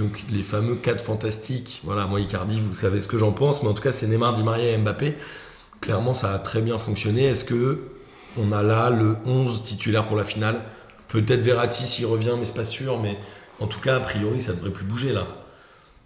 Donc 0.00 0.22
les 0.32 0.42
fameux 0.42 0.74
4 0.76 1.00
fantastiques. 1.02 1.80
Voilà, 1.84 2.06
moi 2.06 2.20
Icardi, 2.20 2.58
vous 2.60 2.74
savez 2.74 3.02
ce 3.02 3.08
que 3.08 3.18
j'en 3.18 3.32
pense, 3.32 3.62
mais 3.62 3.68
en 3.68 3.74
tout 3.74 3.82
cas 3.82 3.92
c'est 3.92 4.06
Neymar, 4.06 4.32
Di 4.32 4.42
Maria 4.42 4.70
et 4.72 4.78
Mbappé. 4.78 5.14
Clairement, 5.80 6.14
ça 6.14 6.32
a 6.32 6.38
très 6.38 6.62
bien 6.62 6.78
fonctionné. 6.78 7.24
Est-ce 7.26 7.44
que 7.44 7.80
on 8.38 8.50
a 8.52 8.62
là 8.62 8.90
le 8.90 9.16
11 9.26 9.62
titulaire 9.62 10.06
pour 10.06 10.16
la 10.16 10.24
finale? 10.24 10.62
Peut-être 11.08 11.40
Verratti 11.42 11.84
s'il 11.86 12.06
revient, 12.06 12.34
mais 12.38 12.44
c'est 12.44 12.54
pas 12.56 12.64
sûr. 12.64 12.98
Mais 12.98 13.16
en 13.60 13.66
tout 13.66 13.80
cas, 13.80 13.96
a 13.96 14.00
priori, 14.00 14.40
ça 14.40 14.52
devrait 14.54 14.70
plus 14.70 14.84
bouger 14.86 15.12
là. 15.12 15.26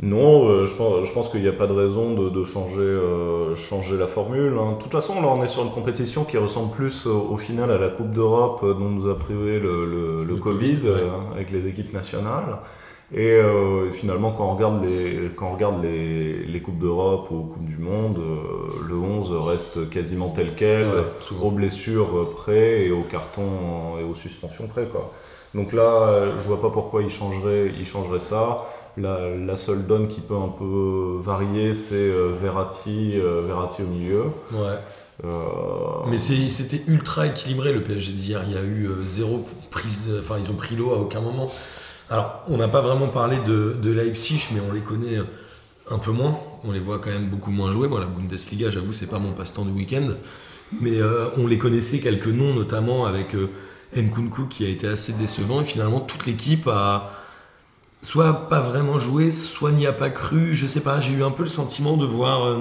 Non, 0.03 0.49
euh, 0.49 0.67
je 0.67 0.75
pense, 0.75 1.07
je 1.07 1.13
pense 1.13 1.29
qu'il 1.29 1.41
n'y 1.43 1.49
a 1.49 1.53
pas 1.53 1.69
de 1.69 1.73
raison 1.73 2.15
de, 2.15 2.29
de 2.29 2.45
changer, 2.45 2.81
euh, 2.81 3.55
changer 3.55 3.97
la 3.97 4.09
formule. 4.09 4.55
hein. 4.59 4.73
De 4.77 4.83
toute 4.83 4.91
façon, 4.91 5.21
là, 5.23 5.29
on 5.29 5.43
est 5.45 5.49
sur 5.49 5.63
une 5.63 5.71
compétition 5.71 6.25
qui 6.25 6.37
ressemble 6.37 6.73
plus 6.75 7.07
euh, 7.07 7.11
au 7.11 7.37
final 7.37 7.71
à 7.71 7.79
la 7.79 7.91
Coupe 7.91 8.11
d'Europe 8.11 8.61
dont 8.63 8.91
nous 8.91 9.09
a 9.09 9.17
privé 9.17 9.61
le, 9.61 9.87
le- 9.87 10.25
le 10.25 10.35
Le 10.35 10.37
Covid, 10.37 10.79
Covid, 10.81 10.89
ouais. 10.91 11.11
avec 11.35 11.53
les 11.53 11.69
équipes 11.69 11.93
nationales. 11.93 12.59
Et 13.13 13.31
euh, 13.33 13.93
finalement, 13.93 14.33
quand 14.33 14.47
on 14.47 14.55
regarde 14.55 14.85
les, 14.85 15.31
quand 15.37 15.49
on 15.49 15.55
regarde 15.55 15.83
les, 15.83 16.45
les 16.45 16.61
Coupes 16.63 16.79
d'Europe 16.79 17.31
ou 17.31 17.43
Coupes 17.45 17.67
du 17.67 17.77
Monde, 17.77 18.19
euh, 18.19 18.83
le 18.89 18.97
11 18.97 19.33
reste 19.47 19.91
quasiment 19.91 20.31
tel 20.31 20.55
quel, 20.57 20.87
Ouais, 20.87 21.05
aux 21.41 21.51
blessures 21.51 22.33
près 22.35 22.87
et 22.87 22.91
aux 22.91 23.03
cartons 23.05 23.99
et 24.01 24.05
aux 24.05 24.15
suspensions 24.15 24.67
près. 24.67 24.87
Quoi. 24.87 25.13
Donc 25.55 25.73
là, 25.73 26.09
euh, 26.09 26.39
je 26.39 26.47
vois 26.47 26.61
pas 26.61 26.71
pourquoi 26.71 27.03
il 27.03 27.11
changerait, 27.11 27.71
il 27.79 27.87
changerait 27.87 28.19
ça. 28.19 28.65
La, 28.97 29.29
la 29.29 29.57
seule 29.57 29.87
donne 29.87 30.09
qui 30.09 30.21
peut 30.21 30.37
un 30.37 30.49
peu 30.49 31.19
varier, 31.21 31.75
c'est 31.75 32.09
Verratti, 32.09 33.21
Verratti 33.21 33.83
au 33.83 33.87
milieu. 33.87 34.25
Ouais. 34.53 34.79
Euh, 35.25 35.47
Mais 36.07 36.19
c'était 36.19 36.83
ultra 36.87 37.27
équilibré 37.27 37.73
le 37.73 37.83
PSG 37.83 38.13
d'hier. 38.13 38.43
Il 38.47 38.53
y 38.53 38.57
a 38.57 38.65
eu 38.65 38.89
zéro 39.05 39.45
prise. 39.71 40.11
Enfin, 40.21 40.37
ils 40.39 40.51
ont 40.51 40.57
pris 40.57 40.77
l'eau 40.77 40.93
à 40.93 40.99
aucun 40.99 41.21
moment. 41.21 41.53
Alors, 42.11 42.43
on 42.49 42.59
n'a 42.59 42.69
pas 42.69 42.83
vraiment 42.83 43.09
parlé 43.09 43.39
de, 43.39 43.77
de 43.81 43.91
Leipzig, 43.91 44.49
mais 44.53 44.61
on 44.69 44.73
les 44.73 44.83
connaît 44.83 45.19
euh, 45.19 45.25
un 45.91 45.99
peu 45.99 46.11
moins. 46.11 46.39
On 46.63 46.73
les 46.73 46.81
voit 46.81 46.99
quand 46.99 47.11
même 47.11 47.29
beaucoup 47.29 47.51
moins 47.51 47.73
jouer. 47.73 47.89
Moi, 47.89 48.01
la 48.01 48.07
Bundesliga, 48.07 48.71
j'avoue, 48.71 48.93
c'est 48.93 49.07
pas 49.07 49.19
mon 49.19 49.33
passe-temps 49.33 49.65
du 49.65 49.73
week-end. 49.73 50.11
Mais 50.81 50.99
euh, 50.99 51.29
on 51.39 51.47
les 51.47 51.59
connaissait 51.59 52.01
quelques 52.01 52.27
noms, 52.27 52.53
notamment 52.55 53.07
avec 53.07 53.35
euh, 53.35 53.49
Nkunku 53.97 54.49
qui 54.49 54.67
a 54.67 54.69
été 54.69 54.87
assez 54.87 55.13
décevant. 55.15 55.63
Et 55.63 55.65
finalement, 55.65 56.01
toute 56.01 56.27
l'équipe 56.27 56.69
a 56.69 57.13
soit 58.03 58.49
pas 58.51 58.61
vraiment 58.61 58.99
joué, 58.99 59.31
soit 59.31 59.73
n'y 59.73 59.87
a 59.87 59.93
pas 59.93 60.11
cru. 60.11 60.55
Je 60.55 60.67
sais 60.67 60.81
pas, 60.81 61.01
j'ai 61.01 61.13
eu 61.13 61.25
un 61.25 61.31
peu 61.31 61.43
le 61.43 61.49
sentiment 61.49 61.97
de 61.97 62.05
voir. 62.05 62.59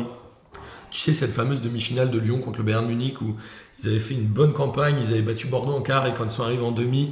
tu 0.89 1.01
sais, 1.01 1.13
cette 1.13 1.34
fameuse 1.34 1.62
demi-finale 1.62 2.12
de 2.12 2.17
Lyon 2.17 2.39
contre 2.39 2.60
le 2.60 2.63
Bayern 2.63 2.88
Munich 2.88 3.21
où 3.21 3.36
ils 3.82 3.89
avaient 3.89 3.99
fait 3.99 4.13
une 4.13 4.27
bonne 4.27 4.53
campagne, 4.53 4.95
ils 5.01 5.12
avaient 5.12 5.21
battu 5.21 5.47
Bordeaux 5.47 5.73
en 5.73 5.82
quart 5.82 6.08
et 6.08 6.13
quand 6.13 6.23
ils 6.23 6.32
sont 6.32 6.43
arrivés 6.43 6.63
en 6.63 6.71
demi, 6.71 7.12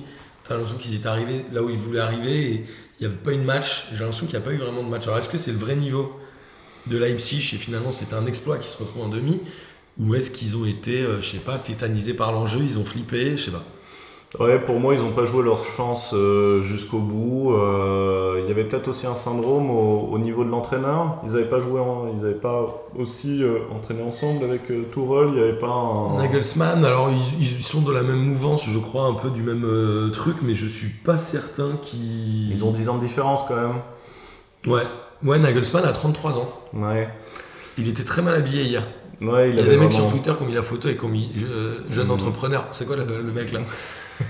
t'as 0.51 0.57
l'impression 0.57 0.79
qu'ils 0.79 0.95
étaient 0.95 1.07
arrivés 1.07 1.45
là 1.53 1.63
où 1.63 1.69
ils 1.69 1.77
voulaient 1.77 2.01
arriver 2.01 2.51
et 2.51 2.65
il 2.99 3.01
n'y 3.01 3.05
avait 3.05 3.21
pas 3.23 3.31
eu 3.31 3.37
de 3.37 3.43
match. 3.43 3.85
J'ai 3.93 3.99
l'impression 3.99 4.25
qu'il 4.25 4.37
n'y 4.37 4.43
a 4.43 4.45
pas 4.45 4.53
eu 4.53 4.57
vraiment 4.57 4.83
de 4.83 4.89
match. 4.89 5.03
Alors 5.03 5.17
est-ce 5.17 5.29
que 5.29 5.37
c'est 5.37 5.51
le 5.51 5.57
vrai 5.57 5.75
niveau 5.75 6.19
de 6.87 6.97
Leipzig 6.97 7.37
et 7.53 7.57
finalement 7.57 7.91
c'était 7.91 8.15
un 8.15 8.25
exploit 8.25 8.57
qui 8.57 8.67
se 8.67 8.77
retrouve 8.77 9.03
en 9.03 9.09
demi? 9.09 9.39
Ou 9.97 10.15
est-ce 10.15 10.31
qu'ils 10.31 10.57
ont 10.57 10.65
été, 10.65 11.01
euh, 11.01 11.21
je 11.21 11.31
sais 11.31 11.37
pas, 11.37 11.57
tétanisés 11.57 12.13
par 12.13 12.31
l'enjeu, 12.31 12.59
ils 12.61 12.77
ont 12.77 12.85
flippé, 12.85 13.37
je 13.37 13.45
sais 13.45 13.51
pas. 13.51 13.63
Ouais, 14.39 14.59
pour 14.59 14.79
moi, 14.79 14.93
ils 14.93 15.01
n'ont 15.01 15.11
pas 15.11 15.25
joué 15.25 15.43
leur 15.43 15.61
chance 15.65 16.11
euh, 16.13 16.61
jusqu'au 16.61 16.99
bout. 16.99 17.53
Euh, 17.53 18.39
il 18.41 18.47
y 18.47 18.51
avait 18.51 18.63
peut-être 18.63 18.87
aussi 18.87 19.05
un 19.05 19.13
syndrome 19.15 19.69
au, 19.69 20.07
au 20.09 20.17
niveau 20.19 20.45
de 20.45 20.49
l'entraîneur. 20.49 21.17
Ils 21.25 21.33
n'avaient 21.33 21.49
pas 21.49 21.59
joué, 21.59 21.81
en- 21.81 22.07
ils 22.15 22.21
n'avaient 22.21 22.33
pas 22.35 22.85
aussi 22.97 23.43
euh, 23.43 23.57
entraîné 23.75 24.01
ensemble 24.01 24.45
avec 24.45 24.61
Tourelle. 24.91 25.27
Il 25.33 25.33
n'y 25.33 25.41
avait 25.41 25.59
pas 25.59 25.67
un. 25.67 26.17
Nagelsmann, 26.17 26.85
alors 26.85 27.09
ils, 27.11 27.43
ils 27.43 27.61
sont 27.63 27.81
de 27.81 27.91
la 27.91 28.03
même 28.03 28.21
mouvance, 28.23 28.65
je 28.69 28.79
crois, 28.79 29.05
un 29.07 29.15
peu 29.15 29.29
du 29.31 29.43
même 29.43 29.65
truc, 30.13 30.37
mais 30.43 30.55
je 30.55 30.65
suis 30.65 30.87
pas 30.89 31.17
certain 31.17 31.73
qu'ils. 31.81 32.51
Ils 32.51 32.63
ont 32.63 32.71
10 32.71 32.87
ans 32.87 32.95
de 32.95 33.01
différence 33.05 33.43
quand 33.49 33.55
même. 33.55 33.75
Ouais, 34.65 34.83
ouais, 35.25 35.39
Nagelsmann 35.39 35.83
a 35.83 35.91
33 35.91 36.37
ans. 36.37 36.49
Ouais. 36.73 37.09
Il 37.77 37.89
était 37.89 38.05
très 38.05 38.21
mal 38.21 38.35
habillé 38.35 38.63
hier. 38.63 38.83
Ouais, 39.21 39.49
il, 39.49 39.55
Il 39.55 39.57
y 39.57 39.59
a 39.59 39.63
avait 39.63 39.71
des 39.71 39.77
mecs 39.77 39.91
vraiment- 39.91 40.07
sur 40.09 40.11
Twitter 40.17 40.31
qui 40.37 40.43
ont 40.43 40.47
mis 40.47 40.53
la 40.55 40.63
photo 40.63 40.87
et 40.87 40.95
qui 40.95 41.03
ont 41.03 41.09
mis 41.09 41.31
euh, 41.43 41.79
jeune 41.89 42.05
Mhm. 42.05 42.11
entrepreneur. 42.11 42.67
C'est 42.71 42.85
quoi 42.87 42.95
le, 42.95 43.03
le 43.03 43.31
mec 43.33 43.51
là? 43.51 43.59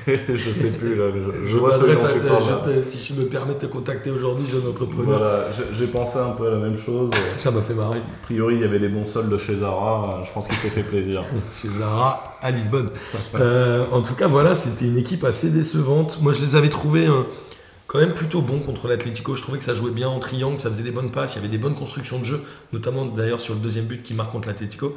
Je 0.07 0.51
sais 0.53 0.69
plus, 0.69 0.95
là, 0.95 1.05
je, 1.13 1.47
Je 1.47 1.57
vois 1.57 1.73
ce 1.73 1.79
je 1.81 2.79
te- 2.79 2.83
si 2.83 3.13
je 3.13 3.19
me 3.19 3.25
permets 3.25 3.53
de 3.55 3.59
te 3.59 3.65
contacter 3.65 4.11
aujourd'hui, 4.11 4.45
jeune 4.49 4.67
entrepreneur. 4.67 5.05
Voilà, 5.19 5.45
j'ai- 5.77 5.87
pensé 5.87 6.17
un 6.19 6.31
peu 6.31 6.47
à 6.47 6.51
la 6.51 6.57
même 6.57 6.75
chose. 6.77 7.09
Ça 7.37 7.51
m'a 7.51 7.61
fait 7.61 7.73
marrer. 7.73 7.99
A 7.99 8.23
priori, 8.23 8.55
il 8.55 8.61
y 8.61 8.63
avait 8.63 8.79
des 8.79 8.89
bons 8.89 9.05
soldes 9.05 9.37
chez 9.37 9.57
Zara, 9.57 10.21
je 10.25 10.31
pense 10.31 10.47
qu'il 10.47 10.57
s'est 10.57 10.69
fait 10.69 10.83
plaisir. 10.83 11.23
Chez 11.53 11.67
Zara 11.69 12.37
à 12.41 12.51
Lisbonne. 12.51 12.89
Euh, 13.35 13.85
en 13.91 14.01
tout 14.01 14.13
cas, 14.15 14.27
voilà, 14.27 14.55
c'était 14.55 14.85
une 14.85 14.97
équipe 14.97 15.23
assez 15.23 15.49
décevante. 15.49 16.19
Moi, 16.21 16.33
je 16.33 16.41
les 16.41 16.55
avais 16.55 16.69
trouvés 16.69 17.07
euh, 17.07 17.21
quand 17.87 17.99
même 17.99 18.11
plutôt 18.13 18.41
bons 18.41 18.59
contre 18.59 18.87
l'Atlético. 18.87 19.35
Je 19.35 19.41
trouvais 19.41 19.57
que 19.57 19.63
ça 19.63 19.73
jouait 19.73 19.91
bien 19.91 20.07
en 20.09 20.19
triangle, 20.19 20.59
ça 20.61 20.69
faisait 20.69 20.83
des 20.83 20.91
bonnes 20.91 21.11
passes, 21.11 21.33
il 21.33 21.37
y 21.37 21.39
avait 21.39 21.47
des 21.49 21.57
bonnes 21.57 21.75
constructions 21.75 22.19
de 22.19 22.25
jeu, 22.25 22.41
notamment 22.73 23.05
d'ailleurs 23.05 23.41
sur 23.41 23.53
le 23.53 23.59
deuxième 23.59 23.85
but 23.85 24.03
qui 24.03 24.13
marque 24.13 24.31
contre 24.31 24.47
l'Atlético. 24.47 24.95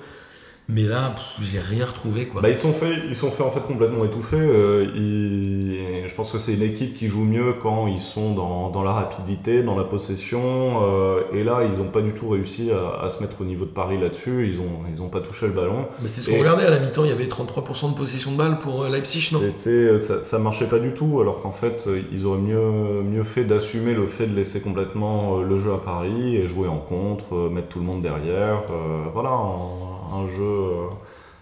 Mais 0.66 0.84
là, 0.84 1.14
j'ai 1.42 1.60
rien 1.60 1.84
retrouvé 1.84 2.24
quoi. 2.26 2.40
Bah, 2.40 2.48
ils 2.48 2.54
sont 2.56 2.72
faits, 2.72 2.96
ils 3.08 3.14
sont 3.14 3.30
faits 3.30 3.46
en 3.46 3.50
fait 3.50 3.60
complètement 3.60 4.04
étouffés. 4.04 4.36
euh, 4.38 4.86
ils- 4.94 6.08
Je 6.08 6.14
pense 6.14 6.30
que 6.32 6.38
c'est 6.38 6.54
une 6.54 6.62
équipe 6.62 6.94
qui 6.94 7.08
joue 7.08 7.24
mieux 7.24 7.54
quand 7.62 7.86
ils 7.86 8.00
sont 8.00 8.32
dans, 8.34 8.70
dans 8.70 8.82
la 8.82 8.92
rapidité, 8.92 9.62
dans 9.62 9.76
la 9.76 9.84
possession. 9.84 10.82
euh, 10.84 11.22
et 11.32 11.42
là, 11.44 11.62
ils 11.64 11.78
n'ont 11.78 11.90
pas 11.90 12.00
du 12.02 12.12
tout 12.14 12.28
réussi 12.28 12.70
à, 12.70 13.02
à 13.04 13.10
se 13.10 13.20
mettre 13.20 13.40
au 13.40 13.44
niveau 13.44 13.64
de 13.64 13.70
Paris 13.70 13.98
là-dessus. 13.98 14.48
Ils 14.48 14.60
ont, 14.60 14.88
ils 14.90 15.02
ont 15.02 15.08
pas 15.08 15.20
touché 15.20 15.46
le 15.46 15.52
ballon. 15.52 15.86
Mais 16.00 16.08
c'est 16.08 16.20
ce 16.20 16.30
qu'on 16.30 16.38
regardait 16.38 16.64
à 16.66 16.70
la 16.70 16.78
mi-temps, 16.78 17.04
il 17.04 17.10
y 17.10 17.12
avait 17.12 17.26
33% 17.26 17.90
de 17.90 17.94
possession 17.96 18.32
de 18.32 18.36
balle 18.36 18.58
pour 18.58 18.84
euh, 18.84 18.88
Leipzig, 18.90 19.30
non? 19.32 19.40
C'était, 19.40 19.98
ça, 19.98 20.22
ça 20.22 20.38
marchait 20.38 20.68
pas 20.68 20.78
du 20.78 20.94
tout, 20.94 21.18
alors 21.20 21.42
qu'en 21.42 21.52
fait, 21.52 21.84
euh, 21.88 22.00
ils 22.12 22.24
auraient 22.26 22.38
mieux, 22.38 23.02
mieux 23.02 23.24
fait 23.24 23.44
d'assumer 23.44 23.92
le 23.94 24.06
fait 24.06 24.26
de 24.26 24.34
laisser 24.34 24.60
complètement 24.62 25.38
euh, 25.40 25.44
le 25.44 25.58
jeu 25.58 25.72
à 25.72 25.78
Paris 25.78 26.36
et 26.36 26.48
jouer 26.48 26.68
en 26.68 26.78
contre, 26.78 27.34
euh, 27.34 27.50
mettre 27.50 27.68
tout 27.68 27.80
le 27.80 27.84
monde 27.86 28.00
derrière. 28.02 28.62
euh, 28.70 29.04
voilà, 29.12 29.30
un 30.12 30.26
jeu, 30.26 30.42
euh, 30.42 30.86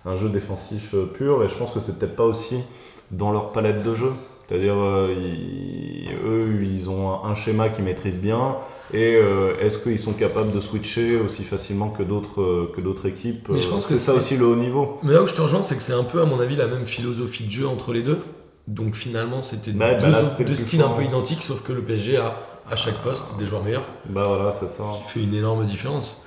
un 0.07 0.17
jeu 0.17 0.29
défensif 0.29 0.95
euh, 0.95 1.07
pur. 1.07 1.43
Et 1.45 1.49
je 1.49 1.55
pense 1.57 1.71
que 1.73 1.81
c'est 1.81 1.99
peut-être 1.99 2.17
pas 2.17 2.25
aussi 2.25 2.59
dans 3.11 3.33
leur 3.33 3.53
palette 3.53 3.83
de 3.83 3.95
jeu. 3.95 4.13
C'est-à-dire, 4.49 4.75
euh, 4.77 5.15
ils- 5.17 6.11
eux, 6.25 6.63
ils 6.63 6.91
ont 6.91 7.25
un, 7.25 7.35
schéma 7.35 7.69
qu'ils 7.71 7.85
maîtrisent 7.85 8.21
bien. 8.21 8.57
Et 8.93 9.15
euh, 9.17 9.55
est-ce 9.61 9.79
qu'ils 9.79 9.99
sont 9.99 10.13
capables 10.13 10.53
de 10.53 10.61
switcher 10.61 11.17
aussi 11.17 11.45
facilement 11.45 11.89
que 11.89 12.03
d'autres 12.03 12.43
euh, 12.43 12.73
que 12.77 12.81
d'autres 12.83 13.07
équipes 13.07 13.49
Mais 13.49 13.61
je 13.61 13.69
pense 13.69 13.87
C'est 13.87 13.95
que 13.95 14.01
ça 14.01 14.13
c'est- 14.13 14.19
aussi 14.19 14.37
le 14.37 14.45
haut 14.47 14.57
niveau. 14.57 14.99
Mais 15.03 15.15
là 15.15 15.23
où 15.23 15.27
je 15.27 15.35
te 15.35 15.41
rejoins, 15.41 15.63
c'est 15.63 15.77
que 15.77 15.83
c'est 15.83 15.95
un 15.95 16.05
peu, 16.05 16.21
à 16.21 16.27
mon 16.27 16.39
avis, 16.41 16.57
la 16.57 16.67
même 16.67 16.85
philosophie 16.87 17.45
de 17.45 17.51
jeu 17.51 17.67
entre 17.67 17.93
les 17.95 18.03
deux. 18.03 18.19
Donc 18.69 18.95
finalement, 18.95 19.43
c'était 19.43 19.73
Bah, 19.73 19.95
deux, 19.95 20.03
bah 20.03 20.21
là, 20.21 20.23
deux 20.45 20.55
styles 20.55 20.83
un 20.83 20.89
peu 20.91 21.03
identiques, 21.03 21.43
sauf 21.43 21.63
que 21.63 21.73
le 21.73 21.83
PSG 21.83 22.19
a 22.19 22.37
à 22.71 22.77
chaque 22.77 23.03
poste 23.03 23.37
des 23.39 23.47
joueurs 23.47 23.65
meilleurs, 23.65 23.87
Bah 24.09 24.25
voilà, 24.27 24.51
c'est 24.53 24.69
ça. 24.69 24.85
ce 24.85 24.99
qui 24.99 25.13
fait 25.19 25.25
une 25.25 25.35
énorme 25.35 25.65
différence. 25.67 26.23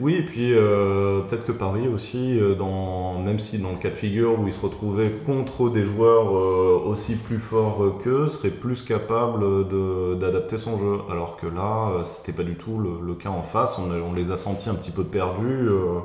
Oui, 0.00 0.14
et 0.16 0.22
puis 0.22 0.52
euh, 0.52 1.20
peut-être 1.20 1.44
que 1.46 1.52
Paris 1.52 1.86
aussi, 1.86 2.36
euh, 2.40 2.56
dans, 2.56 3.14
même 3.20 3.38
si 3.38 3.58
dans 3.58 3.70
le 3.70 3.76
cas 3.76 3.90
de 3.90 3.94
figure 3.94 4.40
où 4.40 4.48
ils 4.48 4.52
se 4.52 4.60
retrouvaient 4.60 5.12
contre 5.24 5.70
des 5.70 5.84
joueurs 5.84 6.36
euh, 6.36 6.82
aussi 6.84 7.14
plus 7.14 7.38
forts 7.38 7.80
qu'eux, 8.02 8.26
serait 8.26 8.50
plus 8.50 8.82
capable 8.82 9.68
de- 9.68 10.14
d'adapter 10.16 10.58
son 10.58 10.78
jeu. 10.78 10.98
Alors 11.12 11.36
que 11.36 11.46
là, 11.46 11.90
euh, 12.00 12.02
c'était 12.04 12.32
pas 12.32 12.42
du 12.42 12.56
tout 12.56 12.76
le, 12.78 13.06
le 13.06 13.14
cas 13.14 13.28
en 13.28 13.42
face. 13.42 13.78
On, 13.78 14.12
les 14.12 14.32
a 14.32 14.36
sentis 14.36 14.68
un 14.68 14.74
petit 14.74 14.90
peu 14.90 15.04
perdus. 15.04 15.68
euh, 15.68 16.00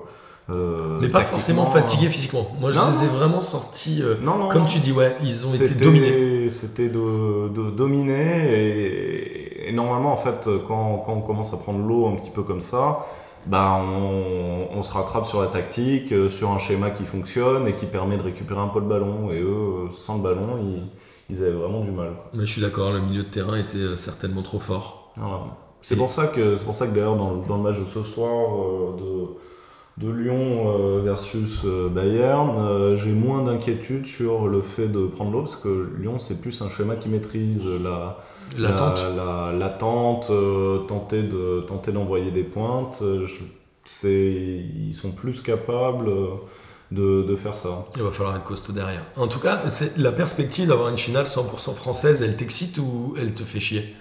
euh, 0.52 1.00
Mais 1.02 1.08
pas 1.08 1.22
forcément 1.22 1.66
fatigués 1.66 2.10
physiquement. 2.10 2.48
Moi, 2.60 2.72
je 2.72 2.78
les 2.80 3.06
ai 3.06 3.08
vraiment 3.08 3.42
sortis. 3.42 4.02
euh, 4.04 4.16
Non, 4.22 4.38
non, 4.38 4.50
comme 4.50 4.66
tu 4.68 4.78
dis, 4.80 4.92
ouais, 4.92 5.16
ils 5.24 5.48
ont 5.48 5.54
été 5.54 5.70
dominés. 5.74 6.50
C'était 6.52 6.90
de, 6.90 7.48
de 7.50 7.72
dominer 7.72 8.54
et, 8.54 9.70
et 9.70 9.72
normalement 9.74 10.14
en 10.14 10.18
fait 10.18 10.48
quand, 10.68 11.04
quand 11.06 11.14
on 11.14 11.22
commence 11.22 11.54
à 11.54 11.58
prendre 11.58 11.80
l'eau 11.86 12.08
un 12.08 12.16
petit 12.16 12.32
peu 12.32 12.42
comme 12.44 12.62
ça, 12.62 13.06
bah 13.48 13.80
on, 13.84 14.68
on 14.78 14.84
se 14.84 14.94
rattrape 14.94 15.26
sur 15.26 15.42
la 15.42 15.48
tactique, 15.48 16.12
euh, 16.12 16.30
sur 16.30 16.52
un 16.52 16.58
schéma 16.60 16.92
qui 16.92 17.06
fonctionne 17.06 17.68
et 17.68 17.76
qui 17.76 17.86
permet 17.86 18.18
de 18.18 18.22
récupérer 18.24 18.60
un 18.62 18.68
peu 18.68 18.80
le 18.80 18.86
ballon. 18.88 19.32
Et 19.32 19.42
eux, 19.42 19.88
euh, 19.88 19.92
sans 19.92 20.18
le 20.18 20.24
ballon, 20.24 20.58
ils, 20.62 21.36
ils 21.36 21.42
avaient 21.44 21.52
vraiment 21.54 21.82
du 21.82 21.92
mal. 21.92 22.14
Mais 22.34 22.46
je 22.46 22.52
suis 22.52 22.62
d'accord, 22.62 22.92
le 22.92 23.02
milieu 23.02 23.24
de 23.24 23.28
terrain 23.30 23.58
était 23.58 23.78
euh, 23.78 23.96
certainement 23.96 24.42
trop 24.44 24.60
fort. 24.60 25.12
Voilà. 25.16 25.46
C'est 25.82 25.96
Et- 25.96 25.98
pour 25.98 26.12
ça 26.12 26.28
que 26.28 26.56
c'est 26.56 26.66
pour 26.66 26.76
ça 26.76 26.88
que 26.88 26.94
d'ailleurs 26.96 27.16
dans, 27.16 27.32
le- 27.36 27.48
dans 27.48 27.58
le 27.58 27.64
match 27.64 27.80
de 27.80 27.86
ce 27.86 28.04
soir 28.04 28.56
euh, 28.56 28.98
de, 28.98 30.06
de 30.08 30.12
Lyon 30.12 30.66
euh, 30.68 31.02
versus 31.04 31.62
euh, 31.66 31.90
Bayern, 31.90 32.96
j'ai 32.98 33.14
moins 33.14 33.44
d'inquiétude 33.44 34.08
sur 34.08 34.48
le 34.48 34.62
fait 34.62 34.88
de 34.88 35.08
prendre 35.08 35.32
l'eau 35.32 35.42
parce 35.42 35.56
que 35.58 35.92
Lyon 36.00 36.20
c'est 36.20 36.42
plus 36.42 36.62
un 36.62 36.70
schéma 36.70 36.96
qui 36.96 37.10
maîtrise 37.10 37.66
la 37.66 38.18
L'attente. 38.58 39.06
la, 39.16 39.52
l'attente, 39.58 40.28
euh, 40.32 40.80
tenter 40.88 41.22
de 41.24 41.62
tenter 41.68 41.92
d'envoyer 41.92 42.32
des 42.32 42.44
pointes. 42.44 43.00
euh, 43.02 43.26
je- 43.26 44.08
ils 44.08 44.94
sont 44.94 45.12
plus 45.12 45.42
capables 45.42 46.10
euh, 46.10 46.28
de, 46.92 47.24
de 47.24 47.36
faire 47.36 47.56
ça. 47.56 47.86
Il 47.96 48.04
va 48.04 48.12
falloir 48.12 48.36
être 48.36 48.44
costaud 48.46 48.72
derrière. 48.74 49.04
En 49.18 49.28
tout 49.28 49.40
cas, 49.40 49.62
la 49.98 50.12
perspective 50.12 50.68
d'avoir 50.68 50.90
une 50.90 50.98
finale 50.98 51.26
100% 51.26 51.74
française, 51.76 52.22
elle 52.22 52.36
t'excite 52.38 52.78
ou 52.78 53.16
elle 53.20 53.34
te 53.34 53.44
fait 53.44 53.60
chier? 53.60 53.96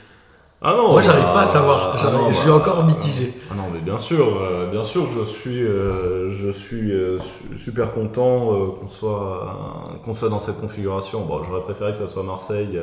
Ah 0.61 0.75
non, 0.77 0.91
Moi, 0.93 1.03
j'arrive 1.03 1.23
bah, 1.25 1.33
pas 1.35 1.43
à 1.43 1.47
savoir. 1.47 1.93
ah 1.95 1.97
J'arrive- 2.03 2.19
non, 2.19 2.29
je 2.31 2.35
suis 2.37 2.49
bah, 2.49 2.57
encore 2.57 2.85
mitigé. 2.85 3.33
Ah 3.51 3.55
non, 3.55 3.65
mais 3.73 3.81
bien 3.81 3.97
sûr, 3.97 4.27
euh, 4.43 4.69
bien 4.71 4.83
sûr, 4.83 5.07
je 5.17 5.25
suis, 5.25 5.63
euh, 5.63 6.29
je 6.31 6.51
suis 6.51 6.91
euh, 6.93 7.17
su- 7.19 7.57
super 7.57 7.95
content 7.95 8.49
qu'on 8.81 8.89
soit, 8.89 9.99
qu'on 10.05 10.15
soit 10.17 10.29
dans 10.31 10.41
cette 10.41 10.61
configuration. 10.61 11.25
Bon, 11.27 11.45
j'aurais 11.45 11.63
préféré 11.63 11.93
que 11.93 11.99
ça 11.99 12.09
soit 12.09 12.25
Marseille 12.25 12.81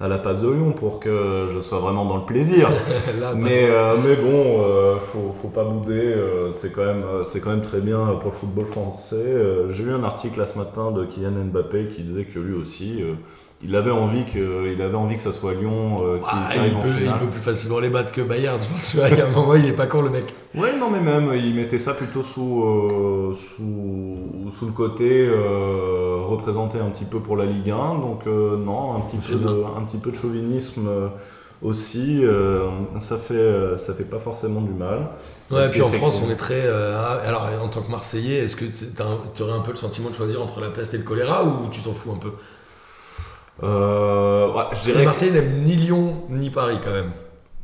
à 0.00 0.08
la 0.08 0.18
passe 0.18 0.40
de 0.42 0.48
Lyon 0.48 0.72
pour 0.72 1.00
que 1.00 1.48
je 1.52 1.60
sois 1.60 1.78
vraiment 1.78 2.04
dans 2.04 2.16
le 2.16 2.24
plaisir. 2.24 2.68
Là, 3.20 3.34
mais, 3.36 3.66
euh, 3.68 3.96
mais 4.02 4.16
bon, 4.16 4.62
euh, 4.64 4.96
faut, 4.96 5.32
faut 5.40 5.48
pas 5.48 5.64
bouder. 5.64 5.92
euh, 5.92 6.52
c'est 6.52 6.72
quand 6.72 6.84
même, 6.84 7.04
euh, 7.04 7.24
quand 7.42 7.50
même 7.50 7.62
très 7.62 7.80
bien 7.80 8.04
pour 8.20 8.30
le 8.30 8.36
football 8.36 8.66
français. 8.66 9.34
J'ai 9.70 9.84
lu 9.84 9.92
un 9.92 10.04
article 10.04 10.38
là 10.40 10.46
ce 10.46 10.58
matin 10.58 10.90
de 10.90 11.04
Kylian 11.04 11.32
Mbappé 11.52 11.88
qui 11.88 12.02
disait 12.02 12.24
que 12.24 12.38
lui 12.38 12.54
aussi, 12.54 13.02
il 13.64 13.76
avait 13.76 13.90
envie 13.90 14.24
que, 14.24 14.72
il 14.72 14.82
avait 14.82 14.96
envie 14.96 15.16
que 15.16 15.22
ça 15.22 15.32
soit 15.32 15.54
Lyon 15.54 16.00
euh, 16.04 16.18
qui, 16.18 16.24
Ah, 16.30 16.48
qui 16.50 16.56
il, 16.56 16.60
arrive 16.60 16.76
en 16.76 16.80
peut, 16.80 16.88
il 17.00 17.12
peut 17.14 17.30
plus 17.30 17.40
facilement 17.40 17.78
les 17.78 17.90
battre 17.90 18.12
que 18.12 18.20
Bayern. 18.20 18.60
Je 18.62 18.68
pense 18.68 18.90
qu'il 19.08 19.18
y 19.18 19.20
a 19.20 19.26
un 19.26 19.30
moment, 19.30 19.54
il 19.54 19.66
est 19.66 19.72
pas 19.72 19.86
con 19.86 20.02
le 20.02 20.10
mec. 20.10 20.24
Ouais, 20.54 20.76
non, 20.78 20.90
mais 20.90 21.00
même, 21.00 21.32
il 21.34 21.54
mettait 21.54 21.78
ça 21.78 21.94
plutôt 21.94 22.22
sous, 22.22 22.62
euh, 22.64 23.34
sous, 23.34 24.50
sous 24.52 24.66
le 24.66 24.72
côté 24.72 25.26
euh, 25.28 26.16
représenté 26.24 26.78
un 26.78 26.90
petit 26.90 27.04
peu 27.04 27.20
pour 27.20 27.36
la 27.36 27.46
Ligue 27.46 27.70
1. 27.70 27.94
Donc, 28.00 28.26
euh, 28.26 28.56
non, 28.56 28.96
un 28.96 29.00
petit, 29.00 29.16
peu 29.18 29.36
de, 29.36 29.48
un 29.76 29.84
petit 29.84 29.98
peu 29.98 30.10
de 30.10 30.16
chauvinisme 30.16 30.88
aussi. 31.62 32.24
euh, 32.24 32.68
ça, 33.00 33.16
fait, 33.16 33.78
ça 33.78 33.94
fait 33.94 34.04
pas 34.04 34.18
forcément 34.18 34.60
du 34.60 34.72
mal. 34.72 35.08
Ouais, 35.50 35.62
Même 35.62 35.70
puis 35.70 35.82
en 35.82 35.90
France, 35.90 36.22
on 36.26 36.30
est 36.30 36.36
très. 36.36 36.62
euh, 36.66 36.98
alors, 37.26 37.46
en 37.62 37.68
tant 37.68 37.82
que 37.82 37.90
Marseillais, 37.90 38.38
est-ce 38.44 38.56
que 38.56 38.64
tu 38.64 39.42
aurais 39.42 39.52
un 39.52 39.60
peu 39.60 39.70
le 39.70 39.76
sentiment 39.76 40.10
de 40.10 40.14
choisir 40.14 40.42
entre 40.42 40.60
la 40.60 40.70
peste 40.70 40.94
et 40.94 40.98
le 40.98 41.04
choléra 41.04 41.44
ou 41.44 41.68
tu 41.70 41.80
t'en 41.82 41.92
fous 41.92 42.10
un 42.12 42.18
peu? 42.18 42.32
Euh, 43.62 44.52
ouais, 44.52 44.62
je 44.72 44.82
dirais 44.82 45.00
Les 45.00 45.04
Marseillais 45.04 45.32
n'aiment 45.32 45.64
ni 45.64 45.76
Lyon 45.76 46.24
ni 46.28 46.50
Paris 46.50 46.78
quand 46.82 46.92
même. 46.92 47.12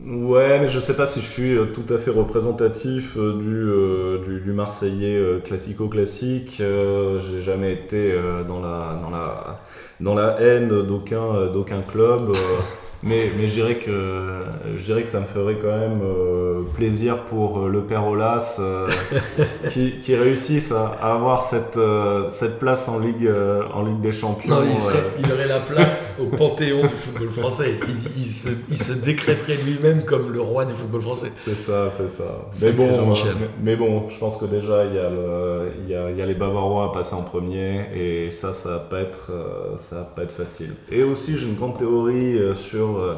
Ouais, 0.01 0.61
mais 0.61 0.69
je 0.69 0.79
sais 0.79 0.95
pas 0.95 1.07
si 1.07 1.21
je 1.21 1.27
suis 1.27 1.57
euh, 1.57 1.67
tout 1.67 1.85
à 1.93 1.99
fait 1.99 2.11
représentatif 2.13 3.17
euh, 3.17 3.33
du, 3.37 3.49
euh, 3.53 4.19
du, 4.23 4.41
du 4.41 4.53
Marseillais 4.53 5.17
euh, 5.17 5.41
classico-classique. 5.41 6.59
Euh, 6.61 7.21
J'ai 7.21 7.41
jamais 7.41 7.73
été 7.73 8.15
dans, 8.47 8.61
la, 8.61 8.97
dans, 9.03 9.11
la, 9.11 9.61
dans 10.01 10.15
la 10.15 10.41
haine 10.41 10.69
d'aucun 10.69 11.47
d'aucun 11.47 11.83
club. 11.83 12.33
mais 13.03 13.31
mais 13.37 13.47
je, 13.47 13.55
dirais 13.55 13.77
que, 13.77 14.43
je 14.77 14.85
dirais 14.85 15.03
que 15.03 15.09
ça 15.09 15.21
me 15.21 15.27
ferait 15.27 15.57
quand 15.63 15.69
même 15.79 16.01
euh, 16.03 16.63
plaisir 16.75 17.25
pour 17.25 17.61
euh, 17.61 17.69
le 17.69 17.83
père 17.83 18.07
Olas 18.07 18.57
euh, 18.59 18.87
qui, 19.71 20.01
qui 20.01 20.17
réussisse 20.17 20.73
à, 20.73 20.97
à 21.01 21.15
avoir 21.15 21.43
cette, 21.43 21.77
euh, 21.77 22.29
cette 22.29 22.59
place 22.59 22.89
en 22.89 22.99
Ligue, 22.99 23.31
en 23.73 23.85
Ligue 23.85 24.01
des 24.01 24.13
Champions. 24.13 24.55
Non, 24.57 24.63
il, 24.65 24.81
serait- 24.81 24.99
il 25.23 25.31
aurait 25.33 25.47
la 25.47 25.61
place 25.61 26.19
au 26.21 26.35
panthéon 26.37 26.83
du 26.83 26.89
football 26.89 27.31
français. 27.31 27.75
Il, 28.17 28.23
il 28.23 28.27
se, 28.27 28.49
il 28.69 28.79
se 28.79 28.93
décréterait 28.93 29.57
lui-même 29.65 30.05
comme 30.05 30.33
le 30.33 30.41
roi 30.41 30.65
du 30.65 30.73
football 30.73 31.03
français. 31.03 31.33
C'est 31.45 31.57
ça, 31.57 31.91
c'est 31.97 32.09
ça. 32.11 32.49
Mais 32.63 32.73
bon, 32.73 33.15
mais, 33.63 33.77
bon, 33.77 34.09
je 34.09 34.19
pense 34.19 34.37
que 34.37 34.47
déjà 34.47 34.85
il 34.87 34.95
y, 34.95 34.99
a 34.99 35.09
le- 35.11 35.71
il 35.85 35.91
y, 35.91 35.95
a, 35.95 36.11
il 36.11 36.17
y 36.17 36.23
a 36.23 36.27
les 36.27 36.35
Bavarois 36.35 36.87
à 36.87 36.93
passer 36.93 37.15
en 37.15 37.23
premier 37.23 37.87
et 37.95 38.31
ça, 38.31 38.53
ça 38.53 38.71
va 38.71 38.79
pas 38.81 39.01
être, 39.01 39.31
ça 39.77 39.97
va 39.97 40.03
pas 40.03 40.23
être 40.25 40.33
facile. 40.33 40.75
Et 40.91 41.05
aussi, 41.05 41.37
j'ai 41.39 41.47
une 41.47 41.55
grande 41.55 41.77
théorie 41.79 42.37
euh, 42.39 42.55
sur 42.95 42.99
euh, 42.99 43.15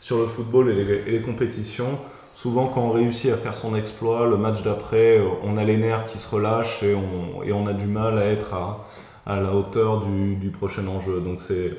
sur 0.00 0.18
le 0.18 0.26
football 0.26 0.68
et 0.70 0.74
les, 0.74 0.94
et 1.06 1.10
les 1.12 1.22
compétitions. 1.22 1.98
Souvent, 2.34 2.66
quand 2.68 2.80
on 2.82 2.92
réussit 2.92 3.30
à 3.30 3.36
faire 3.36 3.56
son 3.56 3.76
exploit, 3.76 4.26
le 4.26 4.36
match 4.36 4.62
d'après, 4.62 5.18
euh, 5.18 5.28
on 5.44 5.56
a 5.58 5.64
les 5.64 5.76
nerfs 5.76 6.06
qui 6.06 6.18
se 6.18 6.28
relâchent 6.34 6.82
et 6.82 6.94
on, 6.94 7.42
et 7.42 7.52
on 7.52 7.66
a 7.66 7.72
du 7.74 7.86
mal 7.86 8.18
à 8.18 8.24
être 8.26 8.54
à, 8.54 8.86
à 9.26 9.38
la 9.40 9.54
hauteur 9.54 10.00
du, 10.06 10.34
du 10.36 10.50
prochain 10.50 10.86
enjeu. 10.88 11.20
Donc 11.20 11.40
c'est 11.40 11.74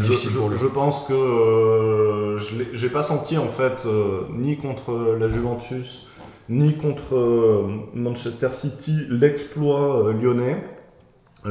je, 0.00 0.12
je- 0.30 0.38
je 0.58 0.66
pense 0.66 1.04
que 1.08 1.12
euh, 1.14 2.36
je 2.38 2.64
j'ai 2.74 2.88
pas 2.90 3.02
senti 3.02 3.36
en 3.38 3.48
fait 3.48 3.84
euh, 3.86 4.22
ni 4.32 4.56
contre 4.56 5.16
la 5.18 5.28
Juventus 5.28 6.06
ni 6.50 6.74
contre 6.76 7.14
euh, 7.16 7.66
Manchester 7.94 8.50
City 8.52 8.94
l'exploit 9.10 10.12
lyonnais. 10.22 10.62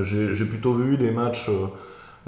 J'ai 0.02 0.36
j'ai 0.36 0.46
plutôt 0.46 0.74
vu 0.74 0.98
des 0.98 1.12
matchs 1.12 1.50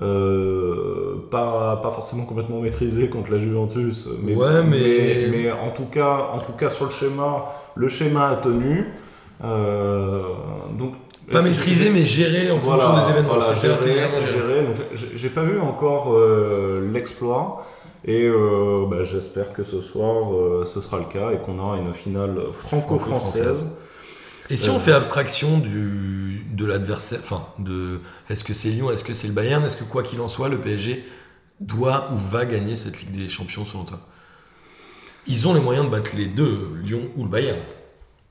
euh, 0.01 1.15
pas, 1.29 1.77
pas 1.83 1.91
forcément 1.91 2.23
complètement 2.25 2.59
maîtrisés 2.61 3.09
contre 3.09 3.31
la 3.31 3.37
Juventus, 3.37 4.07
mais, 4.21 4.35
Ouais, 4.35 4.63
mais- 4.63 5.27
mais 5.31 5.51
en 5.51 5.71
tout 5.71 5.85
cas 5.85 6.29
en 6.33 6.39
tout 6.39 6.53
cas 6.53 6.69
sur 6.69 6.85
le 6.85 6.91
schéma, 6.91 7.45
le 7.75 7.87
schéma 7.87 8.29
a 8.29 8.35
tenu. 8.37 8.85
Euh, 9.43 10.21
donc 10.77 10.93
Pas 11.31 11.41
maîtriser, 11.41 11.91
mais 11.91 12.05
gérer 12.05 12.49
en 12.51 12.57
Voilà, 12.57 12.83
fonction 12.83 13.05
des 13.05 13.11
événements. 13.11 13.35
voilà, 13.35 14.25
géré. 14.25 14.61
Donc, 14.65 14.75
j'ai- 14.95 15.17
J'ai 15.17 15.29
pas 15.29 15.43
vu 15.43 15.59
encore 15.59 16.13
euh, 16.13 16.89
l'exploit. 16.91 17.65
Et 18.05 18.23
euh, 18.25 18.85
bah, 18.89 19.03
j'espère 19.03 19.51
que 19.51 19.63
ce 19.63 19.81
soir 19.81 20.33
euh, 20.33 20.63
ce 20.65 20.79
sera 20.79 20.97
le 20.97 21.03
cas 21.05 21.31
et 21.33 21.37
qu'on 21.37 21.59
aura 21.59 21.77
une 21.77 21.93
finale 21.93 22.37
franco-française. 22.53 23.77
Et 24.49 24.57
si 24.57 24.69
Euh. 24.69 24.73
on 24.73 24.79
fait 24.79 24.91
abstraction 24.91 25.59
du, 25.59 26.43
de 26.51 26.65
l'adversaire, 26.65 27.19
enfin, 27.21 27.47
de 27.59 28.01
est-ce 28.29 28.43
que 28.43 28.53
c'est 28.53 28.69
Lyon, 28.69 28.91
est-ce 28.91 29.03
que 29.03 29.13
c'est 29.13 29.27
le 29.27 29.33
Bayern, 29.33 29.63
est-ce 29.63 29.77
que 29.77 29.83
quoi 29.83 30.03
qu'il 30.03 30.19
en 30.21 30.29
soit, 30.29 30.49
le 30.49 30.59
PSG 30.59 31.05
doit 31.59 32.09
ou 32.13 32.17
va 32.17 32.45
gagner 32.45 32.77
cette 32.77 32.99
Ligue 33.01 33.11
des 33.15 33.29
Champions 33.29 33.65
selon 33.65 33.83
toi? 33.85 34.01
Ils 35.27 35.47
ont 35.47 35.53
les 35.53 35.59
moyens 35.59 35.85
de 35.85 35.91
battre 35.91 36.11
les 36.15 36.25
deux, 36.25 36.71
Lyon 36.83 37.11
ou 37.15 37.23
le 37.23 37.29
Bayern. 37.29 37.59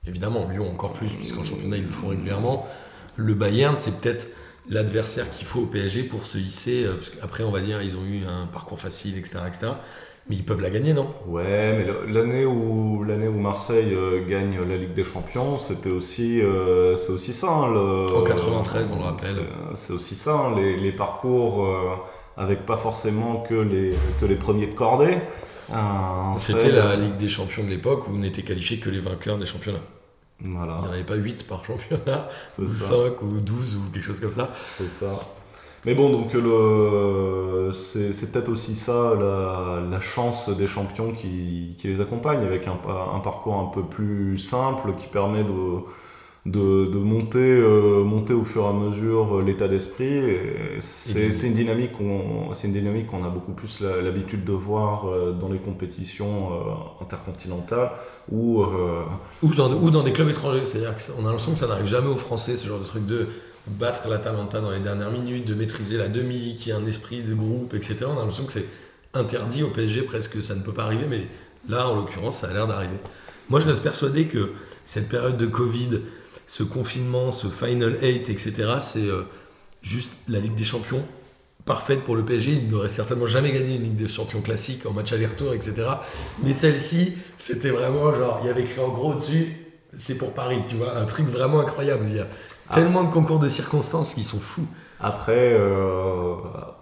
Évidemment, 0.05 0.47
Lyon 0.49 0.71
encore 0.71 0.93
plus, 0.93 1.13
puisqu'en 1.15 1.43
championnat 1.43 1.77
ils 1.77 1.85
le 1.85 1.89
font 1.91 2.09
régulièrement. 2.09 2.67
Le 3.15 3.33
Bayern, 3.33 3.75
c'est 3.79 3.99
peut-être 4.01 4.27
l'adversaire 4.69 5.29
qu'il 5.31 5.45
faut 5.45 5.61
au 5.61 5.65
PSG 5.67 6.03
pour 6.03 6.27
se 6.27 6.37
hisser. 6.37 6.85
euh, 6.85 6.95
Parce 6.95 7.09
qu'après, 7.09 7.43
on 7.43 7.51
va 7.51 7.61
dire, 7.61 7.81
ils 7.81 7.95
ont 7.97 8.05
eu 8.05 8.25
un 8.25 8.47
parcours 8.47 8.79
facile, 8.79 9.17
etc., 9.17 9.39
etc. 9.47 9.67
Mais 10.29 10.35
ils 10.35 10.45
peuvent 10.45 10.61
la 10.61 10.69
gagner, 10.69 10.93
non? 10.93 11.07
Ouais, 11.27 11.73
mais 11.75 12.11
l'année 12.13 12.45
où 12.45 13.03
l'année 13.03 13.27
où 13.27 13.39
Marseille 13.39 13.93
euh, 13.93 14.25
gagne 14.27 14.59
la 14.61 14.77
Ligue 14.77 14.93
des 14.93 15.03
Champions, 15.03 15.57
c'était 15.57 15.89
aussi 15.89 16.39
euh, 16.41 16.95
c'est 16.95 17.11
aussi 17.11 17.33
ça. 17.33 17.47
hein, 17.49 17.71
le, 17.71 18.05
En 18.15 18.23
93, 18.23 18.89
on 18.93 18.97
le 18.97 19.03
rappelle. 19.03 19.29
c'est- 19.75 19.93
aussi 19.93 20.15
ça, 20.15 20.35
hein, 20.35 20.55
les, 20.55 20.77
les 20.77 20.91
parcours 20.91 21.65
euh, 21.65 21.95
avec 22.37 22.65
pas 22.65 22.77
forcément 22.77 23.41
que 23.41 23.53
les 23.55 23.95
que 24.21 24.25
les 24.25 24.35
premiers 24.37 24.67
de 24.67 24.73
cordée. 24.75 25.17
Un 25.71 26.35
C'était 26.39 26.71
la 26.71 26.95
Ligue 26.95 27.17
des 27.17 27.27
Champions 27.27 27.63
de 27.63 27.69
l'époque 27.69 28.07
où 28.07 28.17
n'étaient 28.17 28.41
qualifiés 28.43 28.79
que 28.79 28.89
les 28.89 28.99
vainqueurs 28.99 29.37
des 29.37 29.45
championnats. 29.45 29.81
Voilà, 30.41 30.77
Il 30.79 30.83
n'y 30.83 30.87
en 30.87 30.91
avait 30.93 31.03
pas 31.03 31.15
8 31.15 31.47
par 31.47 31.65
championnat, 31.65 32.29
ou 32.57 32.67
ça. 32.67 32.85
5 32.85 33.21
ou 33.23 33.39
12 33.41 33.75
ou 33.75 33.91
quelque 33.91 34.03
chose 34.03 34.19
comme 34.21 34.31
ça. 34.31 34.53
C'est 34.77 34.89
ça. 34.89 35.19
Mais 35.85 35.95
bon, 35.95 36.09
donc 36.11 36.33
le, 36.33 37.71
c'est, 37.73 38.11
c'est 38.13 38.31
peut-être 38.31 38.49
aussi 38.49 38.75
ça 38.75 39.13
la, 39.19 39.81
la 39.89 39.99
chance 39.99 40.49
des 40.49 40.67
champions 40.67 41.11
qui, 41.13 41.75
qui 41.77 41.87
les 41.87 42.01
accompagne 42.01 42.39
avec 42.45 42.67
un, 42.67 42.77
un 43.15 43.19
parcours 43.19 43.55
un 43.55 43.65
peu 43.73 43.83
plus 43.83 44.37
simple 44.37 44.93
qui 44.97 45.07
permet 45.07 45.43
de, 45.43 45.79
de, 46.45 46.85
de 46.87 46.97
monter, 46.97 47.39
euh, 47.39 48.03
monter 48.03 48.33
au 48.33 48.43
fur 48.45 48.63
et 48.63 48.67
à 48.67 48.73
mesure 48.73 49.41
l'état 49.41 49.67
d'esprit. 49.67 50.05
Et 50.13 50.77
c'est, 50.79 51.19
Et 51.27 51.31
c'est 51.31 51.47
une 51.47 51.53
dynamique 51.53 51.93
qu'on, 51.93 52.53
c'est 52.53 52.67
une 52.67 52.73
dynamique 52.73 53.07
qu'on 53.07 53.23
a 53.25 53.29
beaucoup 53.29 53.53
plus 53.53 53.81
la- 53.81 54.01
l'habitude 54.01 54.45
de 54.45 54.53
voir 54.53 55.07
euh, 55.09 55.33
dans 55.33 55.49
les 55.49 55.59
compétitions 55.59 56.53
euh, 56.53 57.03
intercontinentales 57.03 57.91
euh, 58.31 59.03
Ou 59.41 59.53
dans, 59.55 59.71
ou 59.71 59.89
dans 59.91 60.03
des 60.03 60.13
clubs 60.13 60.29
étrangers. 60.29 60.65
C'est-à-dire 60.65 60.95
qu'on 60.97 61.21
a 61.25 61.29
l'impression 61.29 61.53
que 61.53 61.59
ça 61.59 61.67
n'arrive 61.67 61.87
jamais 61.87 62.07
aux 62.09 62.17
Français, 62.17 62.57
ce 62.57 62.67
genre 62.67 62.79
de 62.79 62.83
truc 62.85 63.05
de 63.05 63.27
battre 63.69 64.07
l'Atalanta 64.07 64.61
dans 64.61 64.71
les 64.71 64.79
dernières 64.79 65.11
minutes, 65.11 65.45
de 65.45 65.53
maîtriser 65.53 65.97
la 65.97 66.07
demi, 66.07 66.55
qui 66.55 66.71
a 66.71 66.77
un 66.77 66.85
esprit 66.85 67.21
de 67.21 67.33
groupe, 67.33 67.73
etc. 67.73 67.97
On 68.07 68.13
a 68.13 68.19
l'impression 68.19 68.45
que 68.45 68.51
c'est 68.51 68.65
interdit 69.13 69.63
au 69.63 69.69
PSG 69.69 70.03
presque, 70.03 70.41
ça 70.41 70.55
ne 70.55 70.61
peut 70.61 70.73
pas 70.73 70.83
arriver, 70.83 71.05
mais 71.07 71.27
là, 71.67 71.87
en 71.87 71.95
l'occurrence, 71.95 72.39
ça 72.39 72.47
a 72.47 72.53
l'air 72.53 72.67
d'arriver. 72.67 72.97
Moi, 73.49 73.59
je 73.59 73.67
reste 73.67 73.81
persuadé 73.81 74.25
que 74.25 74.51
cette 74.85 75.09
période 75.09 75.37
de 75.37 75.45
Covid, 75.45 76.01
ce 76.47 76.63
confinement, 76.63 77.31
ce 77.31 77.47
Final 77.47 77.97
8, 78.01 78.29
etc., 78.29 78.53
c'est 78.81 79.05
euh, 79.05 79.23
juste 79.81 80.11
la 80.27 80.39
Ligue 80.39 80.55
des 80.55 80.63
Champions 80.63 81.05
parfaite 81.65 82.03
pour 82.03 82.15
le 82.15 82.25
PSG. 82.25 82.51
Il 82.51 82.69
n'aurait 82.69 82.89
certainement 82.89 83.27
jamais 83.27 83.51
gagné 83.51 83.75
une 83.75 83.83
Ligue 83.83 83.95
des 83.95 84.07
Champions 84.07 84.41
classique 84.41 84.85
en 84.85 84.91
match 84.91 85.13
aller-retour, 85.13 85.53
etc. 85.53 85.87
Mais 86.43 86.53
celle-ci, 86.53 87.17
c'était 87.37 87.69
vraiment 87.69 88.13
genre, 88.13 88.39
il 88.43 88.47
y 88.47 88.49
avait 88.49 88.61
écrit 88.61 88.81
en 88.81 88.89
gros 88.89 89.13
dessus, 89.13 89.55
c'est 89.95 90.17
pour 90.17 90.33
Paris, 90.33 90.59
tu 90.67 90.75
vois, 90.75 90.97
un 90.97 91.05
truc 91.05 91.27
vraiment 91.27 91.59
incroyable. 91.59 92.07
Tellement 92.71 93.03
de 93.03 93.11
concours 93.11 93.39
de 93.39 93.49
circonstances 93.49 94.13
qui 94.13 94.23
sont 94.23 94.39
fous. 94.39 94.65
Après, 95.01 95.53
euh, 95.53 96.35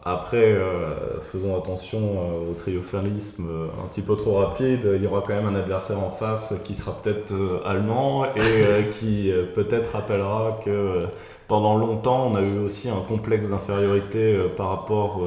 après 0.03 0.51
euh, 0.51 1.21
faisons 1.21 1.55
attention 1.55 1.99
euh, 1.99 2.51
au 2.51 2.53
triomphalisme 2.55 3.47
un 3.47 3.88
petit 3.88 4.01
peu 4.01 4.15
trop 4.15 4.38
rapide. 4.38 4.89
Il 4.95 5.03
y 5.03 5.05
aura 5.05 5.21
quand 5.21 5.35
même 5.35 5.45
un 5.45 5.55
adversaire 5.55 5.99
en 5.99 6.09
face 6.09 6.55
qui 6.63 6.73
sera 6.73 6.93
peut-être 6.99 7.33
allemand 7.63 8.25
et 8.35 8.89
qui 8.91 9.31
peut-être 9.53 9.91
rappellera 9.91 10.59
que 10.65 11.01
pendant 11.47 11.77
longtemps, 11.77 12.31
on 12.31 12.35
a 12.35 12.41
eu 12.41 12.57
aussi 12.57 12.89
un 12.89 13.01
complexe 13.07 13.49
d'infériorité 13.49 14.39
par 14.57 14.69
rapport 14.69 15.21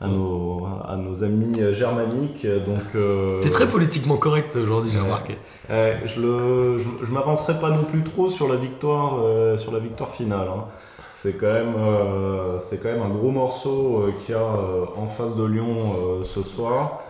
à, 0.00 0.06
nos, 0.08 0.66
à 0.86 0.96
nos 0.96 1.24
amis 1.24 1.60
euh, 1.60 1.72
germaniques. 1.72 2.46
Donc, 2.46 2.94
euh, 2.94 3.40
T'es 3.40 3.50
très 3.50 3.66
politiquement 3.68 4.16
correct 4.16 4.54
aujourd'hui, 4.56 4.90
j'ai 4.90 4.98
Ouais. 4.98 5.04
remarqué. 5.04 5.38
je 5.70 6.20
le, 6.20 6.78
je, 6.78 6.88
je 7.04 7.12
m'avancerai 7.12 7.58
pas 7.60 7.70
non 7.70 7.84
plus 7.84 8.02
trop 8.04 8.30
sur 8.30 8.48
la 8.48 8.56
victoire, 8.56 9.18
euh, 9.22 9.56
sur 9.56 9.72
la 9.72 9.78
victoire 9.78 10.10
finale. 10.10 10.48
hein. 10.48 10.64
C'est 11.12 11.38
quand 11.38 11.52
même, 11.52 11.74
euh, 11.78 12.58
c'est 12.60 12.80
quand 12.82 12.90
même 12.90 13.02
un 13.02 13.08
gros 13.08 13.30
morceau 13.30 14.02
euh, 14.06 14.12
qu'il 14.12 14.34
y 14.34 14.38
a 14.38 14.40
euh, 14.42 14.84
en 14.96 15.06
face 15.06 15.34
de 15.34 15.44
Lyon 15.44 15.76
euh, 16.20 16.24
ce 16.24 16.42
soir. 16.42 17.00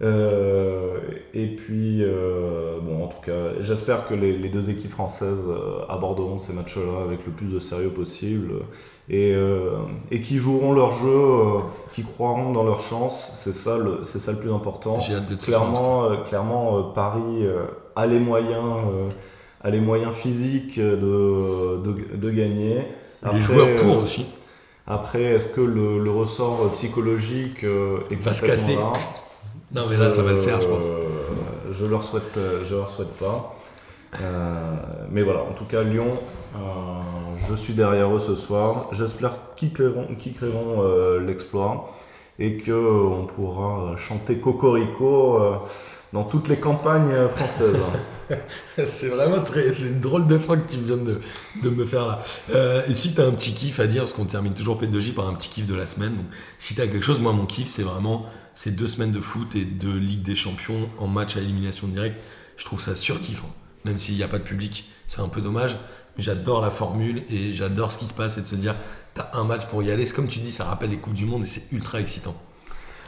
Euh, 0.00 0.98
et 1.34 1.46
puis, 1.46 2.04
euh, 2.04 2.78
bon, 2.80 3.04
en 3.04 3.08
tout 3.08 3.20
cas, 3.24 3.60
j'espère 3.60 4.06
que 4.06 4.14
les, 4.14 4.36
les 4.36 4.48
deux 4.48 4.70
équipes 4.70 4.92
françaises 4.92 5.42
euh, 5.48 5.80
aborderont 5.88 6.38
ces 6.38 6.52
matchs-là 6.52 7.02
avec 7.04 7.26
le 7.26 7.32
plus 7.32 7.52
de 7.52 7.58
sérieux 7.58 7.90
possible 7.90 8.52
et, 9.08 9.32
euh, 9.34 9.72
et 10.12 10.22
qui 10.22 10.38
joueront 10.38 10.72
leur 10.72 10.92
jeu, 10.92 11.62
qui 11.92 12.04
croiront 12.04 12.52
dans 12.52 12.62
leur 12.62 12.80
chance. 12.80 13.32
C'est 13.34 13.52
ça, 13.52 13.76
le, 13.76 14.04
c'est 14.04 14.20
ça 14.20 14.32
le 14.32 14.38
plus 14.38 14.52
important. 14.52 14.98
De. 14.98 15.34
Clairement, 15.34 16.08
clairement 16.22 16.82
Paris 16.94 17.44
a 17.96 18.06
les 18.06 18.20
moyens, 18.20 18.76
a 19.62 19.70
les 19.70 19.80
moyens 19.80 20.14
physiques 20.14 20.78
de, 20.78 21.80
de, 21.84 22.16
de 22.16 22.30
gagner. 22.30 22.82
Les 23.32 23.40
joueurs 23.40 23.74
pour 23.76 24.04
aussi. 24.04 24.26
après, 24.86 25.22
est-ce 25.24 25.48
que 25.48 25.60
le, 25.60 25.98
le 25.98 26.10
ressort 26.12 26.70
psychologique 26.74 27.64
est 27.64 28.20
Va 28.20 28.32
se 28.32 28.46
casser. 28.46 28.76
là 28.76 28.92
Non, 29.74 29.82
mais 29.88 29.96
là, 29.96 30.10
ça 30.10 30.22
va 30.22 30.32
le 30.32 30.38
faire, 30.38 30.62
je 30.62 30.68
pense. 30.68 30.86
Euh, 30.86 31.72
je 31.72 31.84
leur 31.84 32.02
souhaite, 32.02 32.36
euh, 32.36 32.64
je 32.64 32.74
leur 32.74 32.88
souhaite 32.88 33.12
pas. 33.18 33.54
Euh, 34.22 34.74
mais 35.10 35.22
voilà, 35.22 35.42
en 35.42 35.52
tout 35.52 35.66
cas, 35.66 35.82
Lyon, 35.82 36.16
euh, 36.56 36.58
je 37.48 37.54
suis 37.54 37.74
derrière 37.74 38.14
eux 38.14 38.18
ce 38.18 38.34
soir. 38.34 38.88
J'espère 38.92 39.32
qu'ils 39.56 39.72
créeront, 39.72 40.06
l'exploit 41.20 41.90
et 42.38 42.56
que 42.56 42.70
euh, 42.70 43.02
on 43.04 43.26
pourra 43.26 43.96
chanter 43.96 44.38
Cocorico 44.38 45.40
dans 46.12 46.24
toutes 46.24 46.48
les 46.48 46.58
campagnes 46.58 47.28
françaises. 47.28 47.76
C'est 48.84 49.08
vraiment 49.08 49.42
très. 49.42 49.72
C'est 49.72 49.88
une 49.88 50.00
drôle 50.00 50.26
de 50.26 50.38
fin 50.38 50.56
que 50.56 50.70
tu 50.70 50.78
viens 50.78 50.96
de, 50.96 51.70
me 51.70 51.84
faire 51.84 52.06
là. 52.06 52.22
Euh, 52.50 52.82
et 52.88 52.94
si 52.94 53.14
t'as 53.14 53.26
un 53.26 53.32
petit 53.32 53.52
kiff 53.52 53.80
à 53.80 53.86
dire, 53.86 54.02
parce 54.02 54.12
qu'on 54.12 54.24
termine 54.24 54.54
toujours 54.54 54.80
P2J 54.80 55.14
par 55.14 55.28
un 55.28 55.34
petit 55.34 55.48
kiff 55.48 55.66
de 55.66 55.74
la 55.74 55.86
semaine. 55.86 56.14
Donc, 56.14 56.26
si 56.58 56.74
t'as 56.74 56.86
quelque 56.86 57.04
chose, 57.04 57.20
moi, 57.20 57.32
mon 57.32 57.46
kiff, 57.46 57.68
c'est 57.68 57.82
vraiment 57.82 58.26
ces 58.54 58.70
deux 58.70 58.88
semaines 58.88 59.12
de 59.12 59.20
foot 59.20 59.54
et 59.54 59.64
de 59.64 59.90
Ligue 59.90 60.22
des 60.22 60.34
Champions 60.34 60.88
en 60.98 61.06
match 61.06 61.36
à 61.36 61.40
élimination 61.40 61.86
directe. 61.86 62.20
Je 62.56 62.64
trouve 62.64 62.80
ça 62.80 62.96
surkiffant. 62.96 63.50
Même 63.84 63.98
s'il 63.98 64.16
n'y 64.16 64.22
a 64.22 64.28
pas 64.28 64.38
de 64.38 64.44
public, 64.44 64.90
c'est 65.06 65.20
un 65.20 65.28
peu 65.28 65.40
dommage. 65.40 65.76
Mais 66.16 66.22
j'adore 66.24 66.60
la 66.60 66.70
formule 66.70 67.22
et 67.30 67.52
j'adore 67.52 67.92
ce 67.92 67.98
qui 67.98 68.06
se 68.06 68.14
passe 68.14 68.36
et 68.38 68.40
de 68.40 68.46
se 68.46 68.56
dire, 68.56 68.74
t'as 69.14 69.30
un 69.34 69.44
match 69.44 69.66
pour 69.66 69.82
y 69.82 69.90
aller. 69.90 70.04
C'est 70.06 70.14
comme 70.14 70.28
tu 70.28 70.40
dis, 70.40 70.50
ça 70.50 70.64
rappelle 70.64 70.90
les 70.90 70.98
Coupes 70.98 71.14
du 71.14 71.24
Monde 71.24 71.44
et 71.44 71.46
c'est 71.46 71.70
ultra 71.72 72.00
excitant. 72.00 72.34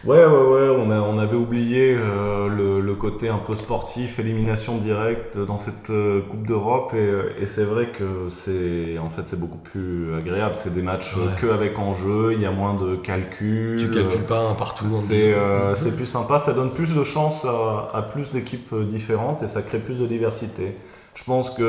Ouais, 0.06 0.24
ouais, 0.24 0.24
ouais, 0.24 0.68
on, 0.78 0.90
a, 0.90 0.98
on 1.00 1.18
avait 1.18 1.36
oublié 1.36 1.94
euh, 1.94 2.48
le, 2.48 2.80
le 2.80 2.94
côté 2.94 3.28
un 3.28 3.36
peu 3.36 3.54
sportif, 3.54 4.18
élimination 4.18 4.78
directe 4.78 5.36
dans 5.36 5.58
cette 5.58 5.90
euh, 5.90 6.22
Coupe 6.22 6.46
d'Europe, 6.46 6.92
et, 6.94 6.96
euh, 6.96 7.24
et 7.38 7.44
c'est 7.44 7.64
vrai 7.64 7.88
que 7.90 8.30
c'est 8.30 8.96
en 8.98 9.10
fait 9.10 9.22
c'est 9.28 9.38
beaucoup 9.38 9.58
plus 9.58 10.14
agréable. 10.14 10.54
C'est 10.54 10.72
des 10.72 10.80
matchs 10.80 11.14
Ouais. 11.16 11.34
que 11.38 11.48
avec 11.48 11.78
enjeu, 11.78 12.32
il 12.32 12.40
y 12.40 12.46
a 12.46 12.50
moins 12.50 12.72
de 12.72 12.96
calculs. 12.96 13.78
Tu 13.78 13.90
calcules 13.90 14.24
pas 14.24 14.40
un 14.40 14.54
partout. 14.54 14.86
en 14.86 14.90
C'est 14.90 15.34
euh, 15.34 15.74
plus 15.94 16.06
sympa, 16.06 16.38
ça 16.38 16.54
donne 16.54 16.70
plus 16.70 16.94
de 16.94 17.04
chance 17.04 17.44
à, 17.44 17.90
à 17.92 18.00
plus 18.00 18.30
d'équipes 18.30 18.74
différentes 18.86 19.42
et 19.42 19.48
ça 19.48 19.60
crée 19.60 19.80
plus 19.80 19.98
de 19.98 20.06
diversité. 20.06 20.76
Je 21.14 21.24
pense 21.24 21.50
que 21.50 21.62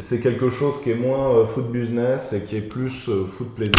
c'est 0.00 0.20
quelque 0.20 0.50
chose 0.50 0.82
qui 0.82 0.90
est 0.90 0.94
moins 0.94 1.30
euh, 1.36 1.44
foot 1.46 1.70
business 1.70 2.32
et 2.32 2.40
qui 2.44 2.56
est 2.56 2.60
plus 2.60 3.08
euh, 3.08 3.26
foot 3.26 3.48
plaisir. 3.54 3.74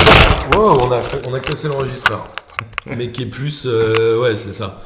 Wow, 0.55 0.79
on 0.85 0.91
a, 0.91 1.01
fait- 1.01 1.21
on 1.27 1.33
a 1.33 1.39
cassé 1.39 1.67
l'enregistreur. 1.67 2.29
Mais 2.85 3.11
qui 3.11 3.23
est 3.23 3.27
plus. 3.27 3.63
euh, 3.65 4.19
ouais, 4.21 4.35
c'est 4.35 4.51
ça. 4.53 4.81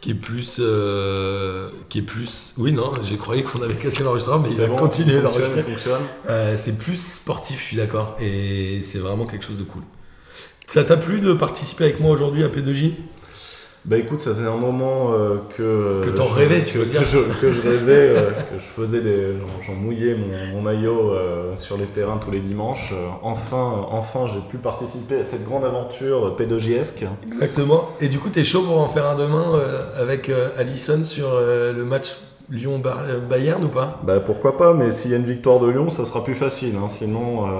Qui 0.00 0.10
est 0.10 0.14
plus. 0.14 0.58
euh, 0.60 1.70
qui 1.88 1.98
est 2.00 2.02
plus. 2.02 2.54
Oui, 2.58 2.72
non, 2.72 2.92
j'ai 3.02 3.16
croyé 3.16 3.42
qu'on 3.42 3.62
avait 3.62 3.76
cassé 3.76 4.04
l'enregistreur, 4.04 4.40
mais 4.40 4.48
il 4.50 4.56
C'est 4.56 4.64
a 4.64 4.68
bon, 4.68 4.76
continué 4.76 5.16
il 5.16 5.22
fonctionne, 5.22 5.46
d'enregistrer. 5.54 5.92
Euh, 6.28 6.56
c'est 6.56 6.78
plus 6.78 6.96
sportif, 7.02 7.58
je 7.60 7.64
suis 7.64 7.76
d'accord. 7.76 8.16
Et 8.20 8.80
c'est 8.82 8.98
vraiment 8.98 9.26
quelque 9.26 9.44
chose 9.44 9.56
de 9.58 9.64
cool. 9.64 9.82
Ça 10.66 10.84
t'a 10.84 10.96
plu 10.98 11.20
de 11.20 11.32
participer 11.32 11.84
avec 11.84 12.00
moi 12.00 12.10
aujourd'hui 12.12 12.44
à 12.44 12.48
P2J 12.48 12.92
Bah 13.88 13.96
écoute, 13.96 14.20
ça 14.20 14.34
faisait 14.34 14.46
un 14.46 14.56
moment 14.58 15.12
euh, 15.14 15.36
que. 15.56 16.04
Que 16.04 16.10
t'en 16.10 16.26
rêvais, 16.26 16.62
tu 16.62 16.76
veux 16.76 16.84
que 16.84 16.90
dire. 16.90 17.04
je, 17.06 17.20
que 17.40 17.50
je 17.50 17.60
rêvais, 17.62 18.12
euh, 18.18 18.30
que 18.32 18.56
je 18.60 18.82
faisais 18.82 19.00
des. 19.00 19.32
j'en- 19.66 19.72
mouillais 19.72 20.14
mon, 20.14 20.56
mon 20.56 20.60
maillot 20.60 21.12
euh, 21.14 21.56
sur 21.56 21.78
les 21.78 21.86
terrains 21.86 22.18
tous 22.22 22.30
les 22.30 22.40
dimanches. 22.40 22.92
Euh, 22.92 23.06
enfin, 23.22 23.86
enfin 23.90 24.26
j'ai 24.26 24.40
pu 24.50 24.58
participer 24.58 25.20
à 25.20 25.24
cette 25.24 25.46
grande 25.46 25.64
aventure 25.64 26.36
pédagogiesque. 26.36 27.06
Exactement. 27.26 27.88
Et 28.02 28.08
du 28.08 28.18
coup, 28.18 28.28
t'es 28.28 28.44
chaud 28.44 28.60
pour 28.62 28.78
en 28.78 28.88
faire 28.88 29.06
un 29.06 29.14
demain 29.16 29.54
euh, 29.54 30.02
avec 30.02 30.28
euh, 30.28 30.50
Allison 30.58 31.02
sur 31.04 31.28
euh, 31.32 31.72
le 31.72 31.84
match 31.84 32.16
Lyon-Bayern 32.50 33.64
ou 33.64 33.68
pas? 33.68 34.00
Bah 34.02 34.20
pourquoi 34.20 34.56
pas, 34.56 34.72
mais 34.74 34.90
s'il 34.90 35.10
y 35.10 35.14
a 35.14 35.18
une 35.18 35.24
victoire 35.26 35.60
de 35.60 35.68
Lyon, 35.68 35.88
ça 35.90 36.04
sera 36.06 36.24
plus 36.24 36.34
facile. 36.34 36.74
hein, 36.76 36.88
Sinon, 36.88 37.46
euh, 37.46 37.50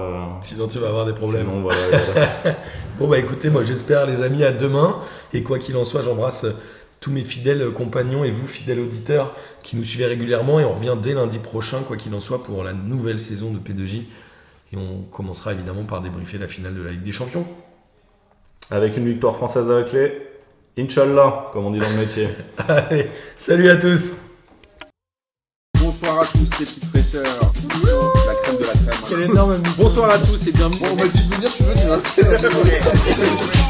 Sinon 0.41 0.67
tu 0.67 0.79
vas 0.79 0.89
avoir 0.89 1.05
des 1.07 1.13
problèmes. 1.13 1.47
sinon, 1.47 1.63
voilà, 1.63 1.79
voilà. 1.91 2.27
Bon 2.99 3.07
bah 3.07 3.19
écoutez, 3.19 3.49
moi 3.49 3.63
j'espère 3.63 4.07
les 4.07 4.23
amis 4.23 4.43
à 4.43 4.51
demain. 4.51 4.99
Et 5.33 5.45
quoi 5.45 5.61
qu'il 5.61 5.77
en 5.77 5.85
soit, 5.85 6.03
j'embrasse 6.03 6.45
euh, 6.45 6.53
tous 6.99 7.13
mes 7.13 7.23
fidèles 7.23 7.63
euh, 7.63 7.71
compagnons 7.71 8.25
et 8.25 8.31
vous, 8.33 8.49
fidèles 8.49 8.81
auditeurs, 8.81 9.37
qui 9.63 9.77
nous 9.77 9.85
suivez 9.85 10.07
régulièrement. 10.07 10.59
Et 10.59 10.65
on 10.65 10.73
revient 10.73 10.97
dès 11.01 11.15
lundi 11.15 11.39
prochain, 11.39 11.83
quoi 11.85 11.97
qu'il 11.97 12.13
en 12.15 12.21
soit, 12.21 12.43
pour 12.43 12.65
la 12.65 12.73
nouvelle 12.73 13.21
saison 13.21 13.53
de 13.53 13.59
P2J. 13.59 14.03
Et 14.73 14.77
on 14.77 15.03
commencera 15.13 15.53
évidemment 15.53 15.85
par 15.85 16.01
débriefer 16.01 16.39
la 16.39 16.49
finale 16.49 16.75
de 16.75 16.83
la 16.83 16.91
Ligue 16.91 17.05
des 17.05 17.13
Champions. 17.13 17.47
Avec 18.73 18.97
une 18.97 19.07
victoire 19.07 19.37
française 19.37 19.71
à 19.71 19.75
la 19.75 19.83
clé, 19.85 20.21
Inch'Allah, 20.77 21.51
comme 21.53 21.67
on 21.67 21.71
dit 21.71 21.79
dans 21.79 21.91
le 21.91 21.99
métier. 21.99 22.29
Allez, 22.69 23.07
salut 23.37 23.71
à 23.71 23.77
tous 23.77 24.17
Bonsoir 25.81 26.23
à 26.23 26.27
tous 26.27 26.39
les 26.59 26.67
petites 26.67 26.85
fraîcheurs. 26.85 27.53
Quel 29.09 29.23
énorme 29.23 29.57
Bonsoir 29.79 30.11
à 30.11 30.19
tous 30.19 30.47
et 30.49 30.53
bienvenue. 30.53 30.81
Bon, 30.81 30.87
on 30.93 30.97
m'a 30.97 31.09
dit 31.09 31.27
de 31.27 31.35
venir, 31.35 31.49
je 31.49 31.55
suis 31.55 31.65
venu. 31.65 31.81
Hein. 31.91 33.65